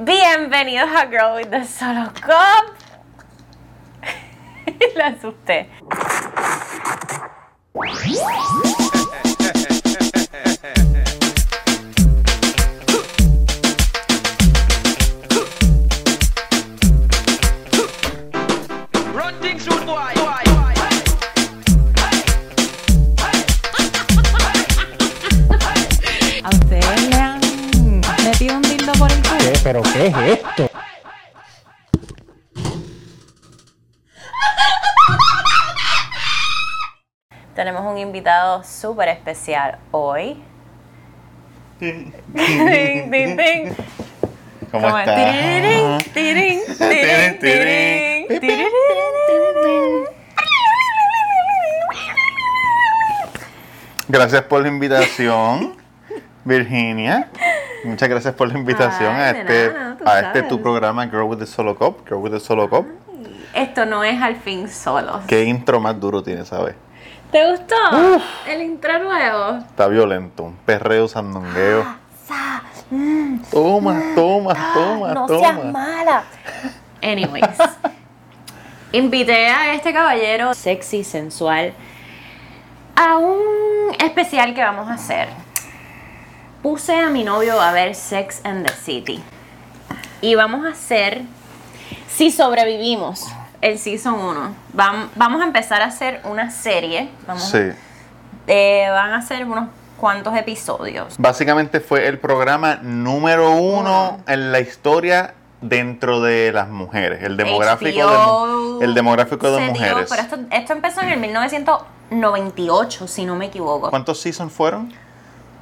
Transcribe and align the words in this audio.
Bienvenidos 0.00 0.90
a 0.94 1.06
Girl 1.06 1.34
with 1.34 1.50
the 1.50 1.64
Solo 1.64 2.12
Cup. 2.20 2.72
La 4.94 5.06
asusté. 5.06 5.68
¿Pero 29.68 29.82
qué 29.82 30.06
es 30.06 30.16
esto? 30.16 30.70
Tenemos 37.54 37.82
un 37.84 37.98
invitado 37.98 38.64
súper 38.64 39.10
especial 39.10 39.78
hoy. 39.90 40.42
Ding, 41.80 42.12
ding, 42.28 43.36
ding. 43.36 43.74
¿Cómo 44.70 44.88
tirín. 46.14 46.62
Gracias 54.08 54.42
por 54.44 54.62
la 54.62 54.68
invitación, 54.68 55.76
Virginia. 56.42 57.28
Muchas 57.88 58.08
gracias 58.08 58.34
por 58.34 58.48
la 58.52 58.58
invitación 58.58 59.14
Ay, 59.14 59.20
a 59.20 59.30
este, 59.30 59.72
nada, 59.72 59.96
a 60.06 60.20
este 60.20 60.42
tu 60.42 60.60
programa 60.62 61.06
Girl 61.06 61.22
with 61.24 61.38
the 61.38 61.46
Solo 61.46 61.76
Cup. 61.76 62.04
Girl 62.08 62.18
with 62.20 62.30
the 62.32 62.40
Solo 62.40 62.68
Cup. 62.68 62.86
Esto 63.54 63.86
no 63.86 64.04
es 64.04 64.20
al 64.20 64.36
fin 64.36 64.68
solo. 64.68 65.20
Qué 65.26 65.44
intro 65.44 65.80
más 65.80 65.98
duro 65.98 66.22
tiene, 66.22 66.44
¿sabes? 66.44 66.74
¿Te 67.32 67.50
gustó? 67.50 67.74
El 68.46 68.62
intro 68.62 68.98
nuevo. 69.02 69.58
Está 69.58 69.88
violento, 69.88 70.44
un 70.44 70.56
perreo 70.56 71.08
sandungueo. 71.08 71.84
Sa- 72.26 72.62
mm, 72.90 73.38
Toma, 73.50 74.00
toma, 74.14 74.54
toma, 74.74 75.14
no 75.14 75.28
seas 75.28 75.64
mala. 75.64 76.24
Anyways, 77.02 77.44
invité 78.92 79.48
a 79.48 79.74
este 79.74 79.92
caballero 79.92 80.54
sexy, 80.54 81.04
sensual, 81.04 81.72
a 82.96 83.16
un 83.18 83.94
especial 83.98 84.54
que 84.54 84.62
vamos 84.62 84.88
a 84.88 84.94
hacer. 84.94 85.28
Puse 86.62 86.94
a 86.96 87.08
mi 87.10 87.24
novio 87.24 87.60
a 87.60 87.72
ver 87.72 87.94
Sex 87.94 88.40
and 88.44 88.66
the 88.66 88.72
City. 88.72 89.22
Y 90.20 90.34
vamos 90.34 90.66
a 90.66 90.70
hacer, 90.70 91.22
si 92.08 92.30
sobrevivimos, 92.32 93.26
el 93.60 93.78
Season 93.78 94.14
1. 94.14 94.54
Vam- 94.74 95.08
Vamos 95.14 95.40
a 95.40 95.44
empezar 95.44 95.82
a 95.82 95.86
hacer 95.86 96.20
una 96.24 96.50
serie. 96.50 97.08
Vamos, 97.26 97.44
Sí. 97.44 97.70
eh, 98.48 98.86
van 98.90 99.12
a 99.12 99.22
ser 99.22 99.44
unos 99.44 99.68
cuantos 99.98 100.36
episodios. 100.36 101.14
Básicamente 101.18 101.78
fue 101.80 102.06
el 102.08 102.18
programa 102.18 102.76
número 102.82 103.52
uno 103.52 104.18
en 104.26 104.50
la 104.52 104.60
historia 104.60 105.34
dentro 105.60 106.20
de 106.20 106.52
las 106.52 106.68
mujeres. 106.68 107.22
El 107.22 107.36
demográfico, 107.36 108.00
HBO 108.02 108.78
de, 108.78 108.84
el 108.84 108.94
demográfico 108.94 109.50
de 109.50 109.62
dio, 109.62 109.72
mujeres. 109.72 110.06
pero 110.08 110.22
esto, 110.22 110.38
esto 110.50 110.72
empezó 110.72 111.00
en 111.02 111.08
el 111.10 111.18
1998, 111.20 113.06
si 113.08 113.24
no 113.24 113.34
me 113.36 113.46
equivoco. 113.46 113.90
¿Cuántos 113.90 114.20
seasons 114.20 114.52
fueron? 114.52 114.92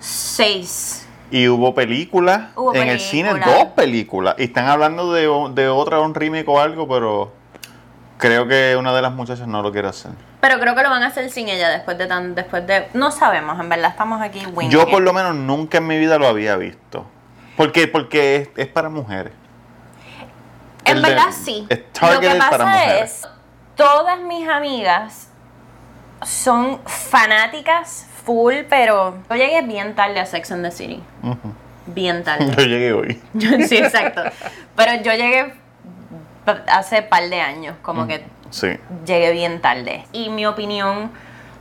Seis. 0.07 1.05
Y 1.33 1.49
hubo 1.49 1.75
películas. 1.75 2.51
En 2.75 2.89
el 2.89 3.01
cine 3.01 3.35
dos 3.35 3.67
películas. 3.75 4.37
Y 4.39 4.45
están 4.45 4.67
hablando 4.67 5.13
de, 5.13 5.23
de 5.55 5.69
otra, 5.69 5.99
un 5.99 6.15
remake 6.15 6.47
o 6.49 6.61
algo, 6.61 6.87
pero 6.87 7.33
creo 8.17 8.47
que 8.47 8.77
una 8.79 8.95
de 8.95 9.03
las 9.03 9.13
muchachas 9.13 9.49
no 9.49 9.63
lo 9.63 9.73
quiere 9.73 9.89
hacer. 9.89 10.13
Pero 10.41 10.61
creo 10.61 10.77
que 10.77 10.83
lo 10.85 10.91
van 10.91 11.03
a 11.03 11.09
hacer 11.09 11.29
sin 11.31 11.49
ella 11.49 11.71
después 11.71 11.99
de 11.99 12.07
tan, 12.07 12.37
después 12.37 12.65
de. 12.69 12.89
No 12.95 13.11
sabemos, 13.11 13.59
en 13.59 13.69
verdad 13.69 13.91
estamos 13.91 14.23
aquí 14.23 14.47
winging 14.47 14.71
Yo 14.71 14.89
por 14.89 15.03
lo 15.03 15.13
menos 15.13 15.35
nunca 15.35 15.79
en 15.79 15.89
mi 15.89 15.99
vida 15.99 16.19
lo 16.19 16.29
había 16.29 16.57
visto. 16.57 17.05
¿Por 17.57 17.73
qué? 17.73 17.89
Porque 17.89 18.37
es, 18.37 18.49
es 18.57 18.69
para 18.69 18.89
mujeres. 18.89 19.33
En 20.85 20.99
el 20.99 21.03
de- 21.03 21.09
verdad 21.09 21.31
sí. 21.33 21.67
es 21.69 21.81
Lo 22.01 22.21
que 22.21 22.29
pasa 22.37 22.51
para 22.51 22.65
mujeres. 22.67 23.11
es, 23.25 23.29
todas 23.75 24.21
mis 24.21 24.49
amigas 24.49 25.31
son 26.23 26.81
fanáticas 26.87 28.06
full, 28.27 28.55
pero 28.69 29.17
yo 29.31 29.37
llegué 29.37 29.63
bien 29.63 29.95
tarde 29.95 30.21
a 30.21 30.27
Sex 30.27 30.53
and 30.53 30.63
the 30.65 30.71
City. 30.71 31.03
Bien 31.87 32.23
tarde. 32.25 32.53
Yo 32.55 32.63
llegué 32.65 32.93
hoy. 32.93 33.23
Sí, 33.67 33.79
exacto. 33.79 34.23
Pero 34.77 35.03
yo 35.03 35.13
llegué 35.13 35.55
hace 36.69 37.01
par 37.03 37.29
de 37.31 37.41
años, 37.41 37.77
como 37.83 38.07
que 38.07 38.23
Sí. 38.51 38.69
llegué 39.07 39.33
bien 39.33 39.61
tarde. 39.63 40.05
Y 40.13 40.29
mi 40.29 40.45
opinión 40.47 41.11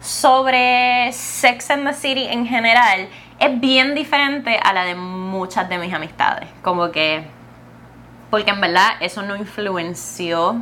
sobre 0.01 1.11
Sex 1.13 1.71
and 1.71 1.87
the 1.87 1.93
City 1.93 2.27
en 2.27 2.45
general 2.45 3.07
es 3.39 3.59
bien 3.59 3.95
diferente 3.95 4.59
a 4.61 4.73
la 4.73 4.83
de 4.85 4.95
muchas 4.95 5.67
de 5.69 5.77
mis 5.77 5.93
amistades. 5.93 6.47
Como 6.61 6.91
que. 6.91 7.23
Porque 8.29 8.51
en 8.51 8.61
verdad 8.61 8.91
eso 8.99 9.21
no 9.23 9.35
influenció. 9.35 10.57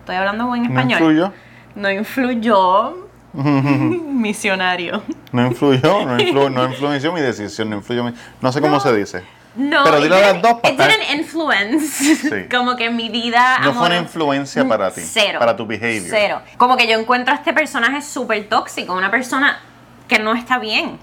Estoy 0.00 0.16
hablando 0.16 0.46
buen 0.46 0.62
¿No 0.64 0.68
español. 0.68 1.00
influyó? 1.00 1.32
No 1.74 1.90
influyó. 1.90 3.01
Misionario. 4.12 5.02
No 5.32 5.46
influyó, 5.46 6.04
no, 6.04 6.18
influ- 6.18 6.50
no 6.52 6.64
influenció 6.66 7.12
mi 7.12 7.20
decisión, 7.20 7.70
no 7.70 7.76
influyó 7.76 8.04
mi... 8.04 8.12
No 8.40 8.52
sé 8.52 8.60
cómo 8.60 8.78
se 8.80 8.94
dice. 8.94 9.22
No, 9.54 9.84
Pero 9.84 9.96
a 9.96 10.00
las 10.00 10.40
dos 10.40 10.60
para 10.60 10.72
It 10.94 11.10
influence. 11.14 12.14
Sí. 12.16 12.30
Como 12.50 12.74
que 12.74 12.88
mi 12.90 13.10
vida. 13.10 13.58
No 13.58 13.74
fue 13.74 13.86
una 13.86 13.98
influencia 13.98 14.66
para 14.66 14.90
ti, 14.90 15.02
Cero. 15.04 15.38
para 15.38 15.54
tu 15.54 15.66
behavior. 15.66 16.06
Cero. 16.08 16.40
Como 16.56 16.76
que 16.76 16.86
yo 16.88 16.98
encuentro 16.98 17.34
a 17.34 17.36
este 17.36 17.52
personaje 17.52 18.00
súper 18.00 18.48
tóxico, 18.48 18.94
una 18.94 19.10
persona 19.10 19.60
que 20.08 20.18
no 20.18 20.32
está 20.34 20.58
bien. 20.58 20.98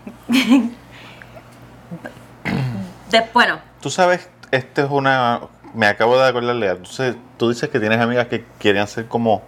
De- 3.12 3.24
bueno, 3.34 3.60
Tú 3.82 3.90
sabes, 3.90 4.30
esto 4.52 4.84
es 4.84 4.90
una... 4.90 5.42
Me 5.74 5.86
acabo 5.88 6.18
de 6.18 6.28
acordar, 6.28 6.56
Lea. 6.56 6.76
Tú, 6.78 6.90
tú 7.38 7.50
dices 7.50 7.70
que 7.70 7.80
tienes 7.80 8.00
amigas 8.00 8.28
que 8.28 8.44
querían 8.60 8.88
ser 8.88 9.06
como... 9.08 9.42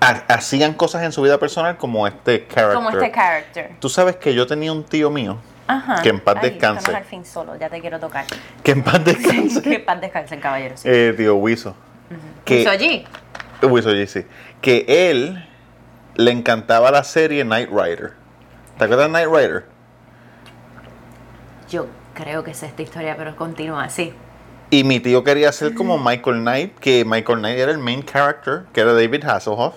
ha- 0.00 0.24
hacían 0.28 0.74
cosas 0.74 1.02
en 1.02 1.12
su 1.12 1.22
vida 1.22 1.38
personal 1.38 1.76
como 1.76 2.06
este 2.06 2.46
character. 2.48 2.74
como 2.74 2.90
este 2.90 3.10
character. 3.12 3.70
Tú 3.78 3.88
sabes 3.88 4.16
que 4.16 4.34
yo 4.34 4.46
tenía 4.46 4.72
un 4.72 4.84
tío 4.84 5.10
mío 5.10 5.38
Ajá. 5.68 6.02
Que 6.02 6.08
en 6.10 6.20
paz 6.20 6.36
Ay, 6.42 6.50
descanse. 6.50 6.80
estamos 6.80 6.98
al 7.00 7.04
fin 7.04 7.24
solo, 7.24 7.56
ya 7.56 7.70
te 7.70 7.80
quiero 7.80 7.98
tocar. 8.00 8.24
que 8.64 8.72
en 8.72 8.82
paz 8.82 9.04
descanse. 9.04 9.62
que 9.62 9.74
en 9.76 9.84
paz 9.84 10.00
descanse 10.00 10.34
el 10.34 10.40
caballero. 10.40 10.76
Sí. 10.76 10.88
eh, 10.90 11.14
tío 11.16 11.36
Wiso. 11.36 11.74
Que, 12.44 12.60
Hizo 12.62 12.70
allí. 12.70 13.06
Wiso 13.62 13.90
G, 13.90 14.06
sí. 14.06 14.26
Que 14.60 14.84
él 15.10 15.48
le 16.16 16.30
encantaba 16.32 16.90
la 16.90 17.04
serie 17.04 17.44
Knight 17.44 17.70
Rider. 17.70 18.12
¿Te 18.76 18.84
acuerdas 18.84 19.06
de 19.06 19.10
Knight 19.12 19.28
Rider? 19.28 19.64
Yo 21.70 21.86
creo 22.14 22.42
que 22.44 22.50
es 22.50 22.62
esta 22.62 22.82
historia, 22.82 23.16
pero 23.16 23.34
continúa 23.36 23.84
así. 23.84 24.12
Y 24.72 24.84
mi 24.84 25.00
tío 25.00 25.22
quería 25.22 25.52
ser 25.52 25.74
como 25.74 25.98
Michael 25.98 26.38
Knight, 26.40 26.78
que 26.78 27.04
Michael 27.04 27.40
Knight 27.40 27.58
era 27.58 27.72
el 27.72 27.76
main 27.78 28.02
character, 28.06 28.62
que 28.72 28.80
era 28.80 28.94
David 28.94 29.22
Hasselhoff. 29.26 29.74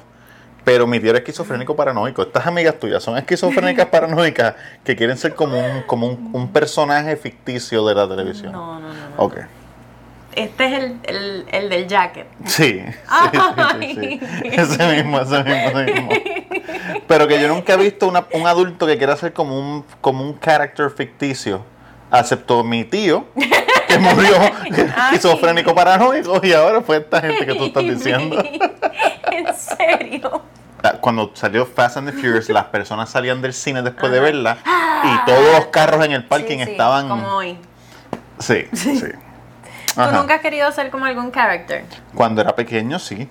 Pero 0.63 0.87
mi 0.87 1.01
tío 1.01 1.09
era 1.09 1.19
esquizofrénico 1.19 1.75
paranoico. 1.75 2.21
Estas 2.21 2.47
amigas 2.47 2.79
tuyas 2.79 3.03
son 3.03 3.17
esquizofrénicas 3.17 3.85
paranoicas 3.91 4.55
que 4.85 4.95
quieren 4.95 5.17
ser 5.17 5.35
como 5.35 5.59
un, 5.59 5.81
como 5.81 6.07
un, 6.07 6.29
un 6.31 6.47
personaje 6.47 7.17
ficticio 7.17 7.85
de 7.85 7.93
la 7.93 8.07
televisión. 8.07 8.53
No, 8.53 8.79
no, 8.79 8.87
no. 8.87 8.93
no. 8.93 9.15
Ok. 9.17 9.37
Este 10.33 10.65
es 10.65 10.73
el, 10.83 10.99
el, 11.03 11.45
el 11.51 11.69
del 11.69 11.87
jacket. 11.87 12.27
Sí, 12.45 12.81
sí, 12.81 13.95
sí. 13.95 14.19
Ese 14.45 14.95
mismo, 14.95 15.19
ese 15.19 15.43
mismo, 15.43 15.79
ese 15.79 15.91
mismo. 15.93 16.09
Pero 17.05 17.27
que 17.27 17.41
yo 17.41 17.49
nunca 17.49 17.73
he 17.73 17.77
visto 17.77 18.07
una- 18.07 18.25
un 18.31 18.47
adulto 18.47 18.87
que 18.87 18.97
quiera 18.97 19.17
ser 19.17 19.33
como 19.33 19.59
un, 19.59 19.83
como 19.99 20.23
un 20.23 20.39
character 20.39 20.89
ficticio. 20.89 21.63
Aceptó 22.11 22.63
mi 22.63 22.85
tío, 22.85 23.25
que 23.97 24.15
murió 24.15 24.35
esquizofrénico 25.11 25.73
paranoico, 25.75 26.39
y 26.43 26.53
ahora 26.53 26.81
fue 26.81 26.97
esta 26.97 27.21
gente 27.21 27.45
que 27.45 27.55
tú 27.55 27.65
estás 27.65 27.83
diciendo. 27.85 28.43
¿En 29.31 29.53
serio? 29.55 30.41
Cuando 31.01 31.31
salió 31.33 31.65
Fast 31.65 31.97
and 31.97 32.11
the 32.11 32.13
Furious, 32.13 32.47
las 32.49 32.65
personas 32.65 33.09
salían 33.09 33.41
del 33.41 33.53
cine 33.53 33.81
después 33.81 34.11
de 34.11 34.19
verla 34.19 34.57
y 35.03 35.25
todos 35.25 35.55
los 35.55 35.65
carros 35.67 36.05
en 36.05 36.11
el 36.11 36.25
parking 36.25 36.59
Sí, 36.59 36.65
sí, 36.65 36.71
estaban. 36.71 37.09
Como 37.09 37.27
hoy. 37.27 37.57
Sí, 38.39 38.67
sí. 38.73 39.01
¿Tú 39.95 40.01
Ajá. 40.01 40.11
nunca 40.11 40.35
has 40.35 40.41
querido 40.41 40.71
ser 40.71 40.91
como 40.91 41.05
algún 41.05 41.31
character? 41.31 41.85
Cuando 42.13 42.41
era 42.41 42.55
pequeño, 42.55 42.99
sí. 42.99 43.29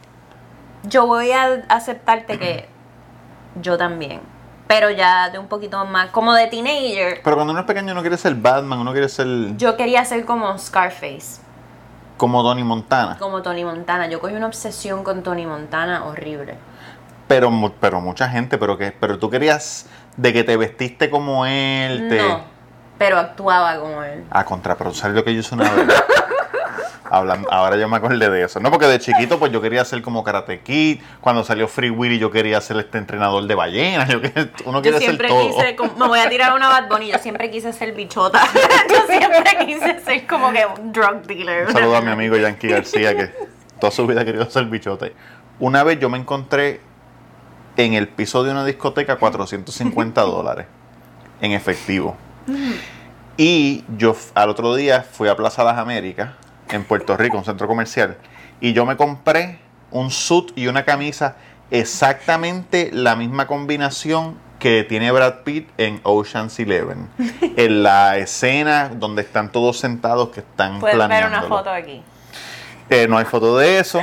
Yo 0.84 1.06
voy 1.06 1.30
a 1.30 1.62
aceptarte 1.68 2.38
que 2.38 2.66
yo 3.60 3.78
también. 3.78 4.20
Pero 4.66 4.90
ya 4.90 5.28
de 5.30 5.38
un 5.38 5.46
poquito 5.46 5.84
más, 5.84 6.08
como 6.10 6.32
de 6.32 6.46
teenager, 6.46 7.20
Pero 7.22 7.36
cuando 7.36 7.52
uno 7.52 7.60
es 7.60 7.66
pequeño, 7.66 7.92
uno 7.92 8.00
quiere 8.00 8.16
ser 8.16 8.34
Batman, 8.34 8.78
uno 8.78 8.92
quiere 8.92 9.08
ser 9.08 9.56
yo 9.56 9.76
quería 9.76 10.04
ser 10.04 10.24
como 10.24 10.56
Scarface, 10.58 11.42
como 12.16 12.42
Donnie 12.42 12.64
Montana. 12.64 13.16
como 13.18 13.42
Tony 13.42 13.64
Montana. 13.64 14.06
Yo 14.08 14.20
cogí 14.20 14.34
una 14.34 14.46
obsesión 14.46 15.04
con 15.04 15.22
Tony 15.22 15.46
Montana 15.46 16.04
horrible. 16.04 16.56
Pero, 17.28 17.50
pero 17.80 18.00
mucha 18.00 18.28
gente, 18.28 18.56
pero 18.58 18.78
que 18.78 18.92
pero 18.92 19.18
tú 19.18 19.28
querías 19.30 19.86
de 20.16 20.32
que 20.32 20.44
te 20.44 20.56
vestiste 20.56 21.10
como 21.10 21.44
él, 21.46 22.08
te... 22.08 22.18
No, 22.18 22.42
pero 22.98 23.18
actuaba 23.18 23.78
como 23.78 24.02
él. 24.02 24.24
Contra, 24.46 24.76
pero 24.76 24.94
¿sabes 24.94 25.16
lo 25.16 25.24
que 25.24 25.34
yo 25.34 25.40
hice 25.40 25.54
una 25.54 25.70
vez? 25.70 25.88
Hablando, 27.16 27.52
ahora 27.52 27.76
yo 27.76 27.88
me 27.88 27.96
acordé 27.96 28.28
de 28.28 28.42
eso. 28.44 28.58
No, 28.60 28.70
porque 28.70 28.86
de 28.86 28.98
chiquito 28.98 29.38
pues 29.38 29.52
yo 29.52 29.60
quería 29.60 29.84
ser 29.84 30.02
como 30.02 30.24
Karate 30.24 30.60
Kid. 30.60 31.00
Cuando 31.20 31.44
salió 31.44 31.68
Free 31.68 31.90
Willy 31.90 32.18
yo 32.18 32.30
quería 32.30 32.60
ser 32.60 32.76
este 32.78 32.98
entrenador 32.98 33.46
de 33.46 33.54
ballenas. 33.54 34.08
Yo, 34.08 34.18
uno 34.64 34.78
Yo 34.78 34.82
quiere 34.82 34.98
ser 34.98 35.06
siempre 35.06 35.28
todo. 35.28 35.46
quise, 35.46 35.76
como- 35.76 35.94
me 35.96 36.08
voy 36.08 36.18
a 36.18 36.28
tirar 36.28 36.52
una 36.54 36.68
Bad 36.68 36.88
Bunny, 36.88 37.12
yo 37.12 37.18
siempre 37.18 37.50
quise 37.50 37.72
ser 37.72 37.92
bichota. 37.92 38.40
Yo 38.90 38.96
siempre 39.06 39.66
quise 39.66 40.00
ser 40.00 40.26
como 40.26 40.52
que 40.52 40.64
un 40.66 40.92
drug 40.92 41.22
dealer. 41.26 41.66
Un 41.68 41.72
saludo 41.72 41.96
a 41.96 42.00
mi 42.00 42.10
amigo 42.10 42.36
Yankee 42.36 42.68
García 42.68 43.16
que 43.16 43.32
toda 43.80 43.90
su 43.92 44.06
vida 44.06 44.22
ha 44.22 44.24
querido 44.24 44.48
ser 44.50 44.64
bichote. 44.66 45.14
Una 45.60 45.84
vez 45.84 45.98
yo 46.00 46.08
me 46.08 46.18
encontré 46.18 46.80
en 47.76 47.94
el 47.94 48.08
piso 48.08 48.42
de 48.44 48.50
una 48.50 48.64
discoteca 48.64 49.16
450 49.16 50.20
dólares 50.22 50.66
en 51.40 51.52
efectivo. 51.52 52.16
Y 53.36 53.84
yo 53.96 54.16
al 54.34 54.48
otro 54.50 54.74
día 54.74 55.02
fui 55.02 55.28
a 55.28 55.36
Plaza 55.36 55.64
Las 55.64 55.78
Américas 55.78 56.30
en 56.70 56.84
Puerto 56.84 57.16
Rico, 57.16 57.36
un 57.38 57.44
centro 57.44 57.66
comercial, 57.66 58.16
y 58.60 58.72
yo 58.72 58.86
me 58.86 58.96
compré 58.96 59.58
un 59.90 60.10
suit 60.10 60.52
y 60.56 60.66
una 60.66 60.84
camisa 60.84 61.36
exactamente 61.70 62.90
la 62.92 63.16
misma 63.16 63.46
combinación 63.46 64.38
que 64.58 64.84
tiene 64.84 65.10
Brad 65.12 65.42
Pitt 65.44 65.68
en 65.78 66.00
Ocean's 66.04 66.58
Eleven. 66.58 67.08
en 67.56 67.82
la 67.82 68.16
escena 68.16 68.90
donde 68.94 69.22
están 69.22 69.52
todos 69.52 69.78
sentados 69.78 70.30
que 70.30 70.40
están 70.40 70.80
Puedes 70.80 71.08
ver 71.08 71.26
una 71.26 71.42
foto 71.42 71.70
aquí. 71.70 72.02
Eh, 72.90 73.06
no 73.08 73.18
hay 73.18 73.24
foto 73.24 73.56
de 73.58 73.78
eso, 73.78 74.00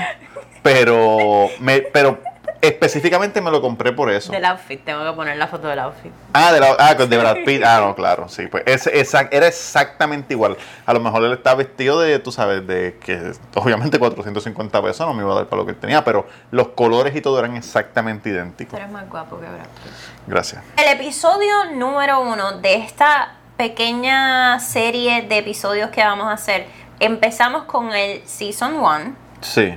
pero, 0.63 1.47
me, 1.59 1.81
pero 1.81 2.19
específicamente 2.61 3.41
me 3.41 3.51
lo 3.51 3.61
compré 3.61 3.91
por 3.91 4.09
eso. 4.11 4.31
Del 4.31 4.45
outfit, 4.45 4.83
tengo 4.83 5.03
que 5.03 5.13
poner 5.13 5.37
la 5.37 5.47
foto 5.47 5.67
del 5.67 5.79
outfit. 5.79 6.11
Ah, 6.33 6.51
de, 6.53 6.59
la, 6.59 6.75
ah, 6.79 6.93
de 6.95 7.17
Brad 7.17 7.37
Pitt. 7.45 7.63
Ah, 7.63 7.79
no, 7.81 7.95
claro, 7.95 8.29
sí. 8.29 8.47
Pues 8.47 8.63
ese, 8.65 8.91
exact- 9.01 9.29
era 9.33 9.47
exactamente 9.47 10.33
igual. 10.33 10.55
A 10.85 10.93
lo 10.93 10.99
mejor 10.99 11.23
él 11.23 11.33
estaba 11.33 11.55
vestido 11.55 11.99
de, 11.99 12.19
tú 12.19 12.31
sabes, 12.31 12.65
de 12.67 12.97
que 13.03 13.31
obviamente 13.55 13.97
450 13.99 14.81
pesos 14.81 15.07
no 15.07 15.13
me 15.13 15.23
iba 15.23 15.31
a 15.31 15.35
dar 15.35 15.45
para 15.47 15.61
lo 15.61 15.65
que 15.65 15.71
él 15.71 15.79
tenía, 15.79 16.03
pero 16.03 16.27
los 16.51 16.69
colores 16.69 17.15
y 17.15 17.21
todo 17.21 17.39
eran 17.39 17.55
exactamente 17.57 18.29
idénticos. 18.29 18.79
eres 18.79 18.91
más 18.91 19.09
guapo 19.09 19.37
que 19.39 19.45
Brad 19.47 19.65
Pitt. 19.83 19.93
Gracias. 20.27 20.63
El 20.77 20.87
episodio 20.99 21.71
número 21.75 22.21
uno 22.21 22.53
de 22.59 22.75
esta 22.75 23.35
pequeña 23.57 24.59
serie 24.59 25.23
de 25.23 25.37
episodios 25.37 25.89
que 25.91 26.03
vamos 26.03 26.27
a 26.27 26.33
hacer, 26.33 26.65
empezamos 26.99 27.63
con 27.63 27.91
el 27.93 28.21
Season 28.27 28.75
1 28.75 29.15
Sí, 29.41 29.75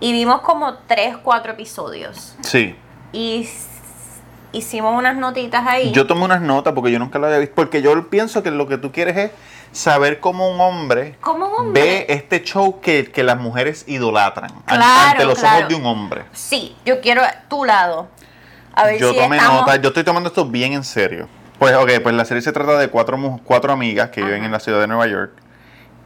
y 0.00 0.12
vimos 0.12 0.40
como 0.40 0.74
3, 0.86 1.18
4 1.22 1.52
episodios. 1.52 2.36
sí. 2.42 2.74
Y 3.12 3.48
hicimos 4.52 4.96
unas 4.96 5.16
notitas 5.16 5.64
ahí. 5.66 5.92
Yo 5.92 6.06
tomé 6.06 6.24
unas 6.24 6.40
notas 6.40 6.72
porque 6.74 6.90
yo 6.90 6.98
nunca 6.98 7.18
lo 7.18 7.26
había 7.26 7.38
visto, 7.38 7.54
porque 7.54 7.82
yo 7.82 8.08
pienso 8.08 8.42
que 8.42 8.50
lo 8.50 8.66
que 8.66 8.78
tú 8.78 8.90
quieres 8.92 9.16
es 9.16 9.30
saber 9.72 10.18
cómo 10.20 10.48
un 10.48 10.60
hombre 10.60 11.16
Como 11.20 11.46
un 11.46 11.52
hombre. 11.66 11.82
ve 11.82 12.06
este 12.08 12.42
show 12.42 12.80
que, 12.80 13.10
que 13.12 13.22
las 13.22 13.38
mujeres 13.38 13.84
idolatran 13.86 14.50
Claro, 14.66 15.10
ante 15.10 15.24
los 15.24 15.38
claro. 15.38 15.56
ojos 15.58 15.68
de 15.68 15.74
un 15.76 15.86
hombre. 15.86 16.24
Sí, 16.32 16.74
yo 16.84 17.00
quiero 17.00 17.22
tu 17.48 17.64
lado. 17.64 18.08
A 18.74 18.84
ver 18.86 18.98
Yo 19.00 19.12
si 19.12 19.18
tomé 19.18 19.36
estamos... 19.36 19.60
nota, 19.62 19.76
yo 19.76 19.88
estoy 19.88 20.02
tomando 20.04 20.28
esto 20.28 20.44
bien 20.46 20.72
en 20.72 20.82
serio. 20.84 21.28
Pues 21.58 21.74
ok, 21.76 21.90
pues 22.02 22.14
la 22.14 22.24
serie 22.24 22.40
se 22.42 22.50
trata 22.52 22.78
de 22.78 22.88
cuatro, 22.88 23.40
cuatro 23.44 23.72
amigas 23.72 24.10
que 24.10 24.22
viven 24.22 24.42
en 24.44 24.50
la 24.52 24.58
ciudad 24.60 24.80
de 24.80 24.86
Nueva 24.86 25.06
York. 25.08 25.32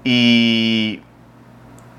Y 0.05 1.01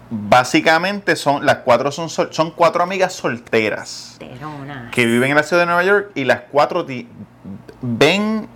básicamente 0.10 1.16
son, 1.16 1.46
las 1.46 1.58
cuatro 1.58 1.92
son, 1.92 2.10
sol- 2.10 2.30
son 2.32 2.52
cuatro 2.52 2.84
amigas 2.84 3.14
solteras 3.14 4.16
Terona. 4.20 4.90
que 4.92 5.06
viven 5.06 5.32
en 5.32 5.36
la 5.36 5.44
ciudad 5.44 5.64
de 5.64 5.66
Nueva 5.68 5.84
York 5.84 6.12
y 6.16 6.24
las 6.26 6.42
cuatro 6.52 6.86
ti- 6.86 7.08
ven 7.82 8.48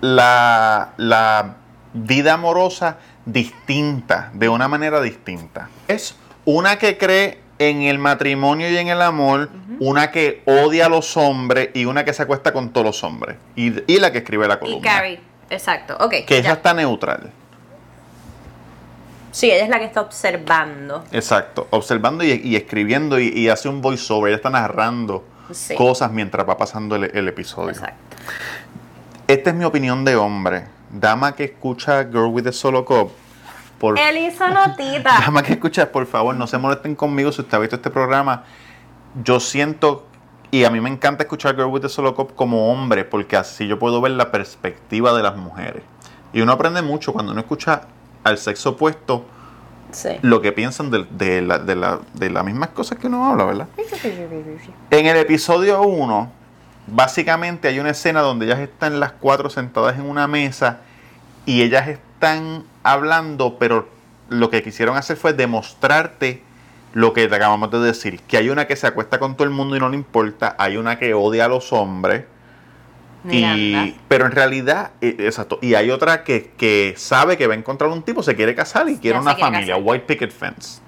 la, 0.00 0.90
la 0.96 1.56
vida 1.92 2.34
amorosa 2.34 2.98
distinta, 3.24 4.30
de 4.34 4.48
una 4.48 4.68
manera 4.68 5.00
distinta. 5.00 5.68
Es 5.88 6.16
una 6.44 6.76
que 6.78 6.98
cree 6.98 7.40
en 7.58 7.82
el 7.82 7.98
matrimonio 7.98 8.68
y 8.70 8.76
en 8.76 8.88
el 8.88 9.00
amor, 9.00 9.48
una 9.78 10.10
que 10.10 10.42
odia 10.44 10.86
a 10.86 10.88
los 10.88 11.16
hombres 11.16 11.70
y 11.72 11.84
una 11.84 12.04
que 12.04 12.12
se 12.12 12.22
acuesta 12.24 12.52
con 12.52 12.70
todos 12.70 12.84
los 12.84 13.04
hombres. 13.04 13.36
Y, 13.56 13.72
y 13.90 13.98
la 14.00 14.12
que 14.12 14.18
escribe 14.18 14.46
la 14.48 14.54
Y 14.54 14.58
columna. 14.58 14.82
Carrie, 14.90 15.20
exacto. 15.50 15.96
Ok. 16.00 16.14
que 16.26 16.42
ya. 16.42 16.52
está 16.52 16.74
neutral. 16.74 17.30
Sí, 19.34 19.50
ella 19.50 19.64
es 19.64 19.68
la 19.68 19.80
que 19.80 19.86
está 19.86 20.00
observando. 20.00 21.02
Exacto. 21.10 21.66
Observando 21.70 22.22
y, 22.22 22.40
y 22.44 22.54
escribiendo 22.54 23.18
y, 23.18 23.28
y 23.28 23.48
hace 23.48 23.68
un 23.68 23.80
voiceover. 23.80 24.28
Ella 24.28 24.36
está 24.36 24.50
narrando 24.50 25.24
Sí. 25.50 25.74
cosas 25.74 26.12
mientras 26.12 26.48
va 26.48 26.56
pasando 26.56 26.94
el, 26.94 27.04
el 27.12 27.26
episodio. 27.28 27.70
Exacto. 27.70 28.16
Esta 29.26 29.50
es 29.50 29.56
mi 29.56 29.64
opinión 29.64 30.04
de 30.04 30.14
hombre. 30.14 30.66
Dama 30.88 31.34
que 31.34 31.44
escucha 31.44 32.04
Girl 32.04 32.26
with 32.28 32.44
the 32.44 32.52
Solo 32.52 32.84
Cup. 32.84 33.10
Por, 33.80 33.98
Él 33.98 34.18
hizo 34.18 34.48
notita. 34.48 35.18
dama 35.20 35.42
que 35.42 35.54
escucha, 35.54 35.90
por 35.90 36.06
favor, 36.06 36.36
no 36.36 36.46
se 36.46 36.56
molesten 36.58 36.94
conmigo 36.94 37.32
si 37.32 37.40
usted 37.40 37.56
ha 37.56 37.60
visto 37.60 37.74
este 37.76 37.90
programa. 37.90 38.44
Yo 39.24 39.40
siento, 39.40 40.06
y 40.52 40.62
a 40.62 40.70
mí 40.70 40.80
me 40.80 40.88
encanta 40.90 41.24
escuchar 41.24 41.56
Girl 41.56 41.66
with 41.72 41.80
the 41.82 41.88
Solo 41.88 42.14
Cup 42.14 42.36
como 42.36 42.70
hombre, 42.70 43.04
porque 43.04 43.36
así 43.36 43.66
yo 43.66 43.78
puedo 43.80 44.00
ver 44.00 44.12
la 44.12 44.30
perspectiva 44.30 45.12
de 45.16 45.24
las 45.24 45.36
mujeres. 45.36 45.82
Y 46.32 46.40
uno 46.40 46.52
aprende 46.52 46.82
mucho 46.82 47.12
cuando 47.12 47.32
uno 47.32 47.40
escucha 47.40 47.82
al 48.24 48.38
sexo 48.38 48.70
opuesto 48.70 49.24
Sí. 49.92 50.08
lo 50.22 50.40
que 50.42 50.50
piensan 50.50 50.90
de, 50.90 51.06
de 51.10 51.40
la- 51.42 51.58
de 51.60 51.76
la- 51.76 52.00
de 52.14 52.28
las 52.30 52.44
mismas 52.44 52.70
cosas 52.70 52.98
que 52.98 53.06
uno 53.06 53.30
habla, 53.30 53.44
¿verdad? 53.44 53.68
En 54.90 55.06
el 55.06 55.16
episodio 55.18 55.82
1, 55.82 56.32
básicamente 56.88 57.68
hay 57.68 57.78
una 57.78 57.90
escena 57.90 58.20
donde 58.20 58.46
ellas 58.46 58.58
están 58.58 58.98
las 58.98 59.12
cuatro 59.12 59.50
sentadas 59.50 59.96
en 59.96 60.08
una 60.08 60.26
mesa 60.26 60.80
y 61.46 61.62
ellas 61.62 61.86
están 61.88 62.64
hablando, 62.82 63.56
pero 63.58 63.88
lo 64.30 64.50
que 64.50 64.62
quisieron 64.62 64.96
hacer 64.96 65.16
fue 65.16 65.32
demostrarte 65.32 66.42
lo 66.92 67.12
que 67.12 67.26
te 67.28 67.34
acabamos 67.36 67.70
de 67.70 67.78
decir, 67.80 68.20
que 68.20 68.36
hay 68.36 68.48
una 68.50 68.66
que 68.66 68.76
se 68.76 68.86
acuesta 68.86 69.18
con 69.18 69.34
todo 69.36 69.44
el 69.44 69.50
mundo 69.50 69.76
y 69.76 69.80
no 69.80 69.88
le 69.88 69.96
importa, 69.96 70.54
hay 70.58 70.76
una 70.76 70.98
que 70.98 71.12
odia 71.14 71.44
a 71.46 71.48
los 71.48 71.72
hombres, 71.72 72.24
y, 73.30 73.96
pero 74.08 74.26
en 74.26 74.32
realidad, 74.32 74.90
eh, 75.00 75.16
exacto, 75.20 75.58
y 75.62 75.74
hay 75.74 75.90
otra 75.90 76.24
que, 76.24 76.50
que 76.56 76.94
sabe 76.96 77.36
que 77.36 77.46
va 77.46 77.54
a 77.54 77.56
encontrar 77.56 77.90
un 77.90 78.02
tipo, 78.02 78.22
se 78.22 78.34
quiere 78.34 78.54
casar 78.54 78.88
y 78.88 78.98
quiere 78.98 79.16
Ya 79.16 79.22
una 79.22 79.34
quiere 79.34 79.50
familia, 79.50 79.74
casar. 79.74 79.88
white 79.88 80.04
picket 80.06 80.30
fence. 80.30 80.80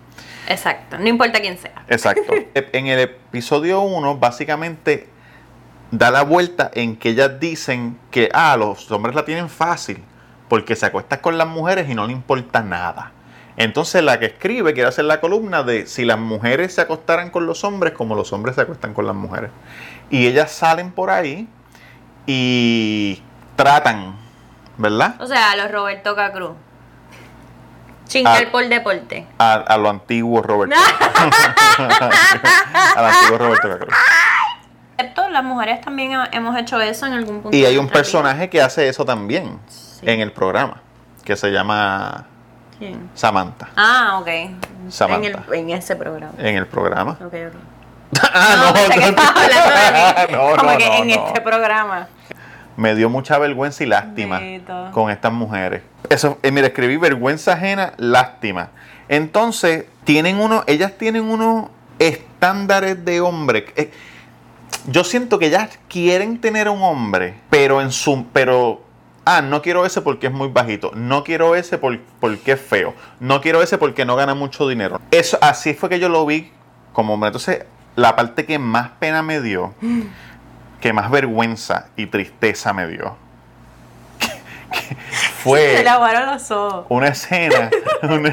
Exacto. 0.48 0.98
No 0.98 1.08
importa 1.08 1.40
quién 1.40 1.58
sea. 1.58 1.84
Exacto. 1.88 2.32
en 2.54 2.86
el 2.86 3.00
episodio 3.00 3.80
1, 3.80 4.18
básicamente 4.18 5.08
da 5.90 6.10
la 6.10 6.22
vuelta 6.22 6.70
en 6.74 6.96
que 6.96 7.10
ellas 7.10 7.38
dicen 7.40 7.98
que 8.10 8.28
ah, 8.32 8.56
los 8.56 8.90
hombres 8.90 9.14
la 9.14 9.24
tienen 9.24 9.48
fácil 9.48 10.02
porque 10.48 10.76
se 10.76 10.86
acuestan 10.86 11.20
con 11.20 11.38
las 11.38 11.48
mujeres 11.48 11.88
y 11.88 11.94
no 11.94 12.06
le 12.06 12.12
importa 12.12 12.62
nada. 12.62 13.12
Entonces 13.56 14.02
la 14.02 14.18
que 14.20 14.26
escribe 14.26 14.74
quiere 14.74 14.88
hacer 14.88 15.06
la 15.06 15.20
columna 15.20 15.62
de 15.62 15.86
si 15.86 16.04
las 16.04 16.18
mujeres 16.18 16.74
se 16.74 16.82
acostaran 16.82 17.30
con 17.30 17.46
los 17.46 17.64
hombres 17.64 17.94
como 17.94 18.14
los 18.14 18.32
hombres 18.32 18.54
se 18.56 18.60
acuestan 18.62 18.92
con 18.94 19.06
las 19.06 19.16
mujeres. 19.16 19.50
Y 20.10 20.26
ellas 20.26 20.52
salen 20.52 20.92
por 20.92 21.10
ahí 21.10 21.48
y 22.26 23.22
tratan, 23.56 24.16
¿verdad? 24.76 25.14
O 25.20 25.26
sea, 25.26 25.52
a 25.52 25.56
los 25.56 25.70
Roberto 25.70 26.14
Cacruz. 26.16 26.52
Chingar 28.06 28.50
por 28.52 28.66
deporte. 28.68 29.26
A, 29.38 29.54
a 29.54 29.76
lo 29.78 29.90
antiguo 29.90 30.40
Roberto. 30.42 30.76
Al 32.96 33.04
antiguo 33.06 33.38
Roberto 33.38 33.68
Cacruz. 33.68 33.94
¿Cierto? 34.98 35.28
Las 35.28 35.44
mujeres 35.44 35.80
también 35.80 36.12
hemos 36.32 36.56
hecho 36.56 36.80
eso 36.80 37.06
en 37.06 37.12
algún 37.14 37.42
punto. 37.42 37.56
Y 37.56 37.64
hay 37.64 37.76
un 37.76 37.84
nuestra 37.84 37.94
vida. 37.98 38.02
personaje 38.02 38.48
que 38.50 38.62
hace 38.62 38.88
eso 38.88 39.04
también 39.04 39.58
Sí. 39.68 40.00
en 40.08 40.20
el 40.20 40.32
programa, 40.32 40.80
que 41.24 41.36
se 41.36 41.50
llama 41.50 42.26
¿Quién? 42.78 43.10
Samantha, 43.14 43.68
Ah, 43.76 44.18
ok. 44.20 44.28
Samantha. 44.88 45.28
En, 45.28 45.34
el, 45.34 45.54
en 45.54 45.70
ese 45.70 45.96
programa. 45.96 46.32
en 46.38 46.56
el 46.56 46.66
programa. 46.66 47.12
Ok, 47.20 47.34
ok. 47.48 47.54
ah, 48.32 48.72
que 48.74 48.82
hablando 48.82 48.88
de 48.88 49.12
mí. 50.28 50.32
no, 50.32 50.56
Como 50.56 50.72
no, 50.72 50.78
que 50.78 50.86
no, 50.86 50.94
en 50.96 51.08
no. 51.08 51.26
este 51.26 51.40
programa. 51.40 52.08
Me 52.76 52.94
dio 52.94 53.08
mucha 53.08 53.38
vergüenza 53.38 53.84
y 53.84 53.86
lástima 53.86 54.38
Bendito. 54.38 54.90
con 54.92 55.10
estas 55.10 55.32
mujeres. 55.32 55.82
Eso, 56.10 56.38
eh, 56.42 56.50
mira, 56.50 56.66
escribí 56.66 56.96
vergüenza 56.98 57.52
ajena, 57.54 57.92
lástima. 57.96 58.68
Entonces, 59.08 59.86
tienen 60.04 60.38
uno, 60.38 60.62
ellas 60.66 60.92
tienen 60.98 61.22
unos 61.24 61.68
estándares 61.98 63.02
de 63.04 63.20
hombre. 63.22 63.66
Eh, 63.76 63.90
yo 64.88 65.04
siento 65.04 65.38
que 65.38 65.46
ellas 65.46 65.78
quieren 65.88 66.40
tener 66.40 66.68
un 66.68 66.82
hombre, 66.82 67.34
pero 67.50 67.80
en 67.80 67.90
su, 67.92 68.26
pero 68.32 68.82
ah, 69.24 69.40
no 69.40 69.62
quiero 69.62 69.86
ese 69.86 70.02
porque 70.02 70.26
es 70.26 70.32
muy 70.32 70.48
bajito, 70.48 70.90
no 70.94 71.24
quiero 71.24 71.54
ese 71.56 71.78
por- 71.78 71.98
porque 72.20 72.52
es 72.52 72.60
feo, 72.60 72.94
no 73.20 73.40
quiero 73.40 73.62
ese 73.62 73.78
porque 73.78 74.04
no 74.04 74.16
gana 74.16 74.34
mucho 74.34 74.68
dinero. 74.68 75.00
Eso, 75.10 75.38
así 75.40 75.72
fue 75.74 75.88
que 75.88 75.98
yo 75.98 76.08
lo 76.08 76.26
vi 76.26 76.52
como 76.92 77.14
hombre. 77.14 77.28
Entonces, 77.28 77.64
la 77.96 78.14
parte 78.16 78.44
que 78.46 78.58
más 78.58 78.90
pena 78.98 79.22
me 79.22 79.40
dio, 79.40 79.74
que 80.80 80.92
más 80.92 81.10
vergüenza 81.10 81.88
y 81.96 82.06
tristeza 82.06 82.72
me 82.72 82.86
dio, 82.86 83.16
que- 84.70 84.78
que 84.88 84.96
fue 85.42 85.76
Se 85.78 85.84
los 86.26 86.50
ojos. 86.50 86.86
una 86.88 87.08
escena. 87.08 87.70
una 88.02 88.32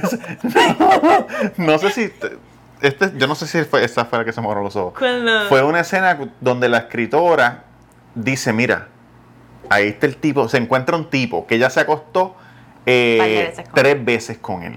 no, 1.57 1.71
no 1.73 1.77
sé 1.79 1.89
si. 1.91 2.09
te- 2.09 2.37
Este, 2.81 3.13
yo 3.17 3.27
no 3.27 3.35
sé 3.35 3.47
si 3.47 3.63
fue, 3.63 3.83
esa 3.85 4.03
fue 4.05 4.19
la 4.19 4.25
que 4.25 4.33
se 4.33 4.41
me 4.41 4.47
los 4.53 4.75
ojos. 4.75 4.93
Fue 5.47 5.63
una 5.63 5.79
escena 5.79 6.19
donde 6.41 6.67
la 6.67 6.79
escritora 6.79 7.63
dice: 8.13 8.51
Mira, 8.51 8.89
ahí 9.69 9.87
está 9.89 10.05
el 10.05 10.17
tipo. 10.17 10.49
Se 10.49 10.57
encuentra 10.57 10.97
un 10.97 11.09
tipo 11.09 11.47
que 11.47 11.57
ya 11.59 11.69
se 11.69 11.79
acostó 11.79 12.35
eh, 12.85 13.47
veces 13.55 13.65
tres 13.73 14.03
veces 14.03 14.37
con 14.37 14.63
él. 14.63 14.75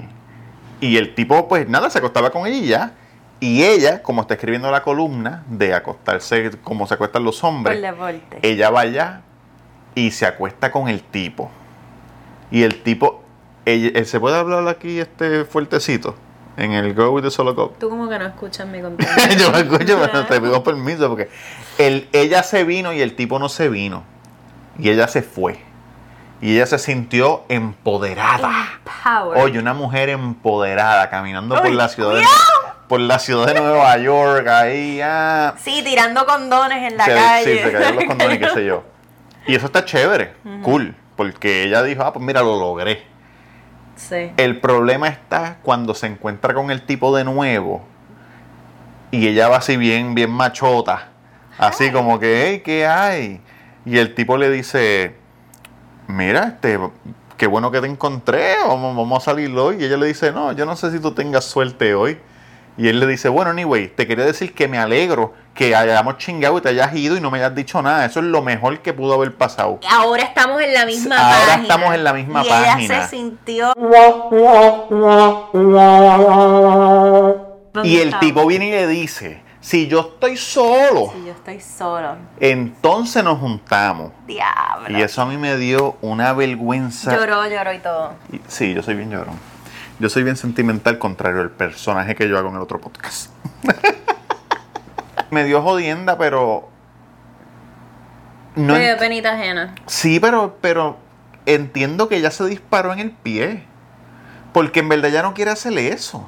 Y 0.80 0.96
el 0.98 1.14
tipo, 1.16 1.48
pues 1.48 1.68
nada, 1.68 1.90
se 1.90 1.98
acostaba 1.98 2.30
con 2.30 2.46
ella 2.46 2.56
y 2.58 2.66
ya. 2.68 2.92
Y 3.40 3.62
ella, 3.64 4.02
como 4.02 4.22
está 4.22 4.34
escribiendo 4.34 4.70
la 4.70 4.82
columna 4.82 5.44
de 5.48 5.74
acostarse 5.74 6.52
como 6.62 6.86
se 6.86 6.94
acuestan 6.94 7.22
los 7.24 7.42
hombres, 7.44 7.78
ella 8.42 8.70
va 8.70 8.80
allá 8.80 9.20
y 9.94 10.10
se 10.10 10.24
acuesta 10.26 10.72
con 10.72 10.88
el 10.88 11.02
tipo. 11.02 11.50
Y 12.50 12.62
el 12.62 12.82
tipo, 12.82 13.22
ella- 13.66 13.90
eh, 13.98 14.04
¿se 14.04 14.18
puede 14.20 14.38
hablar 14.38 14.66
aquí 14.68 14.98
este 15.00 15.44
fuertecito? 15.44 16.14
En 16.56 16.72
el 16.72 16.94
Go 16.94 17.10
with 17.10 17.22
the 17.24 17.30
Solo 17.30 17.54
Cup. 17.54 17.76
Tú 17.78 17.90
como 17.90 18.08
que 18.08 18.18
no 18.18 18.24
escuchas 18.26 18.66
mi 18.66 18.80
contenido. 18.82 19.14
Yo 19.38 19.50
me 19.52 19.58
escucho, 19.60 19.98
pero 20.00 20.24
te 20.24 20.40
pido 20.40 20.64
permiso 20.64 21.08
porque 21.10 21.28
el, 21.76 22.08
ella 22.12 22.42
se 22.42 22.64
vino 22.64 22.94
y 22.94 23.02
el 23.02 23.14
tipo 23.14 23.38
no 23.38 23.50
se 23.50 23.68
vino. 23.68 24.04
Y 24.78 24.88
ella 24.88 25.06
se 25.08 25.20
fue. 25.22 25.58
Y 26.40 26.54
ella 26.54 26.64
se 26.66 26.78
sintió 26.78 27.44
empoderada. 27.50 28.80
Power. 29.04 29.38
Oye, 29.42 29.58
una 29.58 29.74
mujer 29.74 30.08
empoderada 30.08 31.10
caminando 31.10 31.54
por 31.56 31.70
la 31.70 31.88
ciudad 31.88 32.14
de, 32.14 32.22
cuidado. 32.22 32.65
Por 32.88 33.00
la 33.00 33.18
ciudad 33.18 33.46
de 33.46 33.54
Nueva 33.54 33.96
York, 33.98 34.46
ahí 34.48 35.00
ah, 35.02 35.54
Sí, 35.58 35.82
tirando 35.84 36.24
condones 36.26 36.90
en 36.90 36.96
la 36.96 37.04
se, 37.04 37.14
calle. 37.14 37.56
Sí, 37.56 37.62
se 37.62 37.72
cayeron 37.72 37.96
los 37.96 38.04
condones 38.04 38.38
qué 38.38 38.48
sé 38.50 38.66
yo. 38.66 38.84
Y 39.46 39.54
eso 39.54 39.66
está 39.66 39.84
chévere, 39.84 40.34
cool, 40.62 40.94
porque 41.16 41.64
ella 41.64 41.82
dijo, 41.82 42.02
ah, 42.02 42.12
pues 42.12 42.24
mira, 42.24 42.42
lo 42.42 42.58
logré. 42.58 43.04
Sí. 43.94 44.32
El 44.36 44.60
problema 44.60 45.08
está 45.08 45.58
cuando 45.62 45.94
se 45.94 46.06
encuentra 46.06 46.52
con 46.52 46.70
el 46.70 46.82
tipo 46.82 47.16
de 47.16 47.24
nuevo 47.24 47.84
y 49.10 49.26
ella 49.26 49.48
va 49.48 49.58
así 49.58 49.76
bien, 49.76 50.14
bien 50.14 50.30
machota, 50.30 51.08
así 51.58 51.90
como 51.90 52.18
que, 52.18 52.46
hey, 52.46 52.62
¿qué 52.64 52.86
hay? 52.86 53.40
Y 53.84 53.98
el 53.98 54.14
tipo 54.14 54.36
le 54.36 54.50
dice, 54.50 55.14
mira, 56.08 56.48
este, 56.48 56.78
qué 57.36 57.46
bueno 57.46 57.70
que 57.70 57.80
te 57.80 57.86
encontré, 57.86 58.56
vamos, 58.66 58.96
vamos 58.96 59.22
a 59.22 59.24
salir 59.24 59.56
hoy. 59.56 59.76
Y 59.80 59.84
ella 59.84 59.96
le 59.96 60.06
dice, 60.06 60.32
no, 60.32 60.52
yo 60.52 60.66
no 60.66 60.76
sé 60.76 60.90
si 60.90 60.98
tú 60.98 61.12
tengas 61.12 61.44
suerte 61.44 61.94
hoy. 61.94 62.18
Y 62.78 62.88
él 62.88 63.00
le 63.00 63.06
dice, 63.06 63.28
bueno, 63.30 63.50
anyway, 63.52 63.88
te 63.88 64.06
quería 64.06 64.24
decir 64.26 64.54
que 64.54 64.68
me 64.68 64.78
alegro 64.78 65.32
que 65.54 65.74
hayamos 65.74 66.18
chingado 66.18 66.58
y 66.58 66.60
te 66.60 66.68
hayas 66.68 66.94
ido 66.94 67.16
y 67.16 67.20
no 67.20 67.30
me 67.30 67.38
hayas 67.38 67.54
dicho 67.54 67.80
nada. 67.80 68.04
Eso 68.04 68.20
es 68.20 68.26
lo 68.26 68.42
mejor 68.42 68.80
que 68.80 68.92
pudo 68.92 69.14
haber 69.14 69.34
pasado. 69.34 69.80
Ahora 69.90 70.24
estamos 70.24 70.60
en 70.60 70.74
la 70.74 70.84
misma 70.84 71.16
Ahora 71.16 71.38
página. 71.46 71.62
estamos 71.62 71.94
en 71.94 72.04
la 72.04 72.12
misma 72.12 72.44
y 72.44 72.48
página. 72.48 72.78
Ella 72.96 73.02
se 73.08 73.16
sintió. 73.16 73.72
Y 77.82 77.98
el 77.98 78.18
tipo 78.18 78.46
viene 78.46 78.68
y 78.68 78.70
le 78.72 78.86
dice, 78.86 79.42
si 79.60 79.86
yo 79.88 80.00
estoy 80.00 80.36
solo, 80.36 81.12
Si 81.14 81.24
yo 81.26 81.32
estoy 81.32 81.60
solo. 81.60 82.16
entonces 82.40 83.22
nos 83.24 83.38
juntamos. 83.38 84.12
Diablo. 84.26 84.98
Y 84.98 85.02
eso 85.02 85.22
a 85.22 85.26
mí 85.26 85.36
me 85.36 85.56
dio 85.56 85.96
una 86.02 86.32
vergüenza. 86.32 87.14
Lloró, 87.16 87.46
lloró 87.48 87.72
y 87.72 87.78
todo. 87.78 88.12
Sí, 88.48 88.74
yo 88.74 88.82
soy 88.82 88.94
bien 88.96 89.10
llorón. 89.10 89.55
Yo 89.98 90.10
soy 90.10 90.22
bien 90.24 90.36
sentimental, 90.36 90.98
contrario 90.98 91.40
al 91.40 91.50
personaje 91.50 92.14
que 92.14 92.28
yo 92.28 92.36
hago 92.36 92.50
en 92.50 92.56
el 92.56 92.60
otro 92.60 92.80
podcast. 92.80 93.30
me 95.30 95.44
dio 95.44 95.62
jodienda, 95.62 96.18
pero. 96.18 96.68
No 98.54 98.74
Me 98.74 98.86
dio 98.86 98.96
penita 98.98 99.32
ajena. 99.32 99.74
sí, 99.86 100.18
pero, 100.18 100.56
pero 100.60 100.98
entiendo 101.44 102.08
que 102.08 102.16
ella 102.16 102.30
se 102.30 102.44
disparó 102.46 102.92
en 102.92 103.00
el 103.00 103.10
pie. 103.10 103.64
Porque 104.52 104.80
en 104.80 104.88
verdad 104.88 105.10
ella 105.10 105.22
no 105.22 105.34
quiere 105.34 105.50
hacerle 105.50 105.88
eso. 105.88 106.26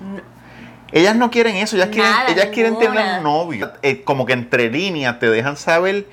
Ellas 0.93 1.17
no 1.17 1.31
quieren 1.31 1.57
eso, 1.57 1.77
ellas 1.77 1.89
quieren, 1.89 2.13
ellas 2.29 2.49
quieren 2.53 2.79
tener 2.79 3.19
un 3.19 3.23
novio. 3.23 3.73
Eh, 3.83 4.03
como 4.03 4.27
que 4.27 4.35
entre 4.35 4.71
líneas 4.71 5.19
te 5.19 5.31
dejan 5.31 5.57
saber 5.57 6.07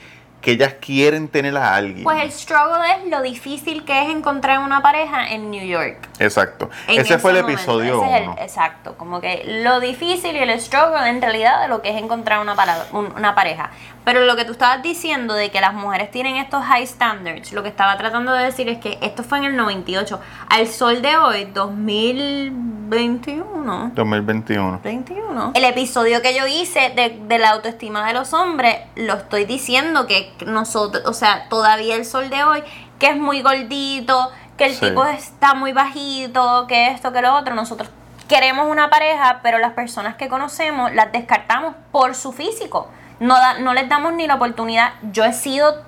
que 0.46 0.52
ellas 0.52 0.76
quieren 0.80 1.28
tener 1.28 1.58
a 1.58 1.74
alguien. 1.74 2.04
Pues 2.04 2.22
el 2.22 2.32
struggle 2.32 2.78
es 2.92 3.10
lo 3.10 3.24
difícil 3.24 3.84
que 3.84 4.04
es 4.04 4.10
encontrar 4.10 4.60
una 4.60 4.80
pareja 4.84 5.28
en 5.32 5.50
New 5.50 5.66
York. 5.66 6.08
Exacto. 6.20 6.70
En 6.88 7.02
Ese 7.02 7.18
fue 7.18 7.32
el 7.32 7.42
momento. 7.42 7.60
episodio 7.60 8.04
Ese 8.06 8.16
es 8.16 8.22
el- 8.22 8.28
1. 8.30 8.36
exacto, 8.40 8.96
como 8.96 9.20
que 9.22 9.42
lo 9.64 9.80
difícil 9.80 10.36
y 10.36 10.38
el 10.38 10.62
struggle 10.62 11.10
en 11.10 11.20
realidad 11.20 11.62
de 11.64 11.68
lo 11.68 11.82
que 11.82 11.90
es 11.90 11.96
encontrar 12.00 12.42
una, 12.42 12.56
para- 12.56 12.86
un- 12.92 13.12
una 13.18 13.34
pareja. 13.34 13.72
Pero 14.06 14.24
lo 14.26 14.36
que 14.36 14.46
tú 14.46 14.52
estabas 14.52 14.84
diciendo 14.84 15.34
de 15.34 15.50
que 15.52 15.60
las 15.60 15.74
mujeres 15.74 16.12
tienen 16.12 16.36
estos 16.38 16.64
high 16.64 16.86
standards, 16.86 17.52
lo 17.54 17.64
que 17.64 17.70
estaba 17.70 17.98
tratando 17.98 18.32
de 18.34 18.44
decir 18.46 18.70
es 18.70 18.78
que 18.78 19.00
esto 19.02 19.24
fue 19.24 19.40
en 19.40 19.46
el 19.46 19.56
98. 19.56 20.20
Al 20.48 20.68
sol 20.68 21.02
de 21.02 21.18
hoy, 21.18 21.46
2021. 21.46 23.92
2021. 23.96 24.80
21. 24.84 25.52
El 25.56 25.64
episodio 25.66 26.22
que 26.22 26.36
yo 26.38 26.46
hice 26.48 26.92
de, 26.96 27.20
de 27.28 27.40
la 27.40 27.52
autoestima 27.52 28.06
de 28.08 28.14
los 28.14 28.34
hombres, 28.34 28.78
lo 28.96 29.14
estoy 29.16 29.46
diciendo 29.46 30.08
que 30.08 30.34
nosotros, 30.46 31.04
o 31.06 31.14
sea, 31.14 31.48
todavía 31.50 31.96
el 31.96 32.06
sol 32.06 32.30
de 32.30 32.44
hoy, 32.44 32.64
que 33.00 33.08
es 33.10 33.18
muy 33.18 33.42
gordito, 33.42 34.32
que 34.58 34.66
el 34.66 34.74
Sí. 34.76 34.86
tipo 34.88 35.06
está 35.06 35.54
muy 35.54 35.74
bajito, 35.74 36.66
que 36.68 36.90
esto, 36.92 37.12
que 37.12 37.22
lo 37.22 37.36
otro, 37.36 37.56
nosotros 37.56 37.90
queremos 38.28 38.68
una 38.70 38.90
pareja, 38.90 39.40
pero 39.44 39.60
las 39.60 39.74
personas 39.74 40.16
que 40.16 40.28
conocemos 40.30 40.94
las 40.94 41.12
descartamos 41.12 41.76
por 41.92 42.16
su 42.16 42.32
físico. 42.32 42.90
No, 43.20 43.36
da- 43.36 43.60
no 43.60 43.74
les 43.74 43.88
damos 43.90 44.14
ni 44.14 44.28
la 44.28 44.36
oportunidad. 44.36 44.94
Yo 45.12 45.24
he 45.24 45.34
sido 45.34 45.84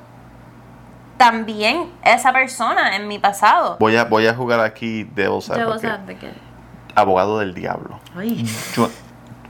también 1.17 1.91
esa 2.03 2.31
persona 2.31 2.95
en 2.95 3.07
mi 3.07 3.19
pasado. 3.19 3.77
Voy 3.79 3.95
a, 3.95 4.03
voy 4.05 4.27
a 4.27 4.33
jugar 4.33 4.59
aquí 4.59 5.03
Devil's 5.15 5.49
Advocate. 5.49 6.33
Abogado 6.95 7.39
del 7.39 7.53
diablo. 7.53 7.99
Ay. 8.15 8.45
Yo, 8.75 8.89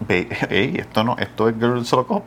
ey, 0.10 0.78
esto 0.78 1.04
no, 1.04 1.16
esto 1.18 1.50
es 1.50 1.56
Girl 1.56 1.86
Solo 1.86 2.08
Cop. 2.08 2.26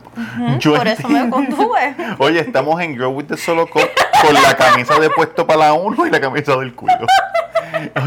Yo 0.59 0.75
por 0.75 0.87
eso 0.87 1.07
me 1.09 1.29
contuve. 1.29 1.95
Oye, 2.19 2.39
estamos 2.39 2.79
en 2.81 2.93
Girl 2.93 3.07
with 3.15 3.25
the 3.25 3.37
Solo 3.37 3.67
Cop 3.67 3.83
con 4.21 4.33
la 4.33 4.55
camisa 4.55 4.99
de 4.99 5.09
puesto 5.09 5.45
para 5.47 5.59
la 5.59 5.73
uno 5.73 6.05
y 6.05 6.09
la 6.11 6.19
camisa 6.21 6.55
del 6.57 6.73
culo. 6.75 6.93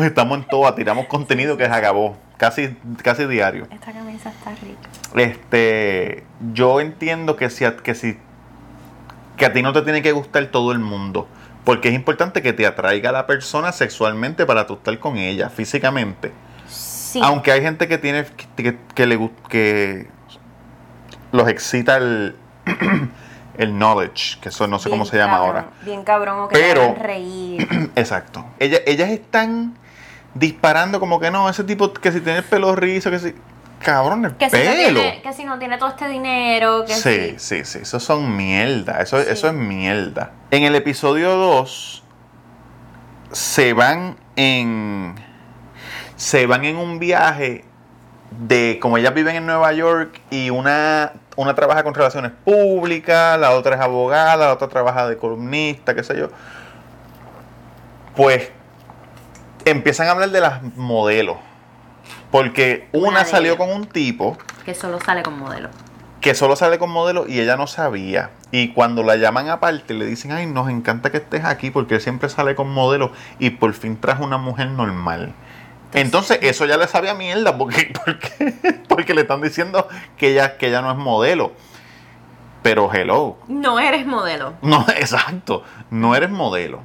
Estamos 0.04 0.38
en 0.38 0.44
toda, 0.44 0.74
tiramos 0.74 1.06
contenido 1.06 1.56
que 1.56 1.64
se 1.66 1.72
acabó. 1.72 2.16
Casi, 2.36 2.76
casi 3.02 3.26
diario. 3.26 3.66
Esta 3.70 3.92
camisa 3.92 4.28
está 4.30 4.50
rica. 4.56 4.88
Este, 5.16 6.24
yo 6.52 6.80
entiendo 6.80 7.36
que 7.36 7.48
si, 7.50 7.64
a- 7.64 7.76
que 7.76 7.94
si 7.94 8.18
que 9.36 9.46
a 9.46 9.52
ti 9.52 9.62
no 9.62 9.72
te 9.72 9.82
tiene 9.82 10.00
que 10.02 10.12
gustar 10.12 10.44
todo 10.46 10.72
el 10.72 10.78
mundo, 10.78 11.26
porque 11.64 11.88
es 11.88 11.94
importante 11.94 12.40
que 12.42 12.52
te 12.52 12.66
atraiga 12.66 13.10
a 13.10 13.12
la 13.12 13.26
persona 13.26 13.72
sexualmente 13.72 14.46
para 14.46 14.66
tú 14.66 14.74
estar 14.74 14.96
con 14.98 15.16
ella 15.16 15.48
físicamente. 15.50 16.32
Sí. 16.68 17.20
Aunque 17.22 17.50
hay 17.52 17.60
gente 17.62 17.88
que 17.88 17.98
tiene 17.98 18.24
que, 18.56 18.62
que- 18.62 18.78
que 18.94 19.06
le 19.06 19.30
que 19.48 20.06
los 21.32 21.48
excita 21.48 21.96
el 21.96 22.36
el 23.56 23.72
knowledge, 23.78 24.38
que 24.40 24.48
eso 24.48 24.66
no 24.66 24.78
sé 24.78 24.90
cómo 24.90 25.04
se 25.04 25.16
llama 25.16 25.34
cabrón, 25.38 25.48
ahora. 25.56 25.66
Bien 25.82 26.02
cabrón 26.04 26.38
o 26.40 26.48
que 26.48 26.56
Pero- 26.58 26.94
reír. 27.00 27.90
Exacto. 27.96 28.44
Ellas, 28.58 28.80
ellas 28.86 29.10
están 29.10 29.74
disparando 30.34 30.98
como 31.00 31.20
que 31.20 31.30
no, 31.30 31.48
ese 31.48 31.62
tipo 31.64 31.92
que 31.92 32.10
si 32.10 32.20
tiene 32.20 32.38
el 32.40 32.44
pelo 32.44 32.74
rizo, 32.74 33.10
que 33.10 33.18
si 33.20 33.34
cabrón 33.80 34.24
el 34.24 34.34
Que 34.36 34.50
si, 34.50 34.56
no 34.56 34.62
pelo. 34.62 35.00
tiene, 35.00 35.22
que 35.22 35.32
si 35.32 35.44
no 35.44 35.58
tiene 35.58 35.78
todo 35.78 35.90
este 35.90 36.08
dinero, 36.08 36.84
que 36.86 36.94
Sí, 36.94 37.34
si... 37.38 37.58
sí, 37.58 37.64
sí, 37.64 37.78
eso 37.82 38.00
son 38.00 38.36
mierda, 38.36 39.00
eso, 39.00 39.20
Sí. 39.22 39.26
eso 39.30 39.46
es 39.48 39.54
mierda. 39.54 40.32
En 40.50 40.64
el 40.64 40.74
episodio 40.74 41.30
2 41.36 42.02
se 43.32 43.72
van 43.72 44.16
en 44.36 45.14
se 46.16 46.46
van 46.46 46.64
en 46.64 46.76
un 46.76 46.98
viaje 46.98 47.64
de 48.40 48.78
como 48.80 48.98
ellas 48.98 49.14
viven 49.14 49.36
en 49.36 49.46
Nueva 49.46 49.72
York 49.72 50.20
y 50.30 50.50
una 50.50 51.12
una 51.36 51.54
trabaja 51.54 51.82
con 51.82 51.94
relaciones 51.94 52.30
públicas, 52.44 53.38
la 53.40 53.52
otra 53.52 53.74
es 53.74 53.80
abogada, 53.80 54.36
la 54.36 54.52
otra 54.52 54.68
trabaja 54.68 55.08
de 55.08 55.16
columnista, 55.16 55.94
qué 55.94 56.04
sé 56.04 56.16
yo. 56.16 56.28
Pues 58.14 58.50
empiezan 59.64 60.08
a 60.08 60.12
hablar 60.12 60.30
de 60.30 60.40
las 60.40 60.62
modelos. 60.76 61.36
Porque 62.30 62.88
Una 62.92 63.24
salió 63.24 63.56
con 63.56 63.70
un 63.70 63.86
tipo 63.86 64.36
que 64.64 64.74
solo 64.74 65.00
sale 65.00 65.22
con 65.22 65.38
modelo. 65.38 65.68
que 66.20 66.34
solo 66.34 66.56
sale 66.56 66.78
con 66.78 66.90
modelo 66.90 67.26
y 67.28 67.40
ella 67.40 67.56
no 67.56 67.66
sabía. 67.66 68.30
Y 68.50 68.72
cuando 68.72 69.02
la 69.02 69.16
llaman 69.16 69.48
aparte 69.48 69.94
le 69.94 70.06
dicen, 70.06 70.32
ay, 70.32 70.46
nos 70.46 70.68
encanta 70.68 71.10
que 71.10 71.18
estés 71.18 71.44
aquí 71.44 71.70
porque 71.70 71.96
él 71.96 72.00
siempre 72.00 72.28
sale 72.28 72.54
con 72.54 72.68
modelo 72.72 73.12
y 73.38 73.50
por 73.50 73.72
fin 73.74 74.00
trajo 74.00 74.24
una 74.24 74.38
mujer 74.38 74.68
normal. 74.68 75.32
Entonces 75.94 76.38
eso 76.42 76.66
ya 76.66 76.76
le 76.76 76.86
sabe 76.86 77.08
a 77.08 77.14
mierda 77.14 77.56
porque, 77.56 77.92
porque, 78.04 78.80
porque 78.88 79.14
le 79.14 79.22
están 79.22 79.40
diciendo 79.40 79.88
que 80.18 80.32
ella, 80.32 80.58
que 80.58 80.68
ella 80.68 80.82
no 80.82 80.90
es 80.90 80.96
modelo. 80.98 81.52
Pero 82.62 82.92
hello, 82.92 83.36
No 83.48 83.78
eres 83.78 84.06
modelo. 84.06 84.54
no, 84.62 84.84
exacto, 84.96 85.62
no 85.90 86.14
eres 86.14 86.30
modelo. 86.30 86.80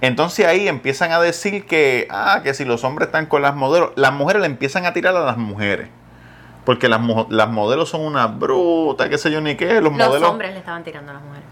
Entonces 0.00 0.44
ahí 0.46 0.68
empiezan 0.68 1.12
a 1.12 1.20
decir 1.20 1.66
que, 1.66 2.06
ah, 2.10 2.40
que 2.42 2.52
si 2.52 2.64
los 2.64 2.84
hombres 2.84 3.06
están 3.08 3.26
con 3.26 3.40
las 3.40 3.54
modelos, 3.54 3.92
las 3.96 4.12
mujeres 4.12 4.40
le 4.42 4.46
empiezan 4.46 4.84
a 4.86 4.92
tirar 4.92 5.16
a 5.16 5.20
las 5.20 5.36
mujeres. 5.38 5.88
Porque 6.66 6.88
las, 6.88 7.00
las 7.28 7.48
modelos 7.48 7.90
son 7.90 8.00
una 8.02 8.26
bruta, 8.26 9.08
qué 9.08 9.16
sé 9.18 9.30
yo 9.30 9.40
ni 9.40 9.54
qué. 9.54 9.80
Los, 9.80 9.92
Los 9.96 10.08
modelos. 10.08 10.30
hombres 10.30 10.52
le 10.52 10.58
estaban 10.58 10.82
tirando 10.82 11.12
a 11.12 11.14
las 11.14 11.22
mujeres. 11.22 11.46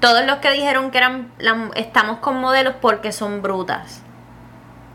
Todos 0.00 0.24
los 0.24 0.36
que 0.36 0.50
dijeron 0.52 0.90
que 0.90 0.98
eran 0.98 1.32
la- 1.38 1.70
estamos 1.74 2.18
con 2.18 2.36
modelos 2.36 2.74
porque 2.80 3.12
son 3.12 3.42
brutas. 3.42 4.02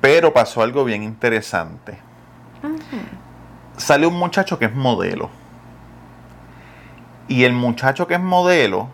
Pero 0.01 0.34
pasó 0.34 0.62
algo 0.62 0.84
bien 0.84 1.03
interesante. 1.03 1.98
Sale 3.77 4.05
un 4.08 4.15
muchacho 4.15 4.58
que 4.60 4.65
es 4.65 4.74
modelo. 4.75 5.29
Y 7.27 7.43
el 7.46 7.53
muchacho 7.53 8.08
que 8.08 8.15
es 8.15 8.20
modelo, 8.20 8.89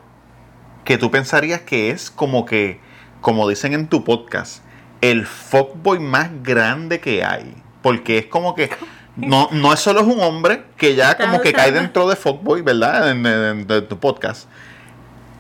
que 0.84 0.98
tú 0.98 1.10
pensarías 1.10 1.62
que 1.62 1.90
es 1.90 2.12
como 2.12 2.46
que, 2.46 2.80
como 3.22 3.48
dicen 3.48 3.74
en 3.74 3.88
tu 3.88 4.04
podcast, 4.04 4.64
el 5.02 5.26
fuckboy 5.26 6.00
más 6.00 6.30
grande 6.44 7.00
que 7.00 7.24
hay. 7.24 7.56
Porque 7.82 8.18
es 8.20 8.26
como 8.28 8.54
que 8.54 8.70
no, 9.16 9.50
no 9.52 9.74
es 9.74 9.80
solo 9.80 10.02
es 10.02 10.08
un 10.08 10.20
hombre 10.22 10.66
que 10.78 10.96
ya 10.96 11.18
como 11.18 11.42
que 11.42 11.52
cae 11.54 11.72
dentro 11.72 12.08
de 12.08 12.16
Fuckboy, 12.16 12.62
¿verdad? 12.62 13.10
En, 13.10 13.26
en- 13.26 13.66
de 13.68 13.82
tu 13.82 13.98
podcast. 13.98 14.48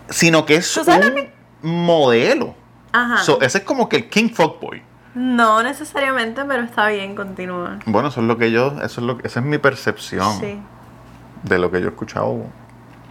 Sino 0.09 0.45
que 0.45 0.55
es 0.55 0.73
¿Tú 0.73 0.83
sabes 0.83 1.13
lo 1.13 1.21
un 1.69 1.85
modelo. 1.85 2.55
Ajá. 2.91 3.17
So, 3.23 3.39
ese 3.41 3.59
es 3.59 3.63
como 3.63 3.87
que 3.89 3.97
el 3.97 4.09
King 4.09 4.29
Fuckboy. 4.29 4.81
No 5.17 5.63
necesariamente, 5.63 6.43
pero 6.45 6.63
está 6.63 6.87
bien, 6.87 7.15
continúa. 7.15 7.79
Bueno, 7.85 8.09
eso 8.09 8.21
es 8.21 8.27
lo 8.27 8.37
que 8.37 8.51
yo, 8.51 8.73
eso 8.83 9.01
es 9.01 9.07
lo 9.07 9.17
esa 9.23 9.39
es 9.39 9.45
mi 9.45 9.57
percepción 9.57 10.31
Sí. 10.39 10.59
de 11.43 11.59
lo 11.59 11.71
que 11.71 11.79
yo 11.81 11.87
he 11.87 11.89
escuchado. 11.89 12.43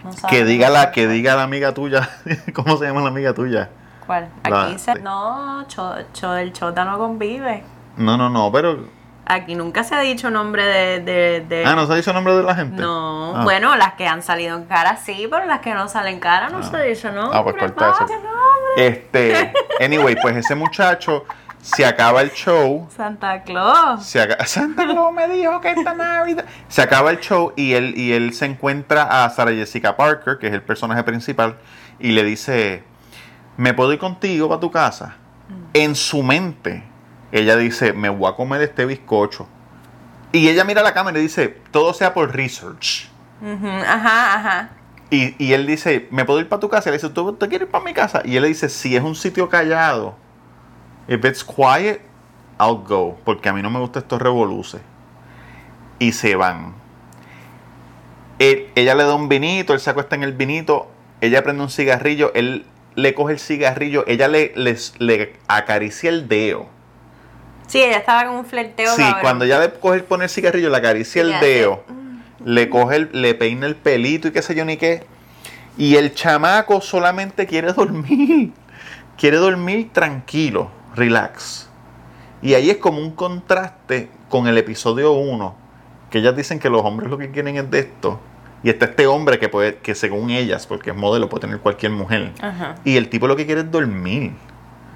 no 0.03 0.11
Que 0.29 0.45
diga 0.45 0.69
la, 0.69 0.91
que 0.91 1.07
diga 1.07 1.35
la 1.35 1.43
amiga 1.43 1.73
tuya, 1.73 2.09
¿cómo 2.53 2.77
se 2.77 2.85
llama 2.85 3.01
la 3.01 3.09
amiga 3.09 3.33
tuya? 3.33 3.69
¿Cuál? 4.05 4.29
La- 4.49 4.63
Aquí 4.67 4.79
se... 4.79 4.93
No, 5.01 5.65
cho, 5.67 5.93
cho- 6.13 6.35
el 6.37 6.53
chota 6.53 6.85
no 6.85 6.97
convive. 6.97 7.63
No, 7.97 8.15
no, 8.17 8.29
no, 8.29 8.49
pero. 8.51 8.95
Aquí 9.29 9.55
nunca 9.55 9.83
se 9.83 9.93
ha 9.95 9.99
dicho 9.99 10.29
nombre 10.29 10.63
de... 10.65 10.99
de, 11.01 11.45
de- 11.49 11.65
Ah, 11.65 11.75
¿no 11.75 11.85
se 11.87 11.95
dice 11.95 12.11
el 12.11 12.15
nombre 12.15 12.33
de 12.37 12.43
la 12.43 12.55
gente? 12.55 12.81
No, 12.81 13.35
Ah. 13.35 13.43
bueno, 13.43 13.75
las 13.75 13.95
que 13.95 14.07
han 14.07 14.23
salido 14.23 14.55
en 14.55 14.63
cara 14.63 14.95
sí, 14.95 15.27
pero 15.29 15.45
las 15.45 15.59
que 15.59 15.73
no 15.73 15.89
salen 15.89 16.13
en 16.13 16.19
cara 16.21 16.47
no 16.49 16.63
se 16.63 16.81
dice 16.83 17.11
nombre. 17.11 17.37
Ah, 17.37 17.43
pues 17.43 17.57
corta 17.57 17.89
eso. 17.89 17.99
papi, 17.99 18.13
nombre. 18.13 18.87
Este, 18.87 19.51
anyway, 19.83 20.15
pues 20.21 20.37
ese 20.37 20.55
muchacho 20.55 21.25
se 21.61 21.85
acaba 21.85 22.21
el 22.21 22.31
show. 22.31 22.87
Santa 22.95 23.43
Claus. 23.43 24.05
Se 24.05 24.21
acaba, 24.21 24.45
Santa 24.47 24.85
Claus 24.85 25.13
me 25.13 25.27
dijo 25.27 25.59
que 25.61 25.71
esta 25.71 25.93
Navidad. 25.93 26.45
Se 26.67 26.81
acaba 26.81 27.11
el 27.11 27.19
show 27.19 27.53
y 27.55 27.73
él, 27.73 27.93
y 27.97 28.13
él 28.13 28.33
se 28.33 28.45
encuentra 28.45 29.25
a 29.25 29.29
Sarah 29.29 29.51
Jessica 29.51 29.97
Parker, 29.97 30.37
que 30.37 30.47
es 30.47 30.53
el 30.53 30.61
personaje 30.61 31.03
principal, 31.03 31.57
y 31.99 32.11
le 32.11 32.23
dice: 32.23 32.83
¿Me 33.57 33.73
puedo 33.73 33.93
ir 33.93 33.99
contigo 33.99 34.47
para 34.47 34.59
tu 34.59 34.71
casa? 34.71 35.15
En 35.73 35.95
su 35.95 36.23
mente, 36.23 36.83
ella 37.31 37.55
dice: 37.57 37.93
Me 37.93 38.09
voy 38.09 38.31
a 38.31 38.35
comer 38.35 38.61
este 38.61 38.85
bizcocho. 38.85 39.47
Y 40.31 40.49
ella 40.49 40.63
mira 40.63 40.81
la 40.83 40.93
cámara 40.93 41.19
y 41.19 41.23
dice: 41.23 41.61
Todo 41.71 41.93
sea 41.93 42.13
por 42.13 42.35
research. 42.35 43.09
Ajá, 43.41 44.35
ajá. 44.35 44.69
Y, 45.09 45.35
y 45.43 45.53
él 45.53 45.65
dice, 45.65 46.07
¿me 46.11 46.25
puedo 46.25 46.39
ir 46.39 46.49
para 46.49 46.59
tu 46.59 46.69
casa? 46.69 46.89
Y 46.89 46.91
le 46.91 46.97
dice, 46.97 47.09
¿tú 47.09 47.33
te 47.33 47.47
quieres 47.47 47.67
ir 47.67 47.71
para 47.71 47.83
mi 47.83 47.93
casa? 47.93 48.21
Y 48.25 48.35
él 48.35 48.41
le 48.41 48.49
dice, 48.49 48.67
si 48.67 48.95
es 48.95 49.03
un 49.03 49.15
sitio 49.15 49.47
callado, 49.47 50.17
if 51.07 51.23
it's 51.25 51.43
quiet, 51.43 52.01
I'll 52.59 52.83
go. 52.83 53.17
Porque 53.23 53.49
a 53.49 53.53
mí 53.53 53.61
no 53.61 53.69
me 53.69 53.79
gustan 53.79 54.03
estos 54.03 54.21
revoluces. 54.21 54.81
Y 55.99 56.11
se 56.11 56.35
van. 56.35 56.73
Él- 58.39 58.67
ella 58.75 58.93
le 58.95 59.03
da 59.03 59.15
un 59.15 59.29
vinito, 59.29 59.73
él 59.73 59.79
se 59.79 59.89
acuesta 59.89 60.15
en 60.15 60.23
el 60.23 60.33
vinito, 60.33 60.87
ella 61.21 61.41
prende 61.43 61.63
un 61.63 61.69
cigarrillo, 61.69 62.31
él 62.35 62.65
le 62.95 63.13
coge 63.13 63.33
el 63.33 63.39
cigarrillo, 63.39 64.03
ella 64.07 64.27
le, 64.27 64.51
les- 64.55 64.93
le 64.99 65.33
acaricia 65.47 66.09
el 66.09 66.27
dedo. 66.27 66.67
Sí, 67.67 67.81
ella 67.81 67.97
estaba 67.97 68.25
con 68.27 68.35
un 68.37 68.45
flerteo 68.45 68.91
Sí, 68.95 69.01
cabrón. 69.01 69.21
cuando 69.21 69.45
ya 69.45 69.59
le 69.59 69.71
coge 69.73 69.97
el 69.97 70.03
pone 70.03 70.25
el 70.25 70.29
cigarrillo, 70.29 70.69
le 70.69 70.77
acaricia 70.77 71.21
el 71.23 71.33
hace, 71.33 71.45
dedo, 71.45 71.83
le 72.45 72.69
coge 72.69 72.95
el, 72.95 73.09
le 73.13 73.33
peina 73.33 73.65
el 73.65 73.75
pelito 73.75 74.27
y 74.27 74.31
qué 74.31 74.41
sé 74.41 74.53
yo 74.55 74.63
ni 74.65 74.77
qué. 74.77 75.03
Y 75.77 75.95
el 75.95 76.13
chamaco 76.13 76.79
solamente 76.81 77.45
quiere 77.47 77.73
dormir. 77.73 78.51
Quiere 79.17 79.37
dormir 79.37 79.89
tranquilo, 79.93 80.69
relax. 80.97 81.69
Y 82.41 82.53
ahí 82.53 82.69
es 82.69 82.77
como 82.77 82.99
un 82.99 83.11
contraste 83.11 84.09
con 84.29 84.47
el 84.47 84.57
episodio 84.57 85.13
1, 85.13 85.55
que 86.09 86.19
ellas 86.19 86.35
dicen 86.35 86.59
que 86.59 86.69
los 86.69 86.83
hombres 86.83 87.09
lo 87.09 87.17
que 87.17 87.31
quieren 87.31 87.55
es 87.55 87.71
de 87.71 87.79
esto. 87.79 88.19
Y 88.63 88.69
está 88.69 88.85
este 88.85 89.07
hombre 89.07 89.39
que 89.39 89.49
puede, 89.49 89.77
que 89.77 89.95
según 89.95 90.31
ellas, 90.31 90.67
porque 90.67 90.89
es 90.89 90.95
modelo, 90.95 91.29
puede 91.29 91.41
tener 91.41 91.59
cualquier 91.59 91.91
mujer. 91.91 92.33
Ajá. 92.41 92.75
Y 92.83 92.97
el 92.97 93.09
tipo 93.09 93.27
lo 93.27 93.35
que 93.35 93.45
quiere 93.45 93.61
es 93.61 93.71
dormir. 93.71 94.33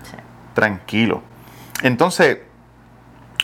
Sí. 0.03 0.17
Tranquilo. 0.53 1.22
Entonces, 1.84 2.39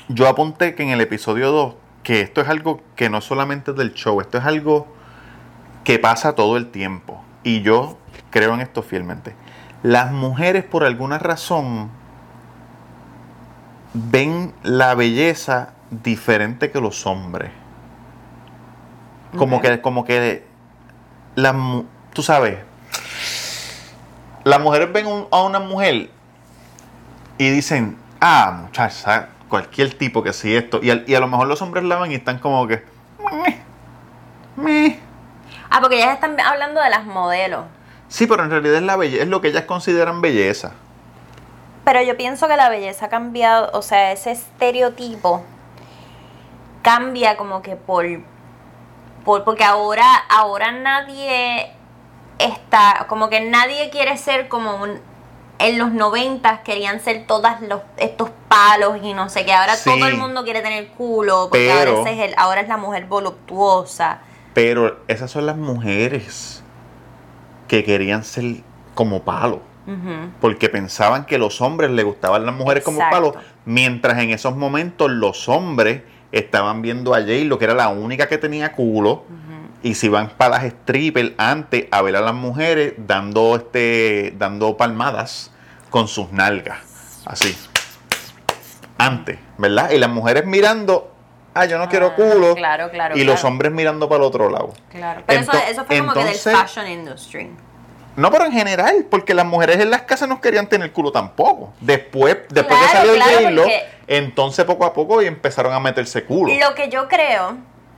yo 0.09 0.27
apunté 0.27 0.75
que 0.75 0.83
en 0.83 0.89
el 0.89 1.01
episodio 1.01 1.51
2, 1.51 1.75
que 2.03 2.21
esto 2.21 2.41
es 2.41 2.49
algo 2.49 2.81
que 2.95 3.09
no 3.09 3.21
solamente 3.21 3.71
es 3.71 3.77
del 3.77 3.93
show, 3.93 4.19
esto 4.21 4.37
es 4.37 4.45
algo 4.45 4.87
que 5.83 5.99
pasa 5.99 6.33
todo 6.35 6.57
el 6.57 6.67
tiempo. 6.67 7.23
Y 7.43 7.61
yo 7.61 7.97
creo 8.29 8.53
en 8.53 8.61
esto 8.61 8.81
fielmente. 8.81 9.33
Las 9.83 10.11
mujeres, 10.11 10.63
por 10.63 10.83
alguna 10.83 11.19
razón, 11.19 11.89
ven 13.97 14.53
la 14.63 14.93
belleza 14.95 15.69
diferente 15.89 16.71
que 16.71 16.79
los 16.79 17.05
hombres. 17.07 17.51
Como 19.37 19.61
que, 19.61 19.81
como 19.81 20.05
que 20.05 20.45
mu- 21.53 21.83
tú 22.13 22.23
sabes, 22.23 22.57
las 24.43 24.59
mujeres 24.61 24.91
ven 24.93 25.05
un- 25.07 25.27
a 25.31 25.41
una 25.43 25.59
mujer 25.59 26.09
y 27.37 27.49
dicen, 27.49 27.97
ah, 28.21 28.59
muchacha, 28.63 29.29
cualquier 29.49 29.93
tipo 29.97 30.23
que 30.23 30.33
sí 30.33 30.55
esto. 30.55 30.79
Y, 30.81 30.89
al- 30.91 31.03
y 31.07 31.15
a 31.15 31.19
lo 31.19 31.27
mejor 31.27 31.47
los 31.47 31.61
hombres 31.61 31.83
la 31.83 31.97
ven 31.97 32.11
y 32.11 32.15
están 32.15 32.39
como 32.39 32.67
que, 32.67 32.83
"Meh, 33.19 33.57
meh". 34.55 34.99
Ah, 35.69 35.79
porque 35.81 35.97
ellas 35.97 36.13
están 36.15 36.39
hablando 36.39 36.81
de 36.81 36.89
las 36.89 37.05
modelos. 37.05 37.65
Sí, 38.07 38.25
pero 38.25 38.43
en 38.43 38.49
realidad 38.49 38.77
es, 38.77 38.83
la 38.83 38.95
belle- 38.95 39.19
es 39.21 39.27
lo 39.27 39.41
que 39.41 39.49
ellas 39.49 39.63
consideran 39.65 40.21
belleza. 40.21 40.71
Pero 41.87 42.01
yo 42.01 42.17
pienso 42.17 42.49
que 42.49 42.57
la 42.57 42.67
belleza 42.67 43.05
ha 43.05 43.07
cambiado, 43.09 43.69
o 43.71 43.81
sea, 43.81 44.11
ese 44.11 44.31
estereotipo 44.31 45.41
cambia 46.81 47.37
como 47.37 47.61
que 47.61 47.77
por, 47.77 48.05
por 49.23 49.45
porque 49.45 49.63
ahora, 49.63 50.05
ahora 50.29 50.73
nadie 50.73 51.71
está, 52.39 53.05
como 53.07 53.29
que 53.29 53.39
nadie 53.39 53.89
quiere 53.89 54.17
ser 54.17 54.49
como 54.49 54.75
un, 54.83 54.99
en 55.59 55.77
los 55.77 55.93
noventas 55.93 56.59
querían 56.59 56.99
ser 56.99 57.25
todas 57.25 57.61
los, 57.61 57.79
estos 57.95 58.31
palos 58.49 58.97
y 59.01 59.13
no 59.13 59.29
sé 59.29 59.45
qué, 59.45 59.53
ahora 59.53 59.77
Sí. 59.77 59.89
todo 59.89 60.09
el 60.09 60.17
mundo 60.17 60.43
quiere 60.43 60.59
tener 60.61 60.89
culo, 60.89 61.47
porque 61.49 61.71
Pero- 61.73 61.99
ahora, 61.99 62.11
es 62.11 62.19
el, 62.19 62.33
ahora 62.35 62.59
es 62.59 62.67
la 62.67 62.75
mujer 62.75 63.05
voluptuosa. 63.05 64.19
Pero 64.53 64.99
esas 65.07 65.31
son 65.31 65.45
las 65.45 65.55
mujeres 65.55 66.63
que 67.69 67.85
querían 67.85 68.25
ser 68.25 68.43
como 68.93 69.23
palo. 69.23 69.61
Porque 70.41 70.67
pensaban 70.69 71.25
que 71.25 71.37
los 71.37 71.61
hombres 71.61 71.89
les 71.91 72.03
gustaban 72.03 72.45
las 72.45 72.53
mujeres 72.55 72.83
como 72.83 72.97
Exacto. 72.97 73.31
palo. 73.33 73.43
Mientras 73.65 74.17
en 74.19 74.31
esos 74.31 74.55
momentos 74.55 75.09
los 75.09 75.47
hombres 75.47 76.01
estaban 76.31 76.81
viendo 76.81 77.13
a 77.15 77.19
J-Lo, 77.21 77.57
que 77.57 77.65
era 77.65 77.73
la 77.73 77.87
única 77.87 78.27
que 78.27 78.37
tenía 78.37 78.73
culo. 78.73 79.23
Y 79.83 79.93
se 79.93 80.07
iban 80.07 80.29
para 80.35 80.57
las 80.57 80.63
strippers 80.73 81.31
antes 81.37 81.85
a 81.91 82.01
ver 82.01 82.15
a 82.17 82.21
las 82.21 82.33
mujeres 82.33 82.95
dando, 82.97 83.55
este, 83.55 84.33
dando 84.37 84.75
palmadas 84.75 85.51
con 85.89 86.07
sus 86.07 86.31
nalgas. 86.31 86.79
Así. 87.25 87.55
Antes, 88.97 89.37
¿verdad? 89.57 89.91
Y 89.91 89.99
las 89.99 90.09
mujeres 90.09 90.45
mirando, 90.45 91.13
ah, 91.53 91.65
yo 91.65 91.77
no 91.77 91.87
quiero 91.87 92.07
Ah, 92.07 92.15
culo. 92.15 92.55
claro, 92.55 92.89
claro, 92.89 93.15
Y 93.15 93.23
los 93.23 93.43
hombres 93.43 93.71
mirando 93.71 94.09
para 94.09 94.17
el 94.23 94.27
otro 94.27 94.49
lado. 94.49 94.73
Claro. 94.89 95.21
Pero 95.27 95.41
eso, 95.41 95.51
Ento- 95.51 95.63
eso 95.69 95.85
fue 95.85 95.99
como 95.99 96.13
que 96.13 96.19
del 96.19 96.27
entonces- 96.29 96.57
fashion 96.57 96.87
industry. 96.87 97.51
No, 98.17 98.31
pero 98.31 98.45
en 98.45 98.51
general, 98.51 99.05
porque 99.09 99.35
las 99.35 99.45
mujeres 99.45 99.79
en 99.79 99.91
las 99.91 100.01
casas 100.01 100.27
no 100.27 100.41
querían 100.41 100.67
tener 100.67 100.91
culo 100.91 101.11
tampoco. 101.11 101.71
Después, 101.79 102.35
después 102.49 102.79
Claro, 102.79 102.91
que 102.91 102.97
salió 102.97 103.13
el 103.13 103.53
claro, 103.53 103.63
entonces 104.07 104.65
poco 104.65 104.85
a 104.85 104.93
poco 104.93 105.21
y 105.21 105.27
empezaron 105.27 105.71
a 105.71 105.79
meterse 105.79 106.25
culo. 106.25 106.51
Lo 106.59 106.73
que 106.73 106.89
yo 106.89 107.07
creo 107.07 107.57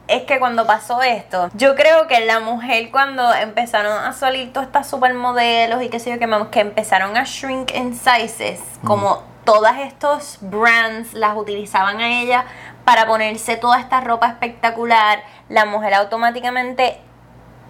es 0.10 0.24
que 0.24 0.38
cuando 0.38 0.68
pasó 0.68 1.02
esto, 1.02 1.50
yo 1.54 1.74
creo 1.76 2.08
que 2.08 2.20
la 2.26 2.42
mujer 2.42 2.92
cuando 2.92 3.34
empezaron 3.34 3.94
a 3.94 4.12
salir 4.12 4.52
todas 4.52 4.68
estas 4.68 4.90
supermodelos 4.90 5.82
y 5.82 5.88
qué 5.88 6.00
sé 6.00 6.10
yo, 6.10 6.20
que, 6.20 6.50
que 6.52 6.60
empezaron 6.60 7.16
a 7.16 7.24
shrink 7.24 7.74
in 7.74 7.96
sizes, 7.96 8.60
como 8.84 9.24
todas 9.46 9.80
estos 9.80 10.40
brands 10.42 11.14
las 11.14 11.38
utilizaban 11.38 12.02
a 12.02 12.22
ella 12.22 12.44
para 12.84 13.06
ponerse 13.06 13.56
toda 13.56 13.80
esta 13.80 14.02
ropa 14.02 14.28
espectacular, 14.28 15.24
la 15.48 15.66
mujer 15.66 15.94
automáticamente 15.94 17.00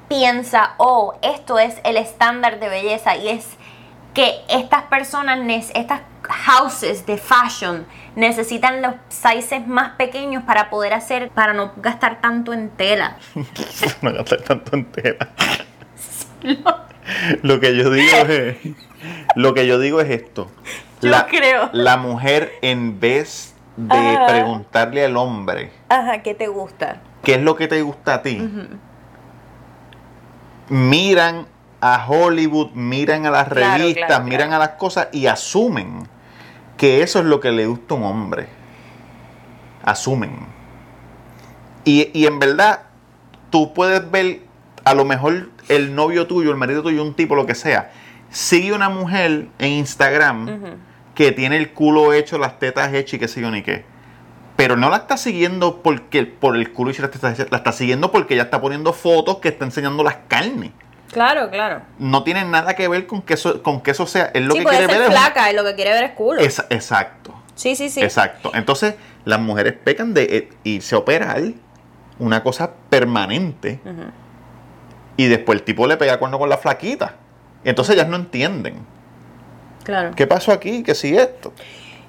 piensa, 0.10 0.74
oh, 0.78 1.14
esto 1.22 1.60
es 1.60 1.76
el 1.86 1.96
estándar 1.96 2.60
de 2.60 2.68
belleza 2.68 3.16
y 3.16 3.30
es 3.30 3.48
que 4.14 4.42
estas 4.50 4.84
personas, 4.84 5.40
estas 5.74 6.02
houses 6.24 7.06
de 7.06 7.18
fashion 7.18 7.86
necesitan 8.16 8.82
los 8.82 8.96
sizes 9.08 9.66
más 9.68 9.92
pequeños 9.92 10.44
para 10.44 10.70
poder 10.70 10.94
hacer, 10.94 11.30
para 11.30 11.54
no 11.54 11.72
gastar 11.78 12.20
tanto 12.20 12.52
en 12.52 12.70
tela. 12.72 13.18
no 14.02 14.14
gastar 14.14 14.42
tanto 14.42 14.76
en 14.76 14.86
tela. 14.92 15.30
Lo 17.44 17.60
que 17.60 17.76
yo 17.76 17.90
digo 17.90 18.18
es. 18.28 18.58
Lo 19.36 19.54
que 19.54 19.66
yo 19.66 19.80
digo 19.80 20.02
es 20.02 20.10
esto. 20.10 20.52
Yo 21.02 21.14
creo. 21.28 21.70
La 21.72 21.96
mujer, 21.96 22.52
en 22.62 23.00
vez 23.00 23.56
de 23.78 23.96
Ajá. 23.96 24.28
preguntarle 24.28 25.06
al 25.06 25.16
hombre 25.16 25.72
Ajá, 25.88 26.22
¿qué 26.22 26.34
te 26.34 26.48
gusta? 26.48 26.98
qué 27.24 27.36
es 27.36 27.42
lo 27.42 27.56
que 27.56 27.70
te 27.70 27.82
gusta 27.82 28.16
a 28.16 28.22
ti, 28.22 28.46
miran 30.70 31.48
a 31.82 32.06
Hollywood, 32.08 32.72
miran 32.74 33.26
a 33.26 33.32
las 33.32 33.48
Claro, 33.50 33.78
revistas, 33.78 34.08
claro, 34.08 34.24
miran 34.26 34.50
claro. 34.50 34.64
a 34.64 34.68
las 34.68 34.76
cosas 34.78 35.08
y 35.12 35.28
asumen 35.28 36.08
que 36.78 37.02
eso 37.04 37.20
es 37.20 37.26
lo 37.26 37.40
que 37.40 37.52
le 37.52 37.66
gusta 37.68 37.94
a 37.94 37.98
un 37.98 38.04
hombre. 38.04 38.48
Asumen. 39.84 40.32
Y, 41.86 42.10
y 42.14 42.26
en 42.28 42.40
verdad, 42.40 42.82
tú 43.50 43.74
puedes 43.74 44.10
ver, 44.12 44.42
a 44.86 44.94
lo 44.94 45.06
mejor 45.06 45.50
el 45.70 45.96
novio 45.96 46.28
tuyo, 46.28 46.52
el 46.52 46.58
marido 46.58 46.84
tuyo, 46.84 47.02
un 47.04 47.14
tipo, 47.14 47.36
lo 47.36 47.46
que 47.46 47.56
sea, 47.56 47.92
sigue 48.30 48.74
una 48.74 48.90
mujer 48.90 49.48
en 49.58 49.72
Instagram 49.72 50.78
que 51.16 51.32
tiene 51.32 51.58
el 51.58 51.72
culo 51.72 52.14
hecho, 52.14 52.38
las 52.38 52.60
tetas 52.60 52.94
hechas 52.94 53.16
y 53.16 53.20
qué 53.20 53.28
sé 53.28 53.42
yo 53.42 53.52
ni 53.52 53.62
qué. 53.64 53.86
Pero 54.60 54.76
no 54.76 54.90
la 54.90 54.98
está 54.98 55.16
siguiendo 55.16 55.82
porque 55.82 56.26
por 56.26 56.58
el 56.58 56.74
culo 56.74 56.92
la 57.00 57.06
está, 57.06 57.34
la 57.50 57.58
está 57.58 57.72
siguiendo 57.72 58.12
porque 58.12 58.34
ella 58.34 58.44
está 58.44 58.60
poniendo 58.60 58.92
fotos 58.92 59.38
que 59.38 59.48
está 59.48 59.64
enseñando 59.64 60.04
las 60.04 60.18
carnes. 60.28 60.72
Claro, 61.14 61.50
claro. 61.50 61.82
No 61.98 62.24
tiene 62.24 62.44
nada 62.44 62.74
que 62.74 62.90
ver 62.90 63.08
con 63.08 63.22
que 63.22 63.36
eso, 63.36 63.64
con 63.64 63.80
que 63.80 63.92
eso 63.92 64.06
sea. 64.06 64.32
Él 64.34 64.48
lo 64.48 64.52
sí, 64.52 64.58
que 64.58 64.64
puede 64.64 64.80
quiere 64.80 64.92
ser 64.92 65.02
ver 65.02 65.12
es 65.12 65.16
un- 65.16 65.22
flaca 65.24 65.50
y 65.50 65.56
lo 65.56 65.64
que 65.64 65.76
quiere 65.76 65.92
ver 65.94 66.04
es 66.04 66.12
culo. 66.12 66.42
Esa- 66.42 66.66
exacto. 66.70 67.34
sí, 67.56 67.74
sí, 67.78 67.90
sí. 67.90 68.02
Exacto. 68.02 68.52
Entonces, 68.54 68.96
las 69.24 69.40
mujeres 69.40 69.76
pecan 69.82 70.14
de 70.14 70.24
eh, 70.24 70.50
irse 70.66 70.94
a 70.94 70.98
operar 70.98 71.42
una 72.20 72.44
cosa 72.44 72.70
permanente 72.90 73.80
y 75.16 75.28
después 75.28 75.58
el 75.60 75.64
tipo 75.64 75.88
le 75.88 75.96
pega 75.96 76.20
cuerno 76.20 76.38
con 76.38 76.50
la 76.50 76.58
flaquita. 76.58 77.14
Entonces 77.64 77.96
ellas 77.96 78.10
no 78.10 78.18
entienden. 78.18 78.86
Claro. 79.86 80.12
¿Qué 80.18 80.28
pasó 80.28 80.52
aquí? 80.52 80.84
¿Qué 80.84 80.96
si 80.96 81.16
esto? 81.18 81.54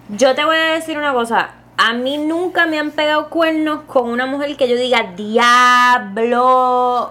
Yo 0.08 0.34
te 0.34 0.44
voy 0.44 0.56
a 0.56 0.72
decir 0.74 0.98
una 0.98 1.12
cosa. 1.12 1.50
A 1.82 1.94
mí 1.94 2.18
nunca 2.18 2.66
me 2.66 2.78
han 2.78 2.90
pegado 2.90 3.30
cuernos 3.30 3.84
con 3.86 4.10
una 4.10 4.26
mujer 4.26 4.54
que 4.58 4.68
yo 4.68 4.76
diga, 4.76 5.14
diablo. 5.16 7.10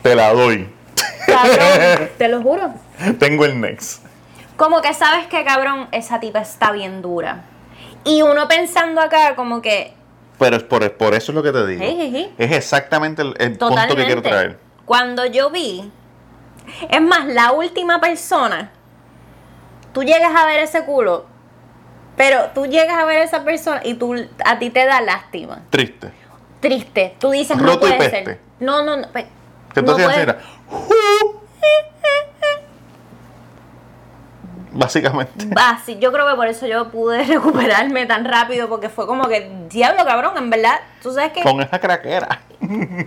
Te 0.00 0.14
la 0.14 0.32
doy. 0.32 0.72
Cabrón, 1.26 2.08
te 2.18 2.28
lo 2.28 2.40
juro. 2.40 2.72
Tengo 3.18 3.44
el 3.44 3.60
next. 3.60 4.02
Como 4.56 4.80
que 4.80 4.94
sabes 4.94 5.26
que, 5.26 5.44
cabrón, 5.44 5.88
esa 5.92 6.20
tipa 6.20 6.38
está 6.38 6.72
bien 6.72 7.02
dura. 7.02 7.44
Y 8.02 8.22
uno 8.22 8.48
pensando 8.48 9.02
acá, 9.02 9.36
como 9.36 9.60
que, 9.60 9.92
Pero 10.38 10.56
es 10.56 10.62
por, 10.62 10.90
por 10.96 11.12
eso 11.12 11.30
es 11.32 11.36
lo 11.36 11.42
que 11.42 11.52
te 11.52 11.66
digo. 11.66 11.84
Es 12.38 12.50
exactamente 12.50 13.20
el, 13.20 13.34
el 13.38 13.58
punto 13.58 13.94
que 13.94 14.06
quiero 14.06 14.22
traer. 14.22 14.58
Cuando 14.86 15.26
yo 15.26 15.50
vi, 15.50 15.92
es 16.88 17.02
más, 17.02 17.26
la 17.26 17.52
última 17.52 18.00
persona, 18.00 18.70
tú 19.92 20.02
llegas 20.02 20.34
a 20.34 20.46
ver 20.46 20.60
ese 20.60 20.86
culo, 20.86 21.33
pero 22.16 22.50
tú 22.54 22.66
llegas 22.66 22.96
a 22.96 23.04
ver 23.04 23.18
a 23.18 23.22
esa 23.24 23.44
persona 23.44 23.80
y 23.84 23.94
tú, 23.94 24.14
a 24.44 24.58
ti 24.58 24.70
te 24.70 24.84
da 24.86 25.00
lástima. 25.00 25.62
Triste. 25.70 26.10
Triste. 26.60 27.14
Tú 27.18 27.30
dices, 27.30 27.56
no 27.56 27.74
y 27.74 27.76
puede 27.78 27.98
peste. 27.98 28.24
ser. 28.24 28.40
No, 28.60 28.82
no, 28.82 28.96
no. 28.96 29.12
Que 29.12 29.26
entonces 29.80 30.16
era. 30.16 30.38
Básicamente. 34.72 35.48
Así, 35.56 35.98
yo 35.98 36.12
creo 36.12 36.28
que 36.28 36.34
por 36.34 36.46
eso 36.48 36.66
yo 36.66 36.90
pude 36.90 37.22
recuperarme 37.24 38.06
tan 38.06 38.24
rápido, 38.24 38.68
porque 38.68 38.88
fue 38.88 39.06
como 39.06 39.28
que, 39.28 39.50
diablo, 39.70 40.04
cabrón, 40.04 40.36
en 40.36 40.50
verdad, 40.50 40.80
tú 41.02 41.12
sabes 41.12 41.32
que 41.32 41.42
Con 41.42 41.60
esa 41.60 41.78
craquera. 41.78 42.40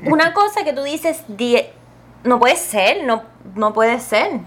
una 0.05 0.33
cosa 0.33 0.63
que 0.63 0.73
tú 0.73 0.83
dices, 0.83 1.23
"Die- 1.27 1.69
no 2.23 2.39
puede 2.39 2.55
ser, 2.55 3.03
no, 3.05 3.23
no 3.55 3.73
puede 3.73 3.99
ser. 3.99 4.39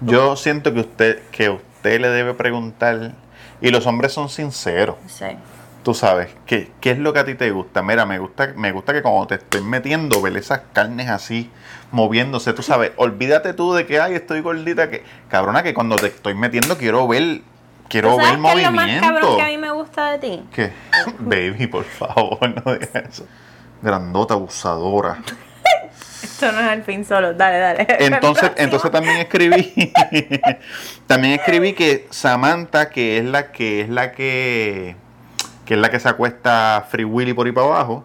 Yo 0.00 0.36
siento 0.36 0.74
que 0.74 0.80
usted, 0.80 1.22
que 1.30 1.48
usted 1.50 2.00
le 2.00 2.08
debe 2.08 2.34
preguntar, 2.34 3.12
y 3.60 3.70
los 3.70 3.86
hombres 3.86 4.12
son 4.12 4.28
sinceros, 4.28 4.96
Sí. 5.06 5.26
tú 5.82 5.94
sabes, 5.94 6.28
¿qué, 6.46 6.70
qué 6.80 6.90
es 6.92 6.98
lo 6.98 7.12
que 7.12 7.20
a 7.20 7.24
ti 7.24 7.34
te 7.34 7.50
gusta? 7.50 7.82
Mira, 7.82 8.04
me 8.06 8.18
gusta, 8.18 8.52
me 8.56 8.72
gusta 8.72 8.92
que 8.92 9.02
cuando 9.02 9.26
te 9.26 9.36
estoy 9.36 9.60
metiendo, 9.62 10.20
ver 10.22 10.36
esas 10.36 10.60
carnes 10.72 11.08
así, 11.08 11.50
moviéndose, 11.92 12.52
tú 12.52 12.62
sabes, 12.62 12.92
olvídate 12.96 13.52
tú 13.54 13.72
de 13.74 13.86
que, 13.86 14.00
ay, 14.00 14.14
estoy 14.14 14.40
gordita, 14.40 14.90
que, 14.90 15.04
cabrona, 15.28 15.62
que 15.62 15.72
cuando 15.74 15.96
te 15.96 16.06
estoy 16.08 16.34
metiendo 16.34 16.76
quiero 16.76 17.06
ver, 17.08 17.42
quiero 17.88 18.10
¿Tú 18.10 18.16
ver 18.18 18.26
sabes 18.26 18.40
qué 18.42 18.48
es 18.58 18.64
lo 18.64 18.72
más 18.72 18.86
movimiento. 18.86 19.06
cabrón 19.08 19.36
que 19.36 19.42
a 19.42 19.46
mí 19.46 19.58
me 19.58 19.70
gusta 19.70 20.10
de 20.12 20.18
ti? 20.18 20.42
¿Qué? 20.52 20.72
Baby, 21.20 21.66
por 21.68 21.84
favor, 21.84 22.38
no 22.64 22.72
digas 22.74 22.90
eso. 23.08 23.26
Grandota, 23.82 24.34
abusadora. 24.34 25.18
Esto 26.36 26.52
no 26.52 26.60
es 26.60 26.70
el 26.70 26.82
fin 26.82 27.02
solo, 27.02 27.32
dale, 27.32 27.58
dale. 27.58 27.86
Entonces, 27.98 28.52
entonces 28.56 28.90
también 28.90 29.16
escribí, 29.16 29.90
también 31.06 31.40
escribí 31.40 31.72
que 31.72 32.06
Samantha, 32.10 32.90
que 32.90 33.16
es 33.16 33.24
la 33.24 33.52
que 33.52 33.80
es 33.80 33.88
la 33.88 34.12
que, 34.12 34.96
que 35.64 35.74
es 35.74 35.80
la 35.80 35.90
que 35.90 35.98
se 35.98 36.10
acuesta 36.10 36.86
Free 36.90 37.04
Willy 37.04 37.32
por 37.32 37.46
ahí 37.46 37.52
para 37.52 37.68
abajo, 37.68 38.04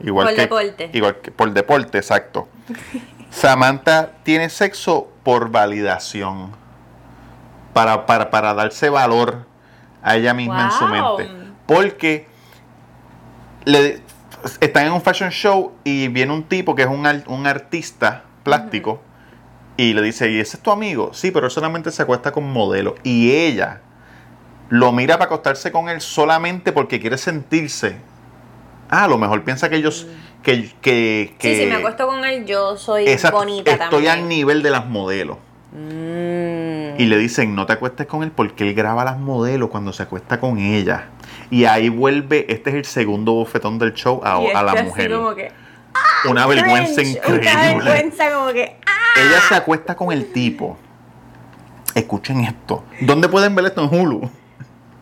igual 0.00 0.26
Por 0.26 0.34
que, 0.34 0.40
deporte. 0.40 0.90
igual 0.92 1.16
que 1.20 1.30
por 1.30 1.52
deporte, 1.52 1.98
exacto. 1.98 2.48
Samantha 3.30 4.10
tiene 4.24 4.50
sexo 4.50 5.12
por 5.22 5.48
validación, 5.48 6.50
para, 7.74 8.06
para, 8.06 8.28
para 8.30 8.54
darse 8.54 8.88
valor 8.88 9.46
a 10.02 10.16
ella 10.16 10.34
misma 10.34 10.64
en 10.64 10.72
su 10.72 10.84
mente, 10.88 11.30
porque 11.64 12.26
le, 13.64 14.00
están 14.60 14.86
en 14.86 14.92
un 14.92 15.02
fashion 15.02 15.30
show 15.30 15.72
y 15.84 16.08
viene 16.08 16.32
un 16.32 16.44
tipo 16.44 16.74
que 16.74 16.82
es 16.82 16.88
un, 16.88 17.06
un 17.26 17.46
artista 17.46 18.24
plástico 18.42 19.00
y 19.76 19.94
le 19.94 20.02
dice, 20.02 20.30
¿y 20.30 20.40
ese 20.40 20.56
es 20.56 20.62
tu 20.62 20.70
amigo? 20.72 21.10
Sí, 21.14 21.30
pero 21.30 21.46
él 21.46 21.52
solamente 21.52 21.90
se 21.92 22.02
acuesta 22.02 22.32
con 22.32 22.50
modelo. 22.52 22.96
Y 23.04 23.30
ella 23.30 23.80
lo 24.70 24.90
mira 24.92 25.14
para 25.18 25.26
acostarse 25.26 25.70
con 25.70 25.88
él 25.88 26.00
solamente 26.00 26.72
porque 26.72 26.98
quiere 27.00 27.16
sentirse. 27.16 27.96
Ah, 28.90 29.04
a 29.04 29.08
lo 29.08 29.18
mejor 29.18 29.44
piensa 29.44 29.68
que 29.68 29.76
ellos... 29.76 30.06
Que, 30.42 30.72
que, 30.80 31.34
que 31.38 31.54
Sí, 31.54 31.60
si 31.62 31.66
me 31.66 31.76
acuesto 31.76 32.06
con 32.06 32.24
él, 32.24 32.44
yo 32.44 32.76
soy 32.76 33.04
bonita 33.30 33.72
estoy 33.72 33.88
también. 33.90 34.12
al 34.12 34.28
nivel 34.28 34.62
de 34.62 34.70
las 34.70 34.86
modelos. 34.86 35.36
Mm. 35.72 37.00
Y 37.00 37.04
le 37.06 37.18
dicen, 37.18 37.54
no 37.54 37.66
te 37.66 37.74
acuestes 37.74 38.06
con 38.06 38.22
él 38.22 38.32
porque 38.32 38.68
él 38.68 38.74
graba 38.74 39.04
las 39.04 39.18
modelos 39.18 39.68
cuando 39.68 39.92
se 39.92 40.02
acuesta 40.02 40.40
con 40.40 40.58
ella. 40.58 41.08
Y 41.50 41.64
ahí 41.64 41.88
vuelve, 41.88 42.46
este 42.52 42.70
es 42.70 42.76
el 42.76 42.84
segundo 42.84 43.32
bofetón 43.32 43.78
del 43.78 43.94
show 43.94 44.20
a, 44.22 44.40
Y 44.42 44.50
a 44.50 44.62
la 44.62 44.82
mujer. 44.82 45.12
como 45.12 45.34
que, 45.34 45.50
Una 46.28 46.46
vergüenza 46.46 47.00
cringe, 47.02 47.16
increíble. 47.16 47.50
Una 47.50 47.84
vergüenza 47.84 48.32
como 48.32 48.52
que, 48.52 48.76
¡ah! 48.86 49.20
Ella 49.20 49.40
se 49.48 49.54
acuesta 49.54 49.96
con 49.96 50.12
el 50.12 50.32
tipo. 50.32 50.76
Escuchen 51.94 52.44
esto. 52.44 52.84
¿Dónde 53.00 53.28
pueden 53.28 53.54
ver 53.54 53.66
esto 53.66 53.82
en 53.82 53.98
Hulu? 53.98 54.30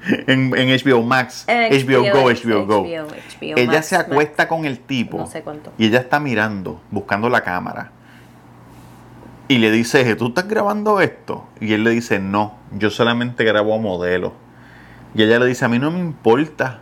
En, 0.09 0.56
en 0.56 0.68
HBO 0.68 1.02
Max, 1.02 1.44
En 1.48 1.72
HBO, 1.72 2.02
Go, 2.12 2.30
HBO, 2.30 2.64
HBO 2.64 2.66
Go. 2.66 2.87
HBO 2.87 3.56
ella 3.56 3.72
Max, 3.72 3.87
se 3.87 3.96
acuesta 3.96 4.46
con 4.46 4.64
el 4.64 4.78
tipo. 4.78 5.18
No 5.18 5.26
sé 5.26 5.42
cuánto. 5.42 5.72
Y 5.78 5.87
ella 5.87 5.98
está 5.98 6.20
mirando, 6.20 6.80
buscando 6.92 7.28
la 7.28 7.40
cámara. 7.40 7.90
Y 9.48 9.59
le 9.59 9.72
dice, 9.72 10.14
¿tú 10.14 10.28
estás 10.28 10.46
grabando 10.46 11.00
esto? 11.00 11.48
Y 11.61 11.72
él 11.72 11.82
le 11.82 11.90
dice, 11.90 12.20
no, 12.20 12.54
yo 12.72 12.90
solamente 12.90 13.42
grabo 13.42 13.74
a 13.74 13.78
modelos. 13.78 14.32
Y 15.16 15.22
ella 15.22 15.38
le 15.38 15.46
dice, 15.46 15.64
a 15.64 15.68
mí 15.68 15.79
no 15.79 15.90
me 15.90 15.98
importa. 15.98 16.81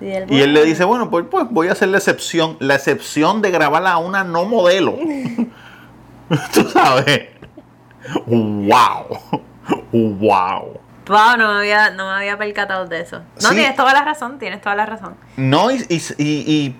Y 0.00 0.10
él, 0.10 0.26
Y 0.32 0.40
él 0.42 0.54
le 0.54 0.64
dice, 0.64 0.84
bueno, 0.84 1.10
pues, 1.10 1.24
pues 1.30 1.46
voy 1.50 1.68
a 1.68 1.72
hacer 1.72 1.88
la 1.88 1.98
excepción. 1.98 2.56
La 2.60 2.76
excepción 2.76 3.42
de 3.42 3.50
grabarla 3.50 3.92
a 3.92 3.98
una 3.98 4.22
no 4.24 4.44
modelo. 4.44 4.96
Tú 6.54 6.62
sabes. 6.70 7.28
¡Wow! 8.26 9.18
¡Wow! 9.92 10.80
Wow, 11.08 11.36
no 11.38 11.52
me 11.54 11.58
había, 11.60 11.90
no 11.90 12.06
me 12.06 12.12
había 12.16 12.36
percatado 12.36 12.86
de 12.86 13.00
eso. 13.00 13.22
No, 13.42 13.48
Sí. 13.48 13.54
tienes 13.56 13.74
toda 13.76 13.92
la 13.94 14.02
razón, 14.04 14.38
tienes 14.38 14.60
toda 14.60 14.76
la 14.76 14.84
razón. 14.86 15.14
No, 15.36 15.70
y, 15.70 15.76
y, 15.88 15.96
y, 16.18 16.24
y- 16.46 16.76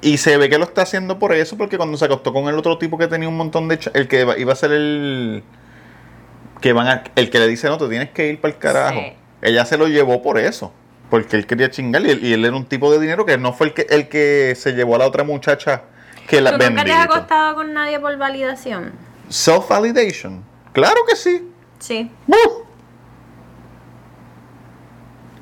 y 0.00 0.16
se 0.18 0.36
ve 0.36 0.48
que 0.48 0.58
lo 0.58 0.64
está 0.64 0.82
haciendo 0.82 1.18
por 1.18 1.32
eso, 1.32 1.58
porque 1.58 1.76
cuando 1.76 1.98
se 1.98 2.04
acostó 2.04 2.32
con 2.32 2.46
el 2.48 2.54
otro 2.56 2.78
tipo 2.78 2.96
que 2.96 3.08
tenía 3.08 3.28
un 3.28 3.36
montón 3.36 3.66
de... 3.66 3.80
El 3.94 4.06
que 4.06 4.20
iba- 4.20 4.38
iba 4.38 4.52
a 4.52 4.56
ser 4.56 4.70
el... 4.70 5.42
Que 6.60 6.72
van 6.72 6.86
a- 6.86 7.02
el 7.16 7.30
que 7.30 7.40
le 7.40 7.48
dice, 7.48 7.68
no, 7.68 7.78
te 7.78 7.88
tienes 7.88 8.10
que 8.10 8.28
ir 8.28 8.40
para 8.40 8.54
el 8.54 8.58
carajo. 8.60 9.00
Sí. 9.00 9.12
Ella 9.42 9.64
se 9.64 9.78
lo 9.78 9.88
llevó 9.88 10.22
por 10.22 10.38
eso. 10.38 10.72
Porque 11.10 11.36
él 11.36 11.46
quería 11.46 11.70
chingar 11.70 12.02
y 12.02 12.10
él, 12.10 12.24
y 12.24 12.32
él 12.34 12.44
era 12.44 12.54
un 12.54 12.66
tipo 12.66 12.92
de 12.92 13.00
dinero 13.00 13.24
que 13.24 13.38
no 13.38 13.52
fue 13.52 13.68
el 13.68 13.74
que, 13.74 13.86
el 13.88 14.08
que 14.08 14.54
se 14.56 14.72
llevó 14.72 14.96
a 14.96 14.98
la 14.98 15.06
otra 15.06 15.24
muchacha 15.24 15.84
que 16.28 16.40
la 16.42 16.58
¿Tú 16.58 16.64
nunca 16.64 16.84
te 16.84 16.92
has 16.92 17.04
acostado 17.06 17.54
con 17.54 17.72
nadie 17.72 17.98
por 17.98 18.16
validación? 18.18 18.92
Self-validation. 19.30 20.42
Claro 20.72 21.00
que 21.08 21.16
sí. 21.16 21.50
Sí. 21.78 22.10
¡Uh! 22.26 22.68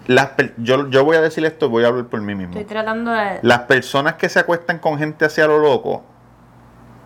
Las 0.06 0.30
yo, 0.58 0.88
yo 0.88 1.04
voy 1.04 1.16
a 1.16 1.20
decir 1.20 1.44
esto, 1.44 1.68
voy 1.68 1.82
a 1.82 1.88
hablar 1.88 2.06
por 2.06 2.20
mí 2.20 2.36
mismo. 2.36 2.52
Estoy 2.52 2.64
tratando 2.64 3.10
de... 3.10 3.40
Las 3.42 3.60
personas 3.62 4.14
que 4.14 4.28
se 4.28 4.38
acuestan 4.38 4.78
con 4.78 4.98
gente 4.98 5.24
hacia 5.24 5.48
lo 5.48 5.58
loco 5.58 6.04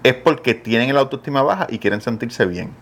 es 0.02 0.14
porque 0.14 0.52
tienen 0.52 0.90
el 0.90 0.98
autoestima 0.98 1.42
baja 1.42 1.66
y 1.70 1.78
quieren 1.78 2.02
sentirse 2.02 2.44
bien. 2.44 2.74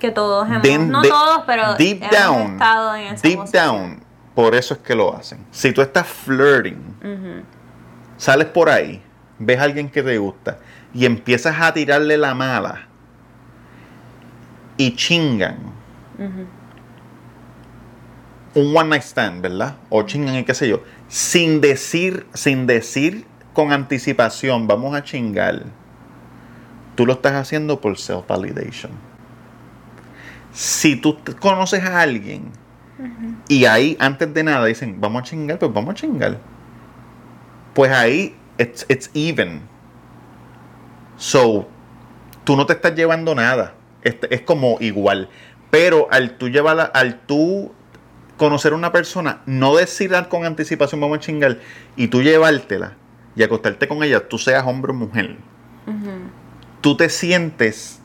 Que 0.00 0.10
todos 0.10 0.48
hemos... 0.48 0.62
Den- 0.62 0.90
no 0.90 1.02
de- 1.02 1.08
todos, 1.08 1.42
pero 1.46 1.74
deep 1.76 2.02
hemos 2.02 2.10
down, 2.10 2.52
estado 2.54 2.94
en 2.96 3.02
esa 3.14 3.22
deep 3.28 3.36
posición. 3.38 3.66
down, 3.66 4.02
por 4.34 4.54
eso 4.54 4.74
es 4.74 4.80
que 4.80 4.94
lo 4.94 5.14
hacen. 5.14 5.44
Si 5.52 5.72
tú 5.72 5.82
estás 5.82 6.06
flirting, 6.06 7.44
sales 8.16 8.46
por 8.48 8.68
ahí, 8.68 9.02
ves 9.38 9.58
a 9.60 9.64
alguien 9.64 9.88
que 9.90 10.02
te 10.02 10.18
gusta 10.18 10.58
y 10.92 11.04
empiezas 11.06 11.60
a 11.60 11.72
tirarle 11.72 12.16
la 12.18 12.34
mala 12.34 12.86
y 14.76 14.94
chingan. 14.96 15.58
Un 18.54 18.76
one 18.76 18.88
night 18.88 19.02
stand, 19.02 19.42
¿verdad? 19.42 19.76
O 19.90 20.02
chingan 20.02 20.34
y 20.36 20.44
qué 20.44 20.54
sé 20.54 20.68
yo. 20.68 20.82
Sin 21.08 21.60
decir, 21.60 22.26
sin 22.34 22.66
decir 22.66 23.26
con 23.52 23.72
anticipación, 23.72 24.66
vamos 24.66 24.94
a 24.94 25.02
chingar. 25.04 25.64
Tú 26.96 27.06
lo 27.06 27.12
estás 27.14 27.34
haciendo 27.34 27.80
por 27.80 27.96
self-validation. 27.96 28.90
Si 30.60 30.94
tú 30.94 31.16
conoces 31.38 31.82
a 31.82 32.02
alguien 32.02 32.50
y 33.48 33.64
ahí, 33.64 33.96
antes 33.98 34.34
de 34.34 34.44
nada, 34.44 34.66
dicen, 34.66 35.00
vamos 35.00 35.22
a 35.22 35.24
chingar, 35.24 35.58
pues 35.58 35.72
vamos 35.72 35.92
a 35.92 35.94
chingar. 35.94 36.36
Pues 37.72 37.90
ahí, 37.90 38.36
it's, 38.58 38.84
it's 38.90 39.10
even. 39.14 39.62
So, 41.16 41.66
tú 42.44 42.56
no 42.56 42.66
te 42.66 42.74
estás 42.74 42.94
llevando 42.94 43.34
nada. 43.34 43.72
Este- 44.02 44.34
es 44.34 44.42
como 44.42 44.76
igual. 44.80 45.30
Pero 45.70 46.08
al 46.10 46.36
tú 46.36 46.50
llevarla, 46.50 46.82
al 46.82 47.20
tú 47.20 47.72
conocer 48.36 48.74
a 48.74 48.76
una 48.76 48.92
persona, 48.92 49.40
no 49.46 49.74
decir 49.76 50.12
con 50.28 50.44
anticipación 50.44 51.00
vamos 51.00 51.16
a 51.16 51.20
chingar 51.22 51.58
y 51.96 52.08
tú 52.08 52.20
llevártela 52.20 52.98
y 53.34 53.42
acostarte 53.44 53.88
con 53.88 54.02
ella, 54.02 54.28
tú 54.28 54.36
seas 54.36 54.66
hombre 54.66 54.92
o 54.92 54.94
mujer, 54.94 55.38
tú 56.82 56.98
te 56.98 57.08
sientes 57.08 57.99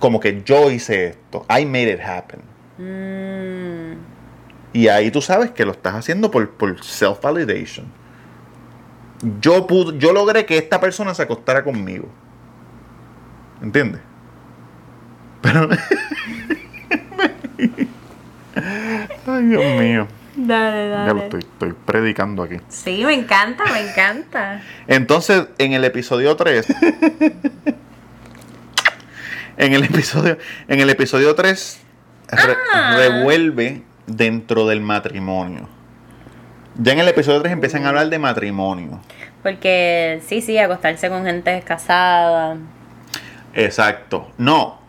como 0.00 0.18
que 0.18 0.42
yo 0.42 0.70
hice 0.70 1.06
esto, 1.08 1.46
I 1.48 1.64
made 1.64 1.92
it 1.92 2.00
happen. 2.00 2.40
Mm, 2.78 3.98
Y 4.72 4.88
ahí 4.88 5.10
tú 5.12 5.20
sabes 5.22 5.50
que 5.52 5.64
lo 5.64 5.70
estás 5.72 5.94
haciendo 5.94 6.30
por, 6.30 6.50
por 6.50 6.80
self-validation. 6.82 7.84
Yo, 9.40 9.66
pude, 9.66 9.98
yo 9.98 10.12
logré 10.12 10.46
que 10.46 10.56
esta 10.58 10.80
persona 10.80 11.14
se 11.14 11.22
acostara 11.22 11.62
conmigo. 11.62 12.08
¿Entiendes? 13.62 14.00
Pero... 15.42 15.68
Ay, 19.26 19.44
Dios 19.44 19.80
mío. 19.80 20.08
Dale, 20.36 20.88
Ya 20.90 21.12
lo 21.12 21.22
estoy, 21.22 21.40
estoy 21.40 21.74
predicando 21.84 22.42
aquí. 22.42 22.56
Sí, 22.68 23.04
me 23.04 23.12
encanta, 23.14 23.64
me 23.72 23.90
encanta. 23.90 24.62
Entonces, 24.86 25.48
en 25.58 25.72
el 25.74 25.84
episodio 25.84 26.34
3. 26.36 26.66
en 29.64 29.72
el 29.74 29.84
episodio. 29.84 30.38
En 30.68 30.80
el 30.80 30.90
episodio 30.90 31.34
3. 31.34 31.80
re- 32.28 32.56
Ah. 32.74 32.94
revuelve 32.96 33.82
dentro 34.06 34.66
del 34.66 34.80
matrimonio. 34.80 35.68
Ya 36.76 36.92
en 36.92 37.00
el 37.00 37.08
episodio 37.08 37.40
3 37.40 37.52
empiezan 37.52 37.84
a 37.84 37.88
hablar 37.88 38.08
de 38.08 38.18
matrimonio. 38.18 39.00
Porque 39.42 40.20
sí, 40.26 40.40
sí, 40.40 40.56
acostarse 40.58 41.08
con 41.08 41.24
gente 41.24 41.60
casada. 41.62 42.56
Exacto. 43.54 44.30
No. 44.38 44.80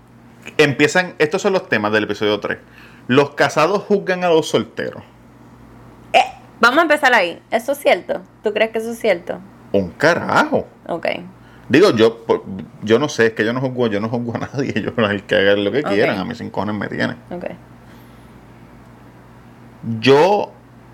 Empiezan. 0.58 1.16
Estos 1.20 1.42
son 1.42 1.54
los 1.54 1.68
temas 1.70 1.92
del 1.92 2.04
episodio 2.04 2.40
3. 2.40 2.58
Los 3.08 3.32
casados 3.32 3.84
juzgan 3.84 4.24
a 4.24 4.30
los 4.30 4.48
solteros. 4.50 5.04
Eh, 6.14 6.20
vamos 6.60 6.80
a 6.80 6.82
empezar 6.84 7.14
ahí. 7.14 7.42
¿Eso 7.50 7.72
es 7.72 7.80
cierto? 7.80 8.22
¿Tú 8.44 8.54
crees 8.54 8.72
que 8.72 8.78
eso 8.78 8.92
es 8.92 9.00
cierto? 9.00 9.40
Un 9.72 9.90
carajo. 9.92 10.68
Ok. 10.88 11.08
Digo, 11.72 11.92
yo 11.92 12.26
por- 12.26 12.44
yo 12.84 13.00
no 13.00 13.08
sé, 13.08 13.28
es 13.28 13.34
que 13.34 13.46
yo 13.46 13.54
no 13.54 13.62
juzgo, 13.62 13.88
yo 13.88 14.02
no 14.02 14.10
juzgo 14.10 14.36
a 14.36 14.40
nadie, 14.40 14.74
yo 14.84 14.92
el 15.06 15.24
que 15.24 15.36
hagan 15.36 15.64
lo 15.64 15.72
que 15.72 15.84
quieran, 15.84 16.20
a 16.20 16.26
mí 16.26 16.36
sin 16.36 16.50
cojones 16.50 16.76
me 16.76 16.88
tienen. 16.90 17.16
Ok. 17.32 17.46
Yo 20.00 20.52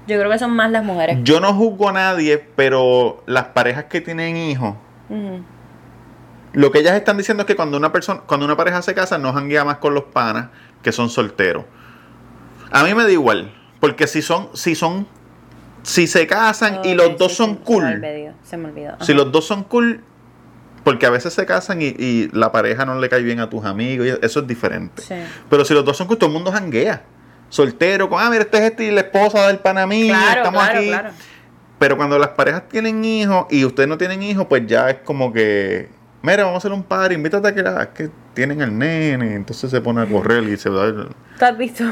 Yo 0.08 0.18
creo 0.20 0.30
que 0.32 0.38
son 0.40 0.52
más 0.52 0.70
las 0.72 0.84
mujeres. 0.84 1.18
Yo 1.24 1.40
no 1.40 1.52
juzgo 1.54 1.90
a 1.90 1.94
nadie, 1.94 2.38
pero 2.38 3.24
las 3.26 3.46
parejas 3.46 3.86
que 3.86 4.02
tienen 4.02 4.38
hijos, 4.38 4.76
lo 6.54 6.72
que 6.72 6.80
ellas 6.80 6.96
están 6.96 7.18
diciendo 7.18 7.42
es 7.42 7.48
que 7.48 7.56
cuando 7.56 7.76
una 7.78 7.92
persona, 7.92 8.22
cuando 8.28 8.46
una 8.46 8.56
pareja 8.56 8.82
se 8.84 8.94
casa, 8.94 9.18
no 9.18 9.34
janguea 9.34 9.66
más 9.66 9.78
con 9.78 9.94
los 9.96 10.04
panas 10.04 10.50
que 10.84 10.92
son 10.92 11.10
solteros. 11.10 11.66
A 12.72 12.84
mí 12.84 12.94
me 12.94 13.02
da 13.04 13.12
igual, 13.12 13.52
porque 13.80 14.06
si 14.06 14.22
son, 14.22 14.50
si 14.54 14.76
son, 14.76 15.08
si 15.82 16.06
se 16.06 16.28
casan 16.28 16.82
y 16.84 16.94
los 16.94 17.18
dos 17.18 17.32
sí, 17.32 17.38
son 17.38 17.50
sí, 17.50 17.54
Se 17.56 17.60
me 17.60 17.66
cool, 17.66 17.84
olvidó. 17.86 18.34
Se 18.44 18.58
me 18.58 18.66
olvidó. 18.70 18.96
si 19.02 19.14
los 19.14 19.32
dos 19.32 19.46
son 19.46 19.64
cool, 19.64 20.04
porque 20.88 21.06
a 21.06 21.10
veces 21.10 21.34
se 21.34 21.46
casan 21.46 21.82
y, 21.82 21.88
y 21.88 22.30
la 22.32 22.54
pareja 22.54 22.86
no 22.86 22.98
le 22.98 23.10
cae 23.10 23.22
bien 23.22 23.42
a 23.42 23.50
tus 23.50 23.66
amigos, 23.66 24.08
y 24.08 24.26
eso 24.26 24.40
es 24.40 24.48
diferente. 24.48 25.02
Sí. 25.02 25.16
Pero 25.50 25.66
si 25.66 25.74
los 25.74 25.84
dos 25.84 25.98
son 25.98 26.08
cool, 26.08 26.18
todo 26.18 26.30
el 26.30 26.34
mundo 26.34 26.50
janguea. 26.50 27.02
Soltero, 27.50 28.10
con, 28.10 28.22
ah, 28.22 28.30
mira, 28.30 28.44
este 28.44 28.58
es 28.60 28.64
este 28.64 28.86
y 28.86 28.92
la 28.92 29.02
esposa 29.02 29.48
del 29.48 29.60
pana 29.60 29.86
mío, 29.86 30.14
Claro, 30.16 30.38
estamos 30.44 30.64
claro, 30.64 30.80
aquí. 30.80 30.88
claro. 30.88 31.10
Pero 31.78 31.98
cuando 31.98 32.18
las 32.18 32.30
parejas 32.30 32.70
tienen 32.70 33.04
hijos 33.04 33.48
y 33.50 33.66
ustedes 33.66 33.90
no 33.90 33.98
tienen 33.98 34.24
hijos, 34.24 34.46
pues 34.48 34.66
ya 34.66 34.90
es 34.90 35.00
como 35.00 35.34
que, 35.34 35.90
mira, 36.22 36.46
vamos 36.46 36.56
a 36.56 36.58
hacer 36.60 36.72
un 36.72 36.84
par, 36.84 37.12
invítate 37.12 37.50
a 37.50 37.54
que, 37.54 37.60
ah, 37.68 37.90
que 37.94 38.10
tienen 38.34 38.62
al 38.62 38.78
nene, 38.78 39.36
entonces 39.36 39.70
se 39.70 39.82
pone 39.82 40.00
a 40.00 40.06
correr 40.06 40.46
y 40.46 40.56
se 40.56 40.70
va. 40.70 40.90
¿Tú 40.90 41.10
has 41.46 41.58
visto? 41.58 41.84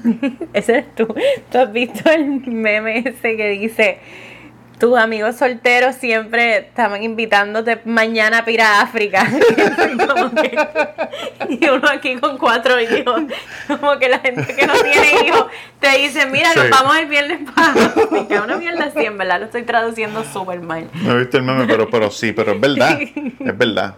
ese 0.52 0.72
eres 0.74 0.94
tú. 0.94 1.08
¿Tú 1.50 1.58
has 1.58 1.72
visto 1.72 2.08
el 2.08 2.40
meme 2.46 2.98
ese 3.00 3.36
que 3.36 3.48
dice 3.48 3.98
tus 4.78 4.98
amigos 4.98 5.36
solteros 5.36 5.94
siempre 5.94 6.58
estaban 6.58 7.02
invitándote 7.02 7.80
mañana 7.84 8.42
a 8.46 8.50
ir 8.50 8.60
a 8.60 8.80
África? 8.82 9.26
Que- 10.42 11.56
y 11.60 11.68
uno 11.68 11.88
aquí 11.88 12.16
con 12.16 12.38
cuatro 12.38 12.80
hijos. 12.80 13.22
Como 13.68 13.98
que 13.98 14.08
la 14.08 14.18
gente 14.20 14.54
que 14.54 14.66
no 14.66 14.72
tiene 14.74 15.26
hijos 15.28 15.46
te 15.80 15.98
dice, 15.98 16.26
mira, 16.26 16.52
nos 16.54 16.64
Sí. 16.64 16.70
vamos 16.70 16.96
el 16.98 17.06
viernes 17.06 17.38
para 17.54 17.72
África. 17.72 18.42
Una 18.42 18.56
mierda 18.56 18.84
así, 18.86 19.04
en 19.04 19.16
verdad 19.18 19.38
lo 19.40 19.46
estoy 19.46 19.62
traduciendo 19.62 20.24
súper 20.24 20.60
mal. 20.60 20.88
No 20.94 21.12
he 21.12 21.18
visto 21.18 21.36
el 21.36 21.42
meme, 21.44 21.66
pero, 21.66 21.88
pero 21.90 22.10
sí, 22.10 22.32
pero 22.32 22.52
es 22.52 22.60
verdad, 22.60 22.98
es 23.40 23.58
verdad. 23.58 23.94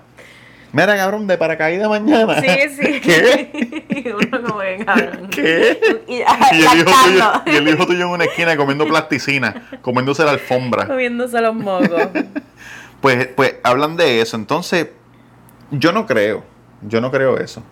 Mira, 0.76 0.94
cabrón, 0.94 1.26
de 1.26 1.38
paracaídas 1.38 1.88
mañana. 1.88 2.38
Sí, 2.42 2.48
sí. 2.68 3.00
¿Qué? 3.02 3.50
Y 3.88 4.10
uno 4.10 4.42
como 4.46 4.60
que 4.60 4.84
cabrón. 4.84 5.28
¿Qué? 5.30 6.02
Y, 6.06 6.20
ah, 6.20 6.50
Y 6.52 6.56
el, 6.56 6.64
hijo 6.64 6.84
tuyo, 6.84 7.18
lactando. 7.18 7.50
y 7.50 7.56
el 7.56 7.68
hijo 7.68 7.86
tuyo 7.86 8.00
en 8.04 8.10
una 8.10 8.24
esquina 8.24 8.56
comiendo 8.58 8.86
plasticina, 8.88 9.68
comiéndose 9.80 10.22
la 10.24 10.32
alfombra. 10.32 10.86
Comiéndose 10.86 11.40
los 11.40 11.54
mocos. 11.54 12.08
Pues, 13.00 13.26
pues 13.28 13.54
hablan 13.62 13.96
de 13.96 14.20
eso. 14.20 14.36
Entonces, 14.36 14.88
yo 15.70 15.92
no 15.92 16.04
creo. 16.04 16.44
Yo 16.82 17.00
no 17.00 17.10
creo 17.10 17.38
eso. 17.38 17.62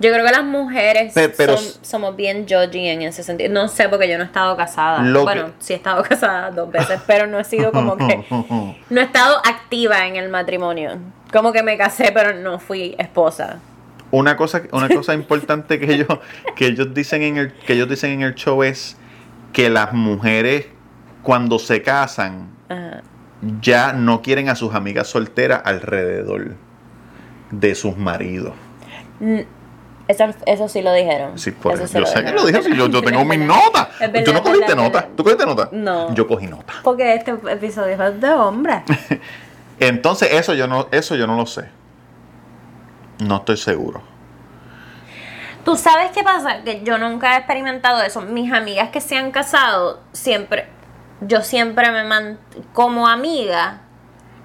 Yo 0.00 0.12
creo 0.12 0.24
que 0.24 0.30
las 0.30 0.44
mujeres 0.44 1.12
Pe- 1.12 1.28
pero- 1.30 1.56
son- 1.56 1.82
somos 1.84 2.14
bien 2.16 2.46
judgy 2.48 2.86
en 2.88 3.02
ese 3.02 3.22
sentido. 3.24 3.52
No 3.52 3.66
sé, 3.68 3.88
porque 3.88 4.08
yo 4.08 4.16
no 4.16 4.22
he 4.24 4.26
estado 4.26 4.56
casada. 4.56 4.98
Bueno, 5.22 5.46
que- 5.46 5.52
sí 5.58 5.72
he 5.72 5.76
estado 5.76 6.02
casada 6.08 6.50
dos 6.52 6.70
veces, 6.70 7.00
pero 7.06 7.26
no 7.26 7.38
he 7.38 7.44
sido 7.44 7.72
como 7.72 7.96
que... 7.96 8.24
No 8.90 9.00
he 9.00 9.04
estado 9.04 9.38
activa 9.44 10.06
en 10.06 10.16
el 10.16 10.28
matrimonio. 10.28 10.98
Como 11.32 11.52
que 11.52 11.62
me 11.62 11.76
casé, 11.76 12.12
pero 12.12 12.34
no 12.38 12.58
fui 12.60 12.94
esposa. 12.98 13.58
Una 14.10 14.36
cosa, 14.36 14.62
una 14.72 14.88
cosa 14.94 15.14
importante 15.14 15.78
que 15.80 15.92
ellos, 15.92 16.08
que 16.56 16.66
ellos 16.66 16.94
dicen 16.94 17.22
en 17.22 17.36
el, 17.36 17.52
que 17.52 17.72
ellos 17.74 17.88
dicen 17.88 18.12
en 18.12 18.22
el 18.22 18.34
show 18.36 18.62
es 18.62 18.96
que 19.52 19.68
las 19.68 19.92
mujeres 19.92 20.66
cuando 21.22 21.58
se 21.58 21.82
casan 21.82 22.50
Ajá. 22.68 23.02
ya 23.60 23.92
no 23.92 24.22
quieren 24.22 24.48
a 24.48 24.54
sus 24.54 24.74
amigas 24.74 25.08
solteras 25.08 25.62
alrededor 25.64 26.54
de 27.50 27.74
sus 27.74 27.96
maridos. 27.96 28.52
Mm, 29.20 29.40
Eso, 30.08 30.24
eso 30.46 30.68
sí 30.68 30.80
lo 30.82 30.92
dijeron. 30.92 31.38
Sí, 31.38 31.50
por 31.50 31.74
Eso 31.74 31.84
eso. 31.84 31.92
sí 31.92 31.98
Yo 32.00 32.06
sé 32.06 32.14
que 32.14 32.20
dijeron. 32.20 32.40
lo 32.40 32.46
dije, 32.46 32.62
si 32.62 32.74
yo, 32.76 32.88
yo 32.88 33.02
tengo 33.02 33.24
mis 33.24 33.38
notas. 33.40 33.88
¿Tú 34.24 34.32
no 34.32 34.42
cogiste 34.42 34.66
verdad, 34.66 34.70
es 34.70 34.76
nota? 34.76 35.00
verdad. 35.00 35.08
¿Tú 35.16 35.22
cogiste 35.22 35.46
nota? 35.46 35.68
No. 35.72 36.14
Yo 36.14 36.26
cogí 36.26 36.46
nota. 36.46 36.72
Porque 36.82 37.14
este 37.14 37.32
episodio 37.50 38.02
es 38.02 38.20
de 38.20 38.30
hombre. 38.30 38.82
Entonces, 39.80 40.30
eso 40.32 40.54
yo 40.54 40.66
no, 40.66 40.88
eso 40.90 41.14
yo 41.14 41.26
no 41.26 41.36
lo 41.36 41.46
sé. 41.46 41.68
No 43.20 43.36
estoy 43.36 43.56
seguro. 43.58 44.02
Tú 45.64 45.76
sabes 45.76 46.10
qué 46.12 46.22
pasa, 46.22 46.62
que 46.64 46.82
yo 46.82 46.96
nunca 46.98 47.34
he 47.34 47.38
experimentado 47.38 48.00
eso. 48.02 48.22
Mis 48.22 48.50
amigas 48.52 48.88
que 48.88 49.00
se 49.02 49.18
han 49.18 49.30
casado, 49.30 50.00
siempre, 50.12 50.66
yo 51.20 51.42
siempre 51.42 51.90
me 51.90 52.04
man, 52.04 52.38
como 52.72 53.06
amiga, 53.06 53.82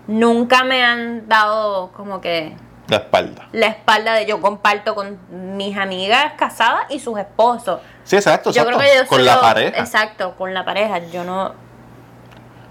nunca 0.07 0.65
me 0.65 0.83
han 0.83 1.29
dado 1.29 1.91
como 1.93 2.19
que 2.19 2.55
La 2.87 2.97
espalda. 2.97 3.47
la 3.53 3.67
espalda 3.67 4.13
de 4.13 4.25
yo 4.25 4.41
comparto 4.41 4.93
con 4.93 5.17
mis 5.57 5.77
amigas 5.77 6.33
casadas 6.37 6.85
y 6.89 6.99
sus 6.99 7.17
esposos. 7.17 7.79
Sí, 8.03 8.17
exacto, 8.17 8.51
Yo 8.51 8.61
exacto. 8.61 8.79
creo 8.79 8.91
que 8.91 8.97
yo 8.97 9.07
Con 9.07 9.25
la 9.25 9.39
pareja. 9.39 9.79
Exacto, 9.79 10.35
con 10.35 10.53
la 10.53 10.65
pareja. 10.65 10.99
Yo 11.11 11.23
no. 11.23 11.53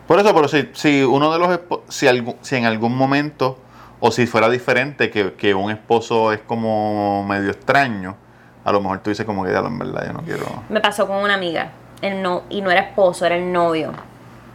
Por 0.06 0.18
eso, 0.18 0.34
pero 0.34 0.48
si, 0.48 0.68
si 0.74 1.02
uno 1.02 1.32
de 1.32 1.38
los 1.38 1.60
si, 1.88 2.06
si 2.42 2.56
en 2.56 2.66
algún 2.66 2.94
momento, 2.94 3.58
o 4.00 4.10
si 4.10 4.26
fuera 4.26 4.50
diferente, 4.50 5.10
que, 5.10 5.32
que 5.34 5.54
un 5.54 5.70
esposo 5.70 6.32
es 6.32 6.40
como 6.40 7.24
medio 7.24 7.50
extraño, 7.50 8.16
a 8.64 8.72
lo 8.72 8.80
mejor 8.80 8.98
tú 8.98 9.10
dices 9.10 9.24
como 9.24 9.44
que 9.44 9.52
ya, 9.52 9.60
en 9.60 9.78
verdad, 9.78 10.06
yo 10.06 10.12
no 10.12 10.22
quiero. 10.22 10.44
Me 10.68 10.80
pasó 10.80 11.06
con 11.06 11.16
una 11.16 11.34
amiga. 11.34 11.70
El 12.02 12.20
no, 12.20 12.42
y 12.50 12.60
no 12.60 12.70
era 12.70 12.80
esposo, 12.80 13.24
era 13.24 13.36
el 13.36 13.50
novio. 13.50 13.92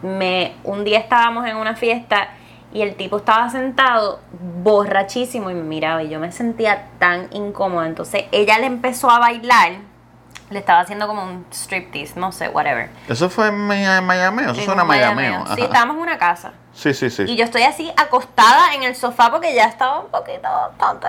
Me, 0.02 0.54
un 0.64 0.84
día 0.84 1.00
estábamos 1.00 1.48
en 1.48 1.56
una 1.56 1.76
fiesta 1.76 2.30
y 2.74 2.82
el 2.82 2.96
tipo 2.96 3.18
estaba 3.18 3.50
sentado 3.50 4.20
borrachísimo 4.64 5.50
y 5.50 5.54
me 5.54 5.64
miraba 5.64 6.04
y 6.04 6.10
yo 6.10 6.20
me 6.20 6.32
sentía 6.32 6.88
tan 7.00 7.28
incómoda. 7.34 7.88
Entonces 7.88 8.26
ella 8.32 8.60
le 8.60 8.66
empezó 8.66 9.10
a 9.10 9.20
bailar. 9.20 9.74
Le 10.50 10.60
estaba 10.60 10.80
haciendo 10.80 11.08
como 11.08 11.24
un 11.24 11.46
striptease, 11.52 12.18
no 12.18 12.32
sé, 12.32 12.48
whatever. 12.48 12.90
Eso 13.10 13.30
fue 13.30 13.48
en 13.50 13.68
Mi- 13.68 13.84
en 13.86 14.06
Miami, 14.06 14.44
eso 14.44 14.54
En 14.54 14.66
suena 14.66 14.84
a 14.84 14.86
Miami. 14.86 15.24
Sí, 15.56 15.62
estábamos 15.62 15.98
en 15.98 16.02
una 16.04 16.18
casa. 16.18 16.54
Sí, 16.74 16.94
sí, 16.94 17.10
sí. 17.10 17.24
Y 17.24 17.36
yo 17.36 17.44
estoy 17.44 17.64
así 17.64 17.92
acostada 17.98 18.74
en 18.74 18.84
el 18.84 18.96
sofá 18.96 19.30
porque 19.30 19.54
ya 19.54 19.66
estaba 19.66 20.00
un 20.00 20.08
poquito 20.10 20.48
bastante 20.48 21.08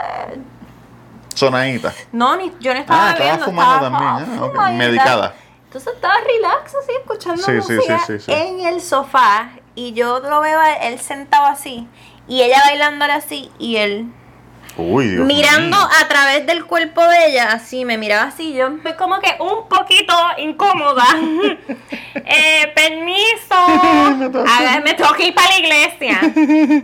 Sonadita. 1.35 1.92
No, 2.11 2.37
ni, 2.37 2.53
yo 2.61 2.75
no 2.75 2.81
estaba 2.81 3.01
Ah, 3.01 3.11
estaba 3.11 3.25
bebiendo, 3.31 3.44
fumando 3.44 3.75
estaba 3.87 3.99
también, 3.99 4.38
ah, 4.40 4.44
ok. 4.44 4.51
fumadita. 4.53 4.77
Medicada. 4.85 5.35
Entonces 5.66 5.94
estaba 5.94 6.14
relax 6.16 6.75
así, 6.75 6.92
escuchando 7.01 7.42
Sí, 7.42 7.53
sí, 7.62 7.73
música 7.75 7.99
sí, 8.01 8.18
sí, 8.18 8.25
sí. 8.25 8.33
en 8.33 8.61
el 8.66 8.81
sofá 8.81 9.51
y 9.79 9.93
yo 9.93 10.19
lo 10.21 10.41
veo 10.41 10.59
a 10.59 10.73
él 10.75 10.99
sentado 10.99 11.47
así 11.47 11.87
y 12.27 12.43
ella 12.43 12.61
bailándole 12.67 13.12
así 13.12 13.51
y 13.59 13.77
él 13.77 14.07
Uy, 14.77 15.09
Dios 15.09 15.27
mirando 15.27 15.77
mío. 15.77 15.88
a 16.05 16.09
través 16.09 16.47
del 16.47 16.64
cuerpo 16.64 17.03
de 17.05 17.29
ella, 17.31 17.53
así 17.53 17.85
me 17.85 17.97
miraba 17.99 18.25
así, 18.29 18.53
yo 18.55 18.69
como 18.97 19.19
que 19.19 19.35
un 19.41 19.69
poquito 19.69 20.14
incómoda. 20.37 21.05
eh, 22.14 22.73
permiso, 22.75 23.55
Haga- 24.47 24.81
me 24.85 24.95
tengo 24.95 25.12
que 25.14 25.29
ir 25.29 25.35
para 25.35 25.49
la 25.51 25.59
iglesia. 25.59 26.21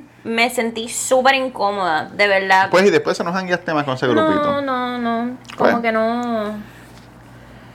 Me 0.24 0.48
sentí 0.48 0.88
súper 0.88 1.34
incómoda, 1.34 2.06
de 2.06 2.26
verdad. 2.26 2.70
Pues 2.70 2.86
y 2.86 2.90
después 2.90 3.14
se 3.14 3.22
nos 3.22 3.36
han 3.36 3.46
más 3.74 3.84
con 3.84 3.92
ese 3.94 4.06
grupito. 4.06 4.62
no, 4.62 4.62
no, 4.62 4.98
no, 4.98 5.36
como 5.58 5.70
Pues. 5.70 5.82
que 5.82 5.92
no. 5.92 6.54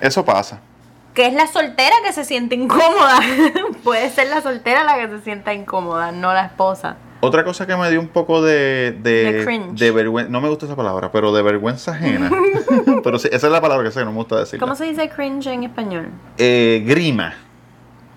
Eso 0.01 0.25
pasa. 0.25 0.59
Que 1.19 1.27
es 1.27 1.33
la 1.33 1.47
soltera 1.47 1.97
que 2.01 2.13
se 2.13 2.23
siente 2.23 2.55
incómoda. 2.55 3.19
Puede 3.83 4.09
ser 4.09 4.27
la 4.27 4.41
soltera 4.41 4.85
la 4.85 4.95
que 4.95 5.09
se 5.09 5.21
sienta 5.21 5.53
incómoda, 5.53 6.13
no 6.13 6.31
la 6.31 6.45
esposa. 6.45 6.95
Otra 7.19 7.43
cosa 7.43 7.67
que 7.67 7.75
me 7.75 7.91
dio 7.91 7.99
un 7.99 8.07
poco 8.07 8.41
de, 8.41 8.97
de, 9.01 9.33
De 9.33 9.43
cringe. 9.43 9.77
de 9.77 9.91
vergüenza, 9.91 10.31
no 10.31 10.39
me 10.39 10.47
gusta 10.47 10.65
esa 10.65 10.77
palabra, 10.77 11.11
pero 11.11 11.33
de 11.33 11.41
vergüenza 11.41 11.91
ajena. 11.91 12.31
pero 13.03 13.19
sí, 13.19 13.27
esa 13.33 13.47
es 13.47 13.51
la 13.51 13.59
palabra 13.59 13.83
que 13.85 13.91
sé, 13.91 14.05
no 14.05 14.11
me 14.11 14.17
gusta 14.19 14.37
decir. 14.37 14.61
¿Cómo 14.61 14.75
se 14.75 14.85
dice 14.85 15.09
cringe 15.09 15.47
en 15.47 15.65
español? 15.65 16.07
Eh, 16.37 16.85
grima, 16.87 17.33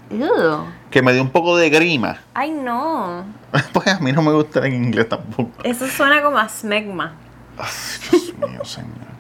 Ew. 0.09 0.67
que 0.89 1.03
me 1.03 1.13
dio 1.13 1.23
un 1.23 1.31
poco 1.31 1.57
de 1.57 1.71
grima. 1.71 2.21
Ay, 2.35 2.53
no. 2.53 3.25
pues 3.73 3.89
a 3.89 3.99
mí 3.99 4.13
no 4.13 4.23
me 4.23 4.31
gusta 4.31 4.65
en 4.65 4.75
inglés 4.75 5.09
tampoco. 5.09 5.51
Eso 5.65 5.89
suena 5.89 6.23
como 6.23 6.39
a 6.39 6.49
smegma. 6.49 7.17
Ay, 7.59 7.69
Dios 8.13 8.35
mío, 8.49 8.65
señor. 8.65 9.11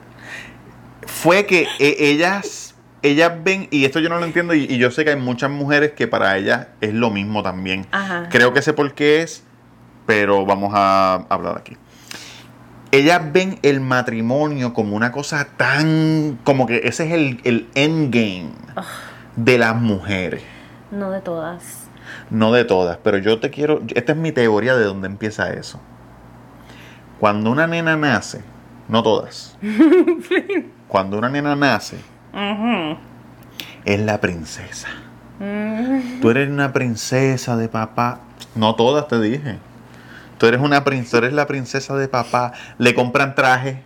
Fue 1.05 1.47
que 1.47 1.66
eh, 1.81 1.97
ellas, 1.99 2.71
ellas 3.03 3.33
ven, 3.43 3.69
y 3.71 3.85
esto 3.85 4.01
yo 4.01 4.09
no 4.09 4.19
lo 4.19 4.25
entiendo, 4.25 4.55
y, 4.55 4.65
y 4.65 4.79
yo 4.79 4.91
sé 4.91 5.05
que 5.05 5.11
hay 5.11 5.17
muchas 5.17 5.51
mujeres 5.51 5.93
que 5.93 6.09
para 6.09 6.37
ellas 6.37 6.69
es 6.81 6.95
lo 6.95 7.11
mismo 7.11 7.43
también. 7.43 7.87
Ajá. 7.93 8.29
Creo 8.31 8.53
que 8.53 8.62
sé 8.62 8.73
por 8.73 8.95
qué 8.95 9.23
es, 9.23 9.45
pero 10.07 10.45
vamos 10.47 10.73
a 10.75 11.27
hablar 11.29 11.59
aquí. 11.59 11.77
Ellas 12.91 13.23
ven 13.33 13.59
el 13.62 13.81
matrimonio 13.81 14.75
como 14.75 14.95
una 14.95 15.12
cosa 15.12 15.49
tan. 15.57 16.38
como 16.45 16.67
que 16.67 16.83
ese 16.85 17.07
es 17.07 17.12
el, 17.12 17.41
el 17.45 17.69
endgame 17.75 18.51
de 19.37 19.59
las 19.59 19.75
mujeres. 19.75 20.43
No 20.91 21.11
de 21.11 21.23
todas. 21.23 21.88
No 22.29 22.53
de 22.53 22.65
todas, 22.65 22.99
pero 23.03 23.17
yo 23.17 23.41
te 23.41 23.49
quiero. 23.49 23.81
Esta 23.95 24.12
es 24.12 24.19
mi 24.19 24.31
teoría 24.31 24.77
de 24.77 24.85
dónde 24.85 25.07
empieza 25.07 25.53
eso. 25.55 25.81
Cuando 27.19 27.51
una 27.51 27.67
nena 27.67 27.97
nace, 27.97 28.43
no 28.88 29.03
todas. 29.03 29.57
Cuando 30.88 31.17
una 31.17 31.31
nena 31.31 31.57
nace, 31.57 31.97
es 33.85 34.01
la 34.01 34.21
princesa. 34.21 34.88
Tú 36.21 36.31
eres 36.31 36.49
una 36.49 36.73
princesa 36.73 37.57
de 37.57 37.68
papá. 37.68 38.21
No 38.55 38.75
todas 38.75 39.09
te 39.09 39.21
dije. 39.21 39.59
Tú 40.38 40.47
eres 40.47 40.61
una 40.61 40.85
princesa, 40.85 41.18
eres 41.18 41.33
la 41.33 41.47
princesa 41.47 41.97
de 41.97 42.09
papá. 42.09 42.53
Le 42.79 42.95
compran 42.95 43.35
traje, 43.35 43.83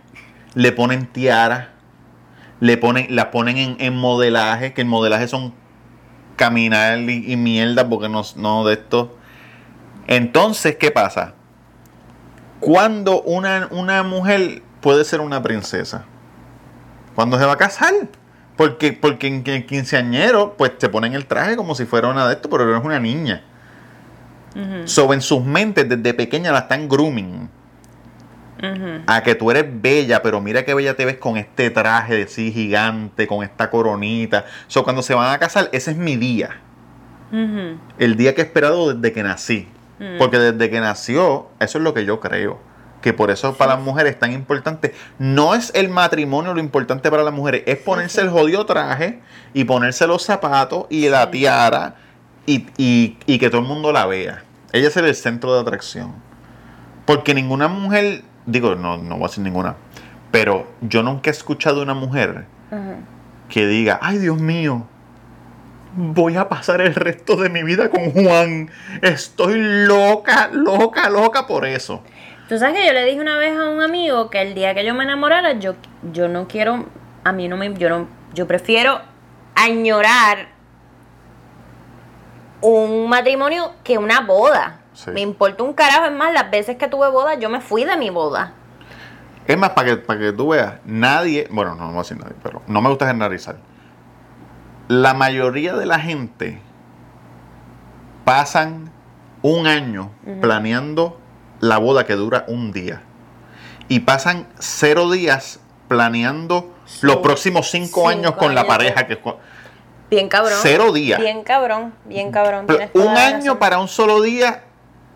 le 0.53 0.71
ponen 0.71 1.07
tiara, 1.07 1.69
le 2.59 2.77
ponen, 2.77 3.15
la 3.15 3.31
ponen 3.31 3.57
en, 3.57 3.77
en 3.79 3.95
modelaje, 3.95 4.73
que 4.73 4.81
el 4.81 4.87
modelaje 4.87 5.27
son 5.27 5.53
caminar 6.35 6.99
y, 6.99 7.31
y 7.31 7.37
mierda, 7.37 7.87
porque 7.87 8.09
no, 8.09 8.21
no 8.35 8.65
de 8.65 8.73
esto. 8.73 9.17
Entonces, 10.07 10.77
¿qué 10.77 10.91
pasa? 10.91 11.33
Cuando 12.59 13.21
una, 13.21 13.67
una 13.71 14.03
mujer 14.03 14.63
puede 14.81 15.05
ser 15.05 15.21
una 15.21 15.43
princesa? 15.43 16.05
Cuando 17.15 17.37
se 17.37 17.45
va 17.45 17.53
a 17.53 17.57
casar. 17.57 17.93
Porque, 18.57 18.91
porque 18.91 19.27
en 19.27 19.43
el 19.45 19.65
quinceañero, 19.65 20.55
pues 20.57 20.77
te 20.77 20.89
ponen 20.89 21.13
el 21.13 21.25
traje 21.27 21.55
como 21.55 21.75
si 21.75 21.85
fuera 21.85 22.09
una 22.09 22.27
de 22.27 22.33
esto, 22.33 22.49
pero 22.49 22.69
eres 22.69 22.83
una 22.83 22.99
niña. 22.99 23.43
So, 24.85 25.13
en 25.13 25.21
sus 25.21 25.43
mentes, 25.43 25.87
desde 25.87 26.15
pequeña 26.15 26.51
la 26.51 26.59
están 26.59 26.89
grooming. 26.89 27.47
A 29.05 29.21
que 29.21 29.35
tú 29.35 29.51
eres 29.51 29.65
bella, 29.69 30.23
pero 30.23 30.41
mira 30.41 30.65
qué 30.65 30.73
bella 30.73 30.95
te 30.95 31.05
ves 31.05 31.17
con 31.17 31.37
este 31.37 31.69
traje 31.69 32.15
de 32.15 32.27
sí 32.27 32.51
gigante, 32.51 33.27
con 33.27 33.43
esta 33.43 33.69
coronita. 33.69 34.45
So, 34.67 34.83
cuando 34.83 35.03
se 35.03 35.13
van 35.13 35.31
a 35.31 35.37
casar, 35.37 35.69
ese 35.71 35.91
es 35.91 35.97
mi 35.97 36.15
día. 36.15 36.59
El 37.99 38.15
día 38.17 38.33
que 38.33 38.41
he 38.41 38.45
esperado 38.45 38.95
desde 38.95 39.13
que 39.13 39.21
nací. 39.21 39.67
Porque 40.17 40.39
desde 40.39 40.71
que 40.71 40.79
nació, 40.79 41.49
eso 41.59 41.77
es 41.77 41.83
lo 41.83 41.93
que 41.93 42.05
yo 42.05 42.19
creo. 42.19 42.59
Que 43.01 43.13
por 43.13 43.29
eso 43.31 43.53
para 43.55 43.75
las 43.75 43.83
mujeres 43.83 44.13
es 44.13 44.19
tan 44.19 44.33
importante. 44.33 44.93
No 45.19 45.53
es 45.53 45.71
el 45.75 45.89
matrimonio 45.89 46.53
lo 46.53 46.59
importante 46.59 47.09
para 47.11 47.23
las 47.23 47.33
mujeres, 47.33 47.63
es 47.65 47.77
ponerse 47.77 48.21
el 48.21 48.29
jodido 48.29 48.65
traje 48.65 49.19
y 49.53 49.63
ponerse 49.65 50.07
los 50.07 50.23
zapatos 50.23 50.85
y 50.89 51.07
la 51.09 51.29
tiara 51.31 51.95
y, 52.45 52.65
y- 52.77 53.17
y 53.25 53.37
que 53.39 53.49
todo 53.49 53.61
el 53.61 53.67
mundo 53.67 53.91
la 53.91 54.05
vea. 54.07 54.43
Ella 54.73 54.87
es 54.87 54.97
el 54.97 55.13
centro 55.15 55.53
de 55.53 55.61
atracción. 55.61 56.13
Porque 57.05 57.33
ninguna 57.33 57.67
mujer, 57.67 58.23
digo, 58.45 58.75
no, 58.75 58.97
no 58.97 59.15
voy 59.15 59.25
a 59.25 59.27
decir 59.27 59.43
ninguna, 59.43 59.75
pero 60.31 60.67
yo 60.81 61.03
nunca 61.03 61.29
he 61.29 61.33
escuchado 61.33 61.81
una 61.81 61.93
mujer 61.93 62.45
que 63.47 63.65
diga, 63.67 63.97
ay 64.01 64.17
Dios 64.17 64.37
mío, 64.41 64.85
voy 65.95 66.35
a 66.35 66.49
pasar 66.49 66.81
el 66.81 66.93
resto 66.95 67.35
de 67.37 67.49
mi 67.49 67.63
vida 67.63 67.89
con 67.89 68.11
Juan. 68.11 68.69
Estoy 69.01 69.55
loca, 69.87 70.49
loca, 70.51 71.09
loca 71.09 71.47
por 71.47 71.65
eso. 71.65 72.01
Tú 72.47 72.57
sabes 72.57 72.79
que 72.79 72.87
yo 72.87 72.93
le 72.93 73.03
dije 73.03 73.19
una 73.19 73.37
vez 73.37 73.57
a 73.57 73.69
un 73.69 73.81
amigo 73.81 74.29
que 74.29 74.41
el 74.41 74.53
día 74.53 74.73
que 74.73 74.85
yo 74.85 74.93
me 74.93 75.03
enamorara, 75.03 75.53
yo, 75.53 75.75
yo 76.13 76.29
no 76.29 76.47
quiero, 76.47 76.85
a 77.25 77.33
mí 77.33 77.49
no 77.49 77.57
me, 77.57 77.73
yo 77.73 77.89
no, 77.89 78.07
yo 78.33 78.47
prefiero 78.47 79.01
añorar 79.55 80.47
un 82.61 83.09
matrimonio 83.09 83.73
que 83.83 83.97
una 83.97 84.21
boda. 84.21 84.79
Sí. 84.93 85.11
Me 85.11 85.19
importa 85.19 85.63
un 85.63 85.73
carajo, 85.73 86.05
es 86.05 86.11
más, 86.11 86.31
las 86.33 86.49
veces 86.49 86.77
que 86.77 86.87
tuve 86.87 87.09
boda, 87.09 87.35
yo 87.35 87.49
me 87.49 87.59
fui 87.59 87.83
de 87.83 87.97
mi 87.97 88.09
boda. 88.09 88.53
Es 89.45 89.57
más, 89.57 89.71
para 89.71 89.89
que, 89.89 89.97
para 89.97 90.19
que 90.19 90.31
tú 90.31 90.49
veas, 90.49 90.75
nadie, 90.85 91.47
bueno, 91.51 91.75
no, 91.75 91.81
no 91.81 91.87
voy 91.87 91.97
a 91.97 92.01
decir 92.03 92.17
nadie, 92.17 92.35
pero 92.41 92.61
no 92.67 92.81
me 92.81 92.89
gusta 92.89 93.07
generalizar. 93.07 93.57
La 94.87 95.13
mayoría 95.13 95.73
de 95.73 95.85
la 95.85 95.99
gente 95.99 96.61
pasan 98.23 98.89
un 99.41 99.67
año 99.67 100.11
planeando 100.41 101.19
la 101.59 101.77
boda 101.77 102.05
que 102.05 102.13
dura 102.13 102.45
un 102.47 102.71
día. 102.71 103.01
Y 103.89 104.01
pasan 104.01 104.47
cero 104.59 105.11
días 105.11 105.59
planeando 105.87 106.73
los 107.01 107.17
próximos 107.17 107.69
cinco, 107.69 107.87
cinco 107.87 108.09
años 108.09 108.31
con 108.33 108.55
la 108.55 108.65
pareja 108.65 109.07
que 109.07 109.19
Bien 110.09 110.29
cabrón. 110.29 110.59
Cero 110.61 110.93
días. 110.93 111.19
Bien 111.19 111.43
cabrón, 111.43 111.93
bien 112.05 112.31
cabrón. 112.31 112.67
Tienes 112.67 112.91
un 112.93 113.17
año 113.17 113.59
para 113.59 113.79
un 113.79 113.87
solo 113.87 114.21
día 114.21 114.63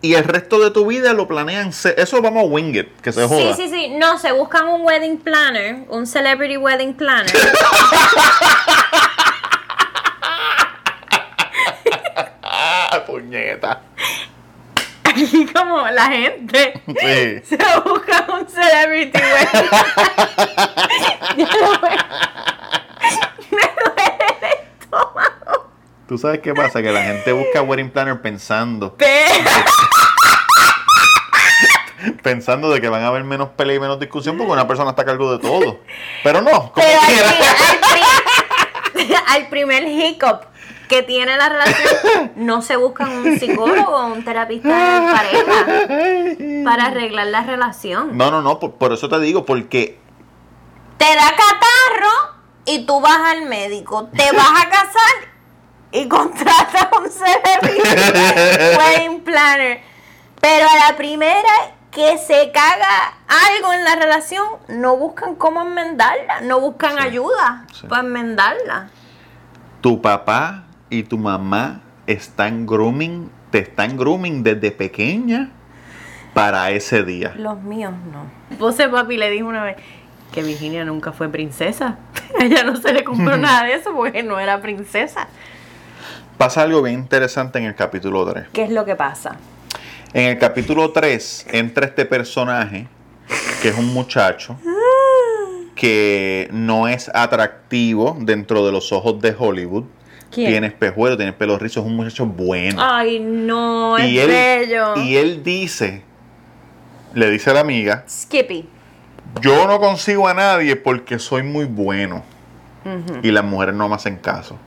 y 0.02 0.14
el 0.14 0.24
resto 0.24 0.58
de 0.58 0.70
tu 0.70 0.86
vida 0.86 1.12
lo 1.12 1.28
planean. 1.28 1.68
Eso 1.68 2.20
vamos 2.20 2.44
a 2.44 2.46
wing 2.46 2.74
it, 2.74 3.00
que 3.00 3.12
se 3.12 3.22
Sí, 3.22 3.28
joda. 3.28 3.56
sí, 3.56 3.68
sí. 3.68 3.94
No, 3.98 4.18
se 4.18 4.32
buscan 4.32 4.68
un 4.68 4.82
wedding 4.82 5.18
planner, 5.18 5.84
un 5.88 6.06
celebrity 6.06 6.56
wedding 6.56 6.94
planner. 6.94 7.32
Puñeta. 13.06 13.80
Y 15.16 15.46
como 15.46 15.86
la 15.88 16.06
gente 16.06 16.72
Sí. 16.86 17.40
se 17.56 17.58
busca 17.84 18.26
un 18.32 18.48
celebrity 18.48 19.18
no 21.36 21.80
me, 21.80 21.88
me 23.50 23.62
duele 23.62 24.12
el 24.40 24.48
estómago. 24.80 25.70
Tú 26.08 26.18
sabes 26.18 26.40
qué 26.40 26.52
pasa, 26.54 26.82
que 26.82 26.90
la 26.92 27.02
gente 27.02 27.32
busca 27.32 27.62
wedding 27.62 27.90
planner 27.90 28.20
pensando, 28.20 28.96
pensando 32.22 32.70
de 32.70 32.80
que 32.80 32.88
van 32.88 33.02
a 33.02 33.06
haber 33.08 33.24
menos 33.24 33.50
pelea 33.50 33.76
y 33.76 33.80
menos 33.80 33.98
discusión 34.00 34.36
porque 34.36 34.52
una 34.52 34.66
persona 34.66 34.90
está 34.90 35.02
a 35.02 35.04
cargo 35.06 35.32
de 35.32 35.38
todo. 35.38 35.80
Pero 36.22 36.40
no, 36.42 36.50
como 36.50 36.72
pero 36.74 37.00
al, 37.00 37.06
quiera. 37.06 37.28
pri- 37.28 37.46
al 37.68 39.06
pri- 39.06 39.14
al 39.28 39.46
primer 39.48 39.86
hiccup 39.88 40.42
que 40.92 41.02
tiene 41.02 41.36
la 41.38 41.48
relación, 41.48 42.32
no 42.36 42.60
se 42.60 42.76
buscan 42.76 43.10
un 43.10 43.38
psicólogo 43.38 43.96
o 43.96 44.06
un 44.08 44.22
terapista 44.24 44.68
de 44.68 45.12
pareja 45.12 46.64
para 46.64 46.86
arreglar 46.88 47.28
la 47.28 47.42
relación. 47.42 48.16
No, 48.18 48.30
no, 48.30 48.42
no, 48.42 48.58
por, 48.58 48.72
por 48.74 48.92
eso 48.92 49.08
te 49.08 49.18
digo, 49.20 49.46
porque 49.46 49.98
te 50.98 51.06
da 51.06 51.30
catarro 51.30 52.34
y 52.66 52.84
tú 52.84 53.00
vas 53.00 53.18
al 53.32 53.46
médico. 53.46 54.10
Te 54.14 54.30
vas 54.36 54.50
a 54.64 54.68
casar 54.68 55.32
y 55.92 56.06
contratas 56.08 56.88
un 56.98 57.10
celebrity 57.10 57.88
wedding 58.78 59.20
planner. 59.22 59.80
Pero 60.40 60.66
a 60.68 60.90
la 60.90 60.96
primera 60.96 61.48
que 61.90 62.18
se 62.18 62.50
caga 62.52 63.14
algo 63.28 63.72
en 63.72 63.84
la 63.84 63.94
relación, 63.96 64.44
no 64.68 64.96
buscan 64.98 65.36
cómo 65.36 65.62
enmendarla, 65.62 66.40
no 66.42 66.60
buscan 66.60 66.92
Sí. 66.98 67.02
ayuda 67.02 67.64
Sí. 67.72 67.86
para 67.86 68.02
enmendarla. 68.02 68.90
tu 69.80 70.00
papá 70.00 70.64
y 70.92 71.04
tu 71.04 71.16
mamá 71.16 71.80
están 72.06 72.66
grooming, 72.66 73.30
te 73.50 73.60
están 73.60 73.96
grooming 73.96 74.42
desde 74.42 74.70
pequeña 74.70 75.50
para 76.34 76.70
ese 76.70 77.02
día. 77.02 77.32
Los 77.38 77.62
míos 77.62 77.94
no. 78.12 78.58
Puse 78.58 78.90
papi 78.90 79.16
le 79.16 79.30
dijo 79.30 79.48
una 79.48 79.64
vez 79.64 79.76
que 80.32 80.42
Virginia 80.42 80.84
nunca 80.84 81.12
fue 81.12 81.30
princesa. 81.30 81.96
A 82.38 82.44
ella 82.44 82.62
no 82.64 82.76
se 82.76 82.92
le 82.92 83.04
compró 83.04 83.38
nada 83.38 83.64
de 83.64 83.74
eso 83.74 83.94
porque 83.94 84.22
no 84.22 84.38
era 84.38 84.60
princesa. 84.60 85.28
Pasa 86.36 86.62
algo 86.62 86.82
bien 86.82 86.98
interesante 86.98 87.58
en 87.58 87.64
el 87.64 87.74
capítulo 87.74 88.30
3. 88.30 88.48
¿Qué 88.52 88.64
es 88.64 88.70
lo 88.70 88.84
que 88.84 88.94
pasa? 88.94 89.36
En 90.12 90.28
el 90.28 90.38
capítulo 90.38 90.92
3 90.92 91.46
entra 91.52 91.86
este 91.86 92.04
personaje, 92.04 92.86
que 93.62 93.68
es 93.70 93.78
un 93.78 93.94
muchacho, 93.94 94.58
que 95.74 96.50
no 96.52 96.86
es 96.86 97.10
atractivo 97.14 98.14
dentro 98.20 98.66
de 98.66 98.72
los 98.72 98.92
ojos 98.92 99.22
de 99.22 99.34
Hollywood. 99.38 99.84
¿Quién? 100.32 100.50
Tiene 100.50 100.66
espejuelo, 100.68 101.16
tiene 101.16 101.32
pelo 101.32 101.58
rizo, 101.58 101.80
es 101.80 101.86
un 101.86 101.94
muchacho 101.94 102.24
bueno. 102.26 102.80
Ay, 102.82 103.20
no, 103.20 103.98
es 103.98 104.06
y, 104.08 104.18
él, 104.18 104.28
bello. 104.28 104.96
y 104.96 105.16
él 105.16 105.42
dice, 105.42 106.02
le 107.14 107.30
dice 107.30 107.50
a 107.50 107.54
la 107.54 107.60
amiga, 107.60 108.04
Skippy. 108.08 108.66
yo 109.42 109.66
no 109.66 109.78
consigo 109.78 110.26
a 110.28 110.34
nadie 110.34 110.76
porque 110.76 111.18
soy 111.18 111.42
muy 111.42 111.66
bueno. 111.66 112.24
Y 113.22 113.30
las 113.30 113.44
mujeres 113.44 113.76
no 113.76 113.88
me 113.88 113.94
hacen 113.94 114.16
caso. 114.16 114.58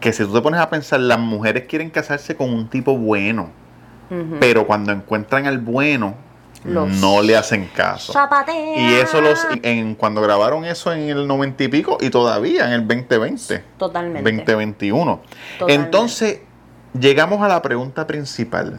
que 0.00 0.12
si 0.12 0.24
tú 0.24 0.32
te 0.34 0.42
pones 0.42 0.60
a 0.60 0.68
pensar, 0.68 1.00
las 1.00 1.18
mujeres 1.18 1.64
quieren 1.66 1.88
casarse 1.88 2.36
con 2.36 2.52
un 2.52 2.68
tipo 2.68 2.98
bueno, 2.98 3.50
pero 4.40 4.66
cuando 4.66 4.92
encuentran 4.92 5.46
al 5.46 5.58
bueno, 5.58 6.16
Los 6.64 6.88
no 6.88 7.22
le 7.22 7.36
hacen 7.36 7.70
caso. 7.74 8.12
Zapatea. 8.12 8.76
Y 8.76 8.94
eso 8.96 9.20
los 9.22 9.46
en 9.62 9.94
cuando 9.94 10.20
grabaron 10.20 10.64
eso 10.66 10.92
en 10.92 11.08
el 11.08 11.26
90 11.26 11.64
y 11.64 11.68
pico 11.68 11.96
y 12.00 12.10
todavía 12.10 12.66
en 12.66 12.72
el 12.72 12.86
2020, 12.86 13.64
Totalmente. 13.78 14.30
2021. 14.30 15.20
Totalmente. 15.58 15.74
Entonces, 15.86 16.40
llegamos 16.98 17.42
a 17.42 17.48
la 17.48 17.62
pregunta 17.62 18.06
principal. 18.06 18.78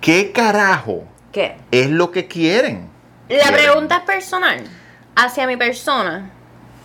¿Qué 0.00 0.32
carajo 0.32 1.04
¿Qué? 1.32 1.56
es 1.70 1.90
lo 1.90 2.10
que 2.10 2.26
quieren? 2.26 2.88
La 3.28 3.42
Quieren- 3.44 3.54
pregunta 3.64 3.96
es 3.98 4.02
personal. 4.04 4.64
Hacia 5.16 5.46
mi 5.46 5.56
persona. 5.58 6.30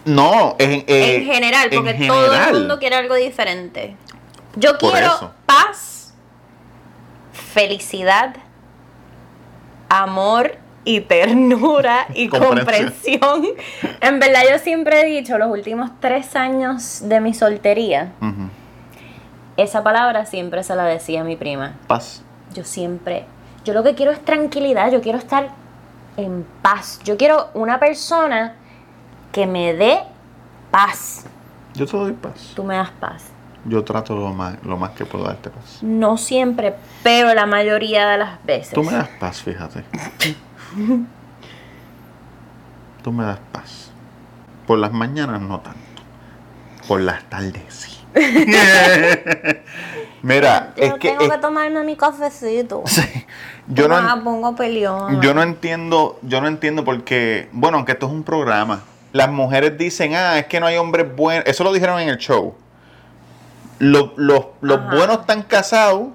No, 0.06 0.56
en, 0.60 0.72
eh, 0.88 1.16
en 1.18 1.26
general, 1.26 1.70
en 1.72 1.84
porque 1.86 2.08
todo 2.08 2.34
el 2.34 2.54
mundo 2.54 2.80
quiere 2.80 2.98
algo 2.98 3.16
diferente. 3.16 3.96
Yo 4.58 4.78
Por 4.78 4.92
quiero 4.92 5.08
eso. 5.16 5.32
paz, 5.46 6.14
felicidad, 7.32 8.36
amor 10.02 10.56
y 10.86 11.02
ternura 11.02 12.08
y 12.14 12.28
Comprensión. 12.28 13.22
comprensión. 13.22 13.46
En 14.02 14.20
verdad, 14.20 14.42
yo 14.52 14.60
siempre 14.60 15.02
he 15.02 15.06
dicho, 15.06 15.38
los 15.38 15.50
últimos 15.50 15.92
tres 16.00 16.36
años 16.36 17.02
de 17.08 17.22
mi 17.22 17.34
soltería, 17.34 18.12
esa 19.58 19.84
palabra 19.84 20.26
siempre 20.26 20.64
se 20.64 20.76
la 20.76 20.86
decía 20.86 21.22
a 21.22 21.24
mi 21.24 21.36
prima. 21.36 21.74
Paz. 21.88 22.24
Yo 22.54 22.64
siempre, 22.64 23.26
yo 23.66 23.74
lo 23.74 23.84
que 23.84 23.96
quiero 23.96 24.12
es 24.12 24.24
tranquilidad, 24.24 24.92
yo 24.92 25.02
quiero 25.02 25.18
estar 25.18 25.50
en 26.18 26.46
paz. 26.62 27.00
Yo 27.04 27.18
quiero 27.18 27.50
una 27.54 27.80
persona 27.80 28.56
que 29.32 29.46
me 29.48 29.74
dé 29.74 30.00
paz. 30.72 31.26
Yo 31.76 31.86
te 31.88 31.98
doy 31.98 32.12
paz. 32.14 32.52
Tú 32.56 32.64
me 32.64 32.76
das 32.76 32.92
paz. 32.92 33.24
Yo 33.66 33.84
trato 33.84 34.16
lo 34.16 34.34
más, 34.34 34.56
lo 34.64 34.76
más 34.78 34.92
que 34.92 35.06
puedo 35.06 35.24
darte 35.26 35.50
paz. 35.50 35.80
No 35.82 36.18
siempre, 36.18 36.76
pero 37.02 37.34
la 37.34 37.46
mayoría 37.46 38.08
de 38.10 38.18
las 38.18 38.44
veces. 38.46 38.74
Tú 38.74 38.84
me 38.84 38.92
das 38.92 39.08
paz, 39.20 39.42
fíjate. 39.42 39.84
Tú 43.04 43.12
me 43.12 43.24
das 43.24 43.40
paz. 43.52 43.92
Por 44.68 44.80
las 44.80 44.92
mañanas 44.92 45.42
no 45.42 45.60
tanto. 45.60 45.80
Por 46.88 47.02
las 47.02 47.24
tardes 47.30 47.64
sí. 47.70 47.90
Mira, 50.22 50.74
Yo 50.78 50.84
es 50.84 50.94
que, 50.96 51.10
tengo 51.10 51.24
es- 51.24 51.32
que 51.32 51.38
tomarme 51.40 51.84
mi 51.84 51.96
cafecito. 51.98 52.84
yo 53.68 53.88
no, 53.88 54.24
pongo 54.24 54.56
peleón. 54.56 55.22
yo 55.22 55.34
no 55.34 55.42
entiendo, 55.42 56.20
yo 56.22 56.40
no 56.42 56.48
entiendo 56.48 56.84
porque, 56.86 57.50
bueno, 57.52 57.78
aunque 57.78 57.94
esto 57.94 58.06
es 58.08 58.12
un 58.14 58.24
programa, 58.24 58.84
las 59.12 59.30
mujeres 59.30 59.78
dicen, 59.78 60.16
ah, 60.16 60.38
es 60.40 60.46
que 60.46 60.60
no 60.60 60.68
hay 60.68 60.78
hombres 60.78 61.14
buenos. 61.16 61.46
Eso 61.48 61.64
lo 61.64 61.74
dijeron 61.74 62.00
en 62.00 62.10
el 62.10 62.18
show. 62.18 62.56
Los, 63.84 64.12
los, 64.18 64.46
los 64.62 64.86
buenos 64.90 65.20
están 65.22 65.42
casados 65.44 66.08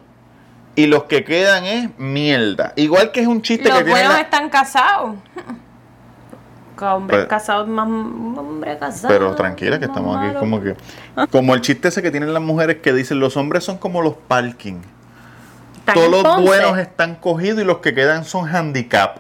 y 0.75 0.87
los 0.87 1.05
que 1.05 1.25
quedan 1.25 1.65
es 1.65 1.91
mierda. 1.99 2.73
Igual 2.77 3.13
que 3.13 3.21
es 3.21 3.27
un 3.27 3.43
chiste 3.43 3.69
Los 3.69 3.79
que 3.79 3.85
tiene 3.85 3.99
buenos 4.01 4.15
la- 4.15 4.21
están 4.23 4.49
casados. 4.49 5.17
Hombres 6.81 7.19
Pero- 7.19 7.29
casados, 7.29 7.67
más 7.67 7.89
hombre 7.89 8.79
casado. 8.79 9.09
Pero 9.13 9.35
tranquila, 9.35 9.79
que 9.81 9.87
estamos 9.87 10.17
aquí 10.17 10.37
como 10.39 10.61
que. 10.63 10.77
Como 11.33 11.55
el 11.55 11.61
chiste 11.61 11.89
ese 11.89 12.03
que 12.03 12.13
tienen 12.13 12.33
las 12.33 12.43
mujeres 12.43 12.77
que 12.77 12.93
dicen: 12.93 13.19
los 13.19 13.37
hombres 13.37 13.65
son 13.65 13.79
como 13.79 14.01
los 14.01 14.15
parking. 14.15 14.77
Todos 15.93 16.09
los 16.23 16.43
buenos 16.43 16.79
están 16.79 17.17
cogidos 17.17 17.61
y 17.63 17.65
los 17.65 17.79
que 17.79 17.95
quedan 17.95 18.25
son 18.25 18.47
handicap. 18.47 19.19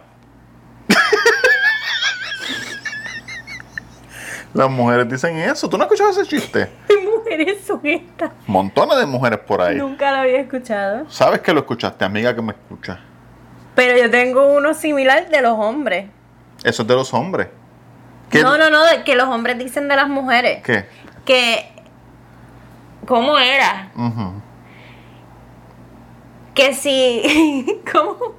Las 4.55 4.70
mujeres 4.70 5.09
dicen 5.09 5.36
eso. 5.36 5.68
¿Tú 5.68 5.76
no 5.76 5.84
has 5.84 5.92
escuchado 5.92 6.11
ese 6.11 6.28
chiste? 6.28 6.68
¿Qué 6.88 6.96
mujeres 6.96 7.64
son 7.66 7.80
estas? 7.84 8.30
Montones 8.46 8.99
de 8.99 9.07
mujeres 9.07 9.38
por 9.40 9.61
ahí. 9.61 9.76
Nunca 9.76 10.11
lo 10.11 10.18
había 10.18 10.40
escuchado. 10.40 11.09
Sabes 11.11 11.40
que 11.40 11.53
lo 11.53 11.61
escuchaste, 11.61 12.05
amiga 12.05 12.34
que 12.34 12.42
me 12.42 12.53
escucha. 12.53 13.01
Pero 13.74 13.96
yo 13.96 14.11
tengo 14.11 14.55
uno 14.57 14.74
similar 14.74 15.28
de 15.28 15.40
los 15.40 15.53
hombres. 15.53 16.07
Eso 16.64 16.82
es 16.82 16.88
de 16.88 16.94
los 16.94 17.14
hombres. 17.14 17.49
¿Qué? 18.30 18.42
No, 18.42 18.59
no, 18.59 18.70
no, 18.70 18.84
de 18.84 19.05
que 19.05 19.14
los 19.14 19.28
hombres 19.28 19.59
dicen 19.59 19.88
de 19.88 19.96
las 19.96 20.09
mujeres. 20.09 20.62
¿Qué? 20.64 20.86
Que. 21.24 21.72
¿Cómo 23.07 23.38
era? 23.38 23.90
Ujú. 23.94 24.42
Que 26.55 26.74
si. 26.74 27.80
¿Cómo? 27.92 28.36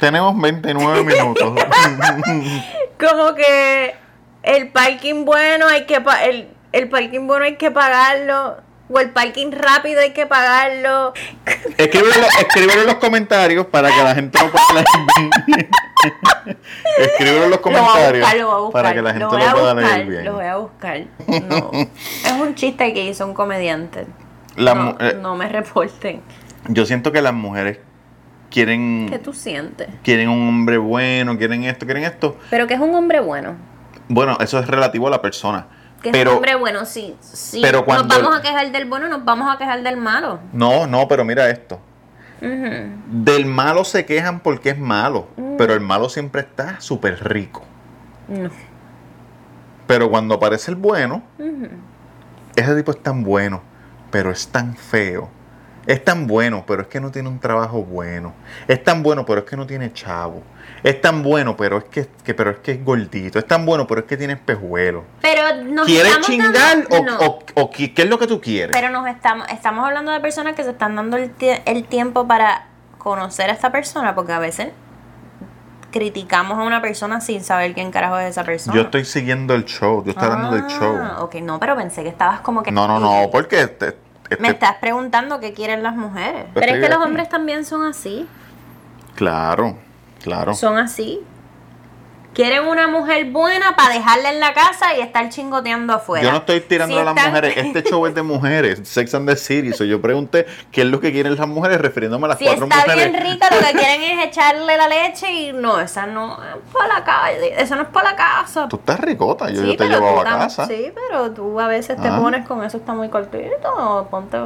Tenemos 0.00 0.40
29 0.40 1.04
minutos. 1.04 1.54
Como 2.98 3.34
que 3.34 3.94
el 4.44 4.68
parking 4.68 5.24
bueno 5.24 5.66
hay 5.66 5.84
que 5.86 6.00
pa- 6.00 6.24
el, 6.24 6.48
el 6.72 6.88
parking 6.88 7.26
bueno 7.26 7.44
hay 7.44 7.56
que 7.56 7.70
pagarlo. 7.70 8.56
O 8.90 9.00
el 9.00 9.10
parking 9.10 9.50
rápido 9.50 10.00
hay 10.02 10.12
que 10.12 10.26
pagarlo. 10.26 11.14
Escríbelo, 11.78 12.26
escríbelo 12.38 12.82
en 12.82 12.86
los 12.86 12.96
comentarios 12.96 13.64
para 13.66 13.88
que 13.90 14.02
la 14.04 14.14
gente 14.14 14.38
lo 14.38 14.50
pueda 14.50 14.64
leer 14.74 14.86
bien. 15.16 15.68
Escríbelo 16.98 17.44
en 17.44 17.50
los 17.50 17.58
Lo 17.58 17.62
comentarios 17.62 18.20
buscar, 18.20 18.36
lo 18.36 18.64
buscar. 18.64 18.82
para 18.82 18.94
que 18.94 19.02
la 19.02 19.10
gente 19.10 19.24
lo 19.24 19.32
lo, 19.32 19.38
pueda 19.38 19.72
buscar, 19.74 19.76
leer 19.96 20.06
bien. 20.06 20.24
Lo 20.26 20.32
voy 20.34 20.44
a 20.44 20.56
buscar. 20.56 21.00
No. 21.48 21.70
es 21.72 22.32
un 22.32 22.54
chiste 22.54 22.92
que 22.92 23.06
hizo 23.06 23.26
un 23.26 23.32
comediante. 23.32 24.06
La 24.56 24.74
no, 24.74 24.96
eh, 25.00 25.16
no 25.20 25.34
me 25.34 25.48
reporten. 25.48 26.20
Yo 26.68 26.84
siento 26.84 27.10
que 27.10 27.22
las 27.22 27.32
mujeres 27.34 27.78
quieren, 28.50 29.06
¿Qué 29.10 29.18
tú 29.18 29.32
sientes? 29.32 29.88
quieren 30.02 30.28
un 30.28 30.46
hombre 30.46 30.76
bueno, 30.78 31.36
quieren 31.38 31.64
esto, 31.64 31.86
quieren 31.86 32.04
esto. 32.04 32.36
Pero 32.50 32.66
que 32.66 32.74
es 32.74 32.80
un 32.80 32.94
hombre 32.94 33.20
bueno. 33.20 33.56
Bueno, 34.08 34.36
eso 34.40 34.58
es 34.58 34.66
relativo 34.66 35.06
a 35.08 35.10
la 35.10 35.22
persona. 35.22 35.66
Que 36.02 36.10
es 36.10 36.12
Pero 36.12 36.30
un 36.32 36.36
hombre 36.36 36.54
bueno, 36.56 36.84
sí. 36.84 37.16
sí. 37.20 37.60
pero 37.62 37.78
nos 37.78 37.84
cuando- 37.86 38.14
vamos 38.20 38.38
a 38.38 38.42
quejar 38.42 38.70
del 38.70 38.84
bueno, 38.86 39.08
nos 39.08 39.24
vamos 39.24 39.52
a 39.54 39.56
quejar 39.58 39.82
del 39.82 39.96
malo. 39.96 40.38
no, 40.52 40.86
no, 40.86 41.08
pero 41.08 41.24
mira 41.24 41.48
esto. 41.48 41.80
Del 42.40 43.46
malo 43.46 43.84
se 43.84 44.04
quejan 44.04 44.40
porque 44.40 44.70
es 44.70 44.78
malo, 44.78 45.28
pero 45.56 45.72
el 45.72 45.80
malo 45.80 46.10
siempre 46.10 46.42
está 46.42 46.78
súper 46.80 47.24
rico. 47.24 47.62
No. 48.28 48.50
Pero 49.86 50.10
cuando 50.10 50.34
aparece 50.34 50.70
el 50.70 50.76
bueno, 50.76 51.22
ese 52.54 52.74
tipo 52.76 52.90
es 52.90 53.02
tan 53.02 53.22
bueno, 53.24 53.62
pero 54.10 54.30
es 54.30 54.48
tan 54.48 54.76
feo. 54.76 55.30
Es 55.86 56.02
tan 56.04 56.26
bueno, 56.26 56.64
pero 56.66 56.82
es 56.82 56.88
que 56.88 57.00
no 57.00 57.10
tiene 57.10 57.28
un 57.28 57.38
trabajo 57.38 57.82
bueno. 57.82 58.32
Es 58.68 58.82
tan 58.82 59.02
bueno, 59.02 59.24
pero 59.26 59.40
es 59.40 59.46
que 59.46 59.56
no 59.56 59.66
tiene 59.66 59.92
chavo. 59.92 60.42
Es 60.82 61.00
tan 61.00 61.22
bueno, 61.22 61.56
pero 61.56 61.78
es 61.78 61.84
que, 61.84 62.08
que- 62.24 62.34
pero 62.34 62.50
es 62.52 62.58
que 62.58 62.72
es 62.72 62.84
gordito. 62.84 63.38
Es 63.38 63.46
tan 63.46 63.66
bueno, 63.66 63.86
pero 63.86 64.00
es 64.00 64.06
que 64.06 64.16
tiene 64.16 64.32
espejuelos. 64.34 65.02
Pero 65.20 65.62
nos 65.64 65.86
¿Quieres 65.86 66.20
chingar 66.20 66.52
dando- 66.52 66.88
o, 66.96 67.04
no. 67.04 67.16
o- 67.18 67.38
o 67.54 67.70
qué, 67.70 67.92
qué 67.92 68.02
es 68.02 68.08
lo 68.08 68.18
que 68.18 68.26
tú 68.26 68.40
quieres? 68.40 68.70
Pero 68.72 68.90
nos 68.90 69.06
estamos, 69.08 69.46
estamos 69.48 69.84
hablando 69.86 70.10
de 70.12 70.20
personas 70.20 70.54
que 70.54 70.64
se 70.64 70.70
están 70.70 70.96
dando 70.96 71.16
el, 71.18 71.32
el 71.66 71.84
tiempo 71.84 72.26
para 72.26 72.66
conocer 72.98 73.50
a 73.50 73.52
esta 73.52 73.70
persona, 73.70 74.14
porque 74.14 74.32
a 74.32 74.38
veces 74.38 74.68
criticamos 75.90 76.58
a 76.58 76.62
una 76.62 76.82
persona 76.82 77.20
sin 77.20 77.44
saber 77.44 77.72
quién 77.74 77.92
carajo 77.92 78.18
es 78.18 78.30
esa 78.30 78.42
persona. 78.44 78.74
Yo 78.74 78.82
estoy 78.82 79.04
siguiendo 79.04 79.54
el 79.54 79.64
show. 79.64 80.02
Yo 80.04 80.10
estoy 80.10 80.24
hablando 80.28 80.50
del 80.56 80.66
show. 80.66 80.98
Ah, 81.00 81.16
Ok, 81.20 81.36
no, 81.36 81.60
pero 81.60 81.76
pensé 81.76 82.02
que 82.02 82.08
estabas 82.08 82.40
como 82.40 82.62
que. 82.62 82.72
No, 82.72 82.88
no, 82.88 82.98
no, 82.98 83.30
porque 83.30 83.60
este- 83.62 83.96
este- 84.34 84.42
Me 84.42 84.48
estás 84.50 84.76
preguntando 84.80 85.40
qué 85.40 85.52
quieren 85.52 85.82
las 85.82 85.96
mujeres. 85.96 86.44
Pero 86.54 86.72
es 86.72 86.80
que 86.80 86.88
los 86.88 86.98
hombres 87.04 87.28
también 87.28 87.64
son 87.64 87.84
así. 87.84 88.28
Claro, 89.14 89.76
claro. 90.22 90.54
Son 90.54 90.76
así. 90.78 91.20
Quieren 92.34 92.66
una 92.66 92.88
mujer 92.88 93.30
buena 93.30 93.76
para 93.76 93.94
dejarla 93.94 94.32
en 94.32 94.40
la 94.40 94.52
casa 94.54 94.96
y 94.96 95.00
estar 95.00 95.28
chingoteando 95.28 95.92
afuera. 95.92 96.24
Yo 96.24 96.32
no 96.32 96.38
estoy 96.38 96.60
tirando 96.60 96.94
Si 96.96 97.00
a 97.00 97.04
las 97.04 97.16
están- 97.16 97.30
mujeres. 97.30 97.56
Este 97.64 97.82
show 97.84 98.04
es 98.06 98.14
de 98.14 98.22
mujeres. 98.24 98.80
Sex 98.82 99.14
and 99.14 99.28
the 99.28 99.36
City. 99.36 99.72
So 99.72 99.84
yo 99.84 100.02
pregunté 100.02 100.44
qué 100.72 100.80
es 100.82 100.86
lo 100.88 100.98
que 101.00 101.12
quieren 101.12 101.36
las 101.36 101.46
mujeres 101.46 101.80
refiriéndome 101.80 102.24
a 102.26 102.28
las 102.30 102.38
Si 102.38 102.44
cuatro 102.44 102.64
está 102.64 102.76
mujeres. 102.80 103.12
bien 103.12 103.24
rica, 103.32 103.48
lo 103.50 103.58
que 103.64 103.72
quieren 103.78 104.18
es 104.18 104.26
echarle 104.26 104.76
la 104.76 104.88
leche 104.88 105.30
y 105.30 105.52
no, 105.52 105.78
esa 105.80 106.06
no 106.06 106.38
es 106.42 106.72
para 106.72 106.88
la 106.98 107.04
calle, 107.04 107.54
esa 107.56 107.76
no 107.76 107.82
es 107.82 107.88
para 107.88 108.10
la 108.10 108.16
casa. 108.16 108.68
Tú 108.68 108.76
estás 108.76 108.98
ricota. 108.98 109.48
Yo, 109.50 109.60
Sí, 109.62 109.66
yo 109.68 109.76
te 109.76 109.88
llevaba 109.88 110.22
a 110.22 110.24
casa. 110.24 110.66
Sí, 110.66 110.92
pero 111.08 111.30
tú 111.30 111.60
a 111.60 111.68
veces 111.68 112.00
te 112.02 112.08
Ah. 112.08 112.18
pones 112.20 112.44
con 112.48 112.64
eso, 112.64 112.78
está 112.78 112.94
muy 112.94 113.08
cortito, 113.10 114.08
ponte... 114.10 114.36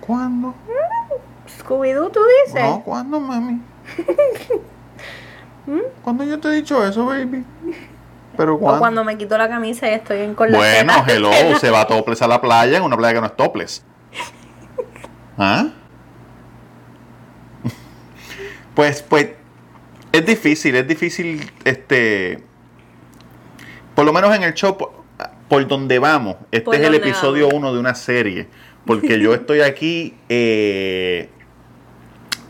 ¿Cuándo? 0.00 0.54
Scooby-Doo, 1.60 2.10
tú 2.10 2.20
dices. 2.46 2.62
No, 2.62 2.82
¿cuándo, 2.84 3.18
mami? 3.18 3.60
¿Cuándo 6.02 6.24
yo 6.24 6.38
te 6.38 6.48
he 6.48 6.52
dicho 6.52 6.86
eso, 6.86 7.06
baby? 7.06 7.44
Pero 8.36 8.54
o 8.54 8.58
¿cuándo? 8.58 8.78
cuando 8.78 9.04
me 9.04 9.18
quito 9.18 9.36
la 9.36 9.48
camisa 9.48 9.88
y 9.90 9.94
estoy 9.94 10.20
en 10.20 10.34
con 10.34 10.50
Bueno, 10.50 11.04
hello, 11.06 11.30
se 11.60 11.70
va 11.70 11.86
topless 11.86 12.22
a 12.22 12.28
la 12.28 12.40
playa 12.40 12.78
en 12.78 12.82
una 12.84 12.96
playa 12.96 13.14
que 13.14 13.20
no 13.20 13.26
es 13.26 13.36
topless. 13.36 13.84
¿Ah? 15.36 15.68
Pues, 18.74 19.02
pues, 19.02 19.30
es 20.12 20.24
difícil, 20.24 20.76
es 20.76 20.86
difícil, 20.86 21.50
este, 21.64 22.44
por 23.96 24.04
lo 24.04 24.12
menos 24.12 24.32
en 24.36 24.44
el 24.44 24.54
show, 24.54 24.76
por, 24.76 24.92
por 25.48 25.66
donde 25.66 25.98
vamos, 25.98 26.36
este 26.52 26.64
Por 26.64 26.76
es 26.76 26.82
el 26.82 26.94
episodio 26.94 27.46
vamos. 27.46 27.58
uno 27.58 27.74
de 27.74 27.80
una 27.80 27.96
serie, 27.96 28.46
porque 28.86 29.18
yo 29.20 29.34
estoy 29.34 29.62
aquí 29.62 30.14
eh, 30.28 31.28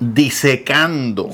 disecando 0.00 1.30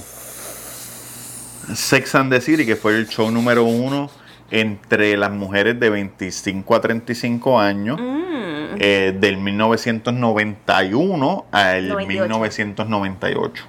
Sex 1.75 2.15
and 2.15 2.33
the 2.33 2.41
City, 2.41 2.65
que 2.67 2.77
fue 2.77 2.97
el 2.97 3.09
show 3.09 3.31
número 3.31 3.65
uno 3.65 4.11
entre 4.51 5.17
las 5.17 5.31
mujeres 5.33 5.79
de 5.81 5.91
25 5.91 6.75
a 6.75 6.81
35 6.81 7.61
años. 7.61 8.01
Mm. 8.01 8.77
eh, 8.79 9.17
del 9.19 9.37
1991 9.39 11.47
al 11.51 11.89
98. 11.89 12.09
1998. 12.09 13.65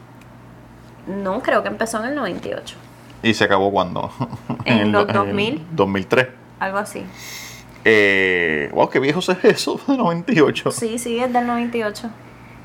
No, 1.07 1.41
creo 1.41 1.61
que 1.61 1.69
empezó 1.69 1.99
en 1.99 2.09
el 2.09 2.15
98. 2.15 2.75
¿Y 3.23 3.33
se 3.33 3.43
acabó 3.43 3.71
cuando? 3.71 4.11
En 4.65 4.91
los 4.95 5.07
2000. 5.07 5.67
2003. 5.71 6.27
Algo 6.59 6.77
así. 6.79 7.03
Eh, 7.83 8.69
wow, 8.73 8.89
qué 8.89 8.99
viejo 8.99 9.19
es 9.19 9.29
eso, 9.43 9.79
98. 9.87 10.71
Sí, 10.71 10.97
sí, 10.97 11.19
es 11.19 11.31
del 11.31 11.45
98. 11.45 12.09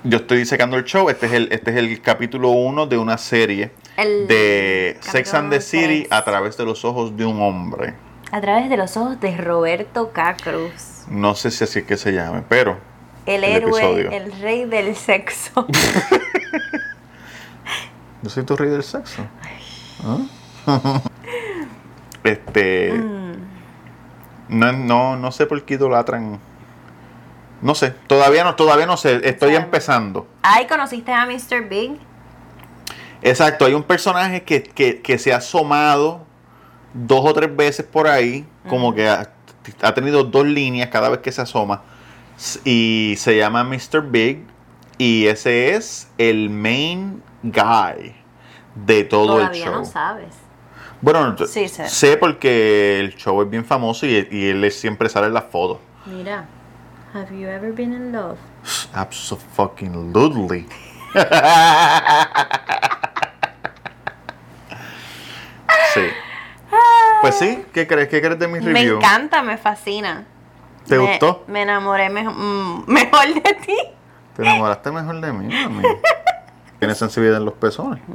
Yo 0.03 0.19
estoy 0.19 0.47
secando 0.47 0.77
el 0.77 0.85
show. 0.85 1.11
Este 1.11 1.27
es 1.27 1.33
el, 1.33 1.53
este 1.53 1.71
es 1.73 1.77
el 1.77 2.01
capítulo 2.01 2.51
1 2.51 2.87
de 2.87 2.97
una 2.97 3.19
serie 3.19 3.71
El 3.97 4.27
de 4.27 4.97
Sex 5.01 5.35
and 5.35 5.53
the 5.53 5.61
City 5.61 6.07
a 6.11 6.25
través 6.25 6.57
de 6.57 6.65
los 6.65 6.85
ojos 6.87 7.17
de 7.17 7.27
un 7.27 7.41
hombre. 7.43 7.95
A 8.33 8.41
través 8.41 8.71
de 8.71 8.77
los 8.77 8.97
ojos 8.97 9.21
de 9.21 9.37
Roberto 9.37 10.13
K. 10.13 10.37
Cruz. 10.43 11.05
No 11.09 11.35
sé 11.35 11.51
si 11.51 11.65
así 11.65 11.81
es 11.81 11.85
que 11.85 11.97
se 11.97 12.13
llame, 12.13 12.43
pero 12.49 12.79
El, 13.27 13.45
El 13.45 13.57
héroe, 13.57 13.81
episodio. 13.83 14.11
el 14.11 14.33
rey 14.41 14.65
del 14.65 14.95
sexo. 14.97 15.67
yo 18.23 18.31
soy 18.31 18.45
tu 18.45 18.57
rey 18.57 18.71
del 18.71 18.85
sexo. 18.85 19.23
¿Ah? 20.67 20.67
este. 22.25 22.93
Mm. 22.93 23.33
No, 24.49 24.73
no, 24.73 25.17
no 25.17 25.33
sé 25.33 25.47
por 25.47 25.63
qué 25.65 25.75
idolatran. 25.75 26.39
No 27.63 27.75
sé, 27.75 27.91
todavía 28.07 28.43
no, 28.45 28.55
todavía 28.55 28.87
no 28.87 28.97
sé, 28.97 29.21
estoy 29.29 29.55
empezando. 29.55 30.27
Ay, 30.43 30.67
¿conociste 30.67 31.13
a 31.13 31.27
Mr. 31.27 31.69
Big? 31.69 31.99
Exacto, 33.23 33.67
hay 33.67 33.75
un 33.75 33.83
personaje 33.83 34.43
que, 34.45 34.63
que- 34.63 35.03
que 35.03 35.19
se 35.19 35.33
ha 35.33 35.37
asomado 35.37 36.25
dos 36.95 37.21
o 37.25 37.35
tres 37.35 37.55
veces 37.55 37.85
por 37.85 38.09
ahí, 38.09 38.47
como 38.69 38.95
que 38.95 39.09
ha, 39.09 39.31
ha 39.83 39.95
tenido 39.95 40.25
dos 40.25 40.47
líneas 40.47 40.89
cada 40.89 41.09
vez 41.11 41.21
que 41.21 41.31
se 41.33 41.43
asoma, 41.43 41.83
y 42.65 43.15
se 43.19 43.37
llama 43.37 43.63
Mr. 43.65 44.01
Big, 44.11 44.45
y 44.97 45.27
ese 45.27 45.75
es 45.75 46.09
el 46.17 46.49
main 46.51 47.23
guy 47.43 48.15
de 48.75 49.05
todo 49.05 49.37
Todavía 49.37 49.65
el 49.65 49.69
show. 49.71 49.75
no 49.81 49.85
sabes. 49.85 50.35
Bueno, 51.03 51.35
Sí, 51.47 51.69
sé. 51.69 52.17
porque 52.19 53.01
el 53.01 53.15
show 53.17 53.41
es 53.43 53.49
bien 53.51 53.65
famoso 53.65 54.07
y, 54.07 54.27
y 54.31 54.49
él 54.49 54.71
siempre 54.73 55.09
sale 55.09 55.27
en 55.29 55.35
las 55.35 55.45
fotos. 55.45 55.79
Mira. 56.07 56.47
Have 57.13 57.33
you 57.33 57.49
ever 57.49 57.73
been 57.73 57.93
in 57.93 58.13
love? 58.13 58.39
Absolutely. 58.95 60.67
sí. 65.95 66.03
Pues 67.21 67.35
sí, 67.39 67.65
¿qué 67.75 67.87
crees? 67.87 68.09
¿Qué 68.09 68.21
crees 68.23 68.39
de 68.39 68.47
mi 68.49 68.61
Me 68.61 68.73
review? 68.73 68.97
encanta, 68.99 69.43
me 69.43 69.59
fascina. 69.59 70.25
¿Te 70.87 70.97
Me- 70.99 71.07
gustó? 71.07 71.45
Me 71.49 71.63
enamoré 71.63 72.09
mejor, 72.11 72.35
mm, 72.35 72.85
mejor 72.87 73.27
de 73.35 73.55
ti. 73.67 73.77
¿Te 74.37 74.43
enamoraste 74.43 74.91
mejor 74.93 75.21
de 75.21 75.33
mí, 75.33 75.53
mami? 75.53 75.83
Tienes 76.79 76.97
sensibilidad 76.99 77.39
en 77.39 77.45
los 77.45 77.55
pezones. 77.55 78.01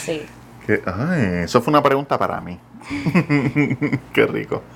Sí. 0.00 0.26
Eso 0.74 1.60
fue 1.62 1.70
una 1.72 1.82
pregunta 1.82 2.18
para 2.18 2.40
mí. 2.40 2.58
Qué 4.12 4.26
rico. 4.26 4.62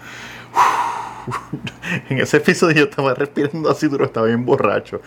En 2.11 2.21
ese 2.21 2.37
episodio 2.37 2.77
yo 2.77 2.85
estaba 2.85 3.15
respirando 3.15 3.71
así 3.71 3.89
duro, 3.89 4.05
estaba 4.05 4.27
bien 4.27 4.45
borracho. 4.45 5.01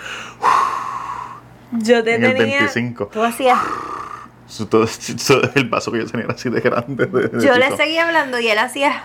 Yo 1.71 2.03
te 2.03 2.15
En 2.15 2.23
el 2.23 2.35
tenía. 2.35 2.57
25. 2.59 3.07
Tú 3.07 3.23
hacías. 3.23 3.59
Todo- 4.69 4.87
el 5.55 5.69
vaso 5.69 5.91
que 5.91 5.99
yo 5.99 6.07
tenía 6.07 6.25
era 6.25 6.33
así 6.33 6.49
de 6.49 6.59
grande. 6.61 7.05
de- 7.05 7.27
de 7.27 7.45
Yo 7.45 7.55
le 7.57 7.75
seguía 7.77 8.07
hablando 8.07 8.39
y 8.39 8.47
él 8.47 8.57
hacía. 8.57 9.03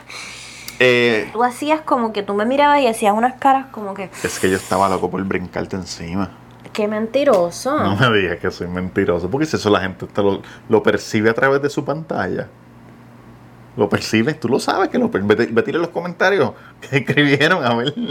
Eh, 0.78 1.28
Tú 1.33 1.45
hacías 1.45 1.83
como 1.83 2.12
que 2.12 2.22
tú 2.22 2.33
me 2.35 2.47
mirabas 2.47 2.80
y 2.80 2.87
hacías 2.87 3.12
unas 3.14 3.35
caras 3.35 3.66
como 3.72 3.93
que. 3.95 4.09
es 4.22 4.39
que 4.39 4.49
yo 4.51 4.57
estaba 4.57 4.89
loco 4.89 5.11
por 5.11 5.22
brincarte 5.24 5.76
encima. 5.76 6.30
Qué 6.73 6.89
mentiroso. 6.89 7.79
No 7.79 7.97
me 7.97 8.18
digas 8.18 8.39
que 8.39 8.51
soy 8.51 8.66
mentiroso, 8.68 9.31
porque 9.31 9.47
si 9.47 9.57
eso 9.57 9.68
la 9.70 9.81
gente 9.81 10.07
te 10.07 10.23
lo, 10.23 10.41
lo 10.68 10.83
percibe 10.83 11.31
a 11.31 11.35
través 11.35 11.61
de 11.62 11.68
su 11.70 11.85
pantalla. 11.85 12.49
Lo 13.77 13.89
percibes, 13.89 14.39
tú 14.39 14.49
lo 14.49 14.59
sabes 14.61 14.89
que 14.91 14.99
lo 14.99 15.11
per- 15.11 15.23
vete, 15.23 15.47
leer 15.73 15.77
los 15.81 15.89
comentarios 15.89 16.53
que 16.81 16.99
escribieron 16.99 17.64
a 17.64 17.75
ver. 17.75 17.95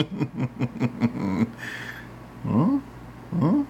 ¿Mm? 2.43 2.77
¿Mm? 3.31 3.63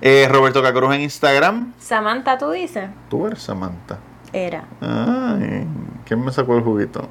Eh, 0.00 0.28
Roberto 0.30 0.62
Cacoruz 0.62 0.94
en 0.94 1.00
Instagram. 1.02 1.72
Samantha, 1.78 2.38
tú 2.38 2.50
dices. 2.50 2.88
Tú 3.08 3.26
eres 3.26 3.42
Samantha. 3.42 3.98
Era. 4.32 4.64
Ay, 4.80 5.66
¿quién 6.04 6.24
me 6.24 6.30
sacó 6.32 6.56
el 6.56 6.62
juguito? 6.62 7.08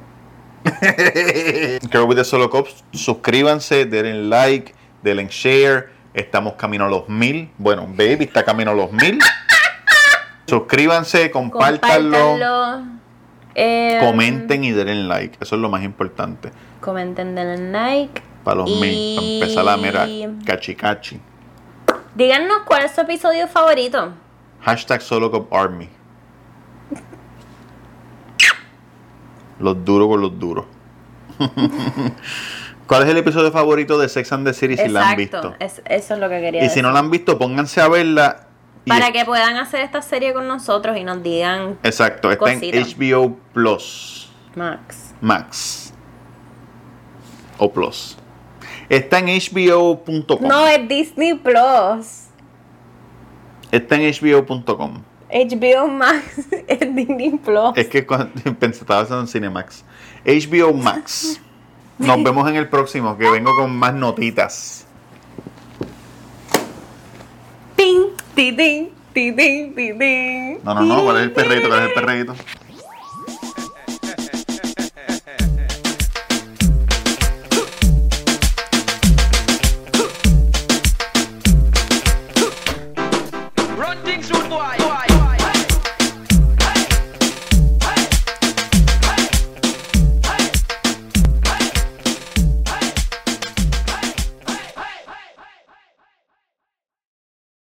Girl 1.90 2.04
with 2.08 2.16
the 2.16 2.24
Solo 2.24 2.50
Cops, 2.50 2.84
suscríbanse, 2.92 3.84
denle 3.86 4.24
like, 4.28 4.74
denle 5.02 5.28
share. 5.28 5.90
Estamos 6.16 6.54
camino 6.54 6.86
a 6.86 6.88
los 6.88 7.10
mil. 7.10 7.50
Bueno, 7.58 7.86
baby 7.86 8.24
está 8.24 8.42
camino 8.42 8.70
a 8.70 8.74
los 8.74 8.90
mil. 8.90 9.18
Suscríbanse, 10.46 11.30
compártanlo, 11.30 12.18
Compártanlo. 12.18 12.96
Eh, 13.54 13.98
comenten 14.00 14.64
y 14.64 14.72
denle 14.72 14.94
like. 14.94 15.36
Eso 15.40 15.56
es 15.56 15.60
lo 15.60 15.68
más 15.68 15.82
importante. 15.82 16.52
Comenten, 16.80 17.34
denle 17.34 17.70
like. 17.70 18.22
Para 18.44 18.56
los 18.58 18.80
mil, 18.80 19.14
para 19.16 19.26
empezar 19.26 19.64
la 19.64 19.76
mera 19.76 20.06
Y- 20.08 20.38
cachi 20.46 20.74
cachi. 20.74 21.20
Díganos 22.14 22.62
cuál 22.64 22.84
es 22.86 22.94
su 22.94 23.02
episodio 23.02 23.46
favorito. 23.46 24.14
Hashtag 24.62 25.02
Solo 25.02 25.48
Army. 25.52 25.90
Los 29.58 29.84
duros 29.84 30.08
con 30.08 30.20
los 30.22 30.38
duros. 30.38 30.64
¿Cuál 32.86 33.02
es 33.02 33.08
el 33.08 33.16
episodio 33.16 33.50
favorito 33.50 33.98
de 33.98 34.08
Sex 34.08 34.32
and 34.32 34.46
the 34.46 34.54
City 34.54 34.76
si 34.76 34.88
la 34.88 35.10
han 35.10 35.16
visto? 35.16 35.54
es- 35.58 35.82
eso 35.86 36.14
es 36.14 36.20
lo 36.20 36.28
que 36.28 36.40
quería 36.40 36.60
Y 36.60 36.64
decir. 36.64 36.76
si 36.78 36.82
no 36.82 36.92
la 36.92 37.00
han 37.00 37.10
visto, 37.10 37.36
pónganse 37.38 37.80
a 37.80 37.88
verla. 37.88 38.46
Para 38.86 39.10
que 39.10 39.24
puedan 39.24 39.56
hacer 39.56 39.80
esta 39.80 40.00
serie 40.02 40.32
con 40.32 40.46
nosotros 40.46 40.96
y 40.96 41.02
nos 41.02 41.20
digan 41.22 41.76
Exacto, 41.82 42.30
está 42.30 42.38
Cosita. 42.54 42.76
en 42.76 42.84
HBO 42.84 43.36
Plus 43.52 44.30
Max. 44.54 45.14
Max. 45.20 45.92
O 47.58 47.72
Plus. 47.72 48.16
Está 48.88 49.18
en 49.18 49.26
HBO.com. 49.26 50.46
No, 50.46 50.66
es 50.68 50.86
Disney 50.88 51.34
Plus. 51.34 52.26
Está 53.72 53.96
en 53.96 54.02
HBO.com. 54.12 55.02
HBO 55.28 55.88
Max 55.88 56.22
es 56.68 56.94
Disney 56.94 57.30
Plus. 57.44 57.72
Es 57.74 57.88
que 57.88 58.06
cuando 58.06 58.30
pensando 58.60 59.20
en 59.20 59.26
Cinemax. 59.26 59.84
HBO 60.24 60.72
Max. 60.72 61.40
Nos 61.98 62.22
vemos 62.22 62.48
en 62.48 62.56
el 62.56 62.68
próximo, 62.68 63.16
que 63.16 63.30
vengo 63.30 63.52
con 63.56 63.76
más 63.76 63.94
notitas. 63.94 64.86
Ting, 67.76 68.10
ti, 68.34 68.52
ting, 68.52 68.88
ti, 69.14 69.32
ting, 69.32 69.74
ti, 69.74 69.98
ting. 69.98 70.58
No, 70.62 70.74
no, 70.74 70.82
no, 70.82 71.04
¿cuál 71.04 71.16
es 71.16 71.22
el 71.24 71.32
perrito? 71.32 71.68
¿Cuál 71.68 71.80
es 71.80 71.88
el 71.88 71.94
perrito? 71.94 72.34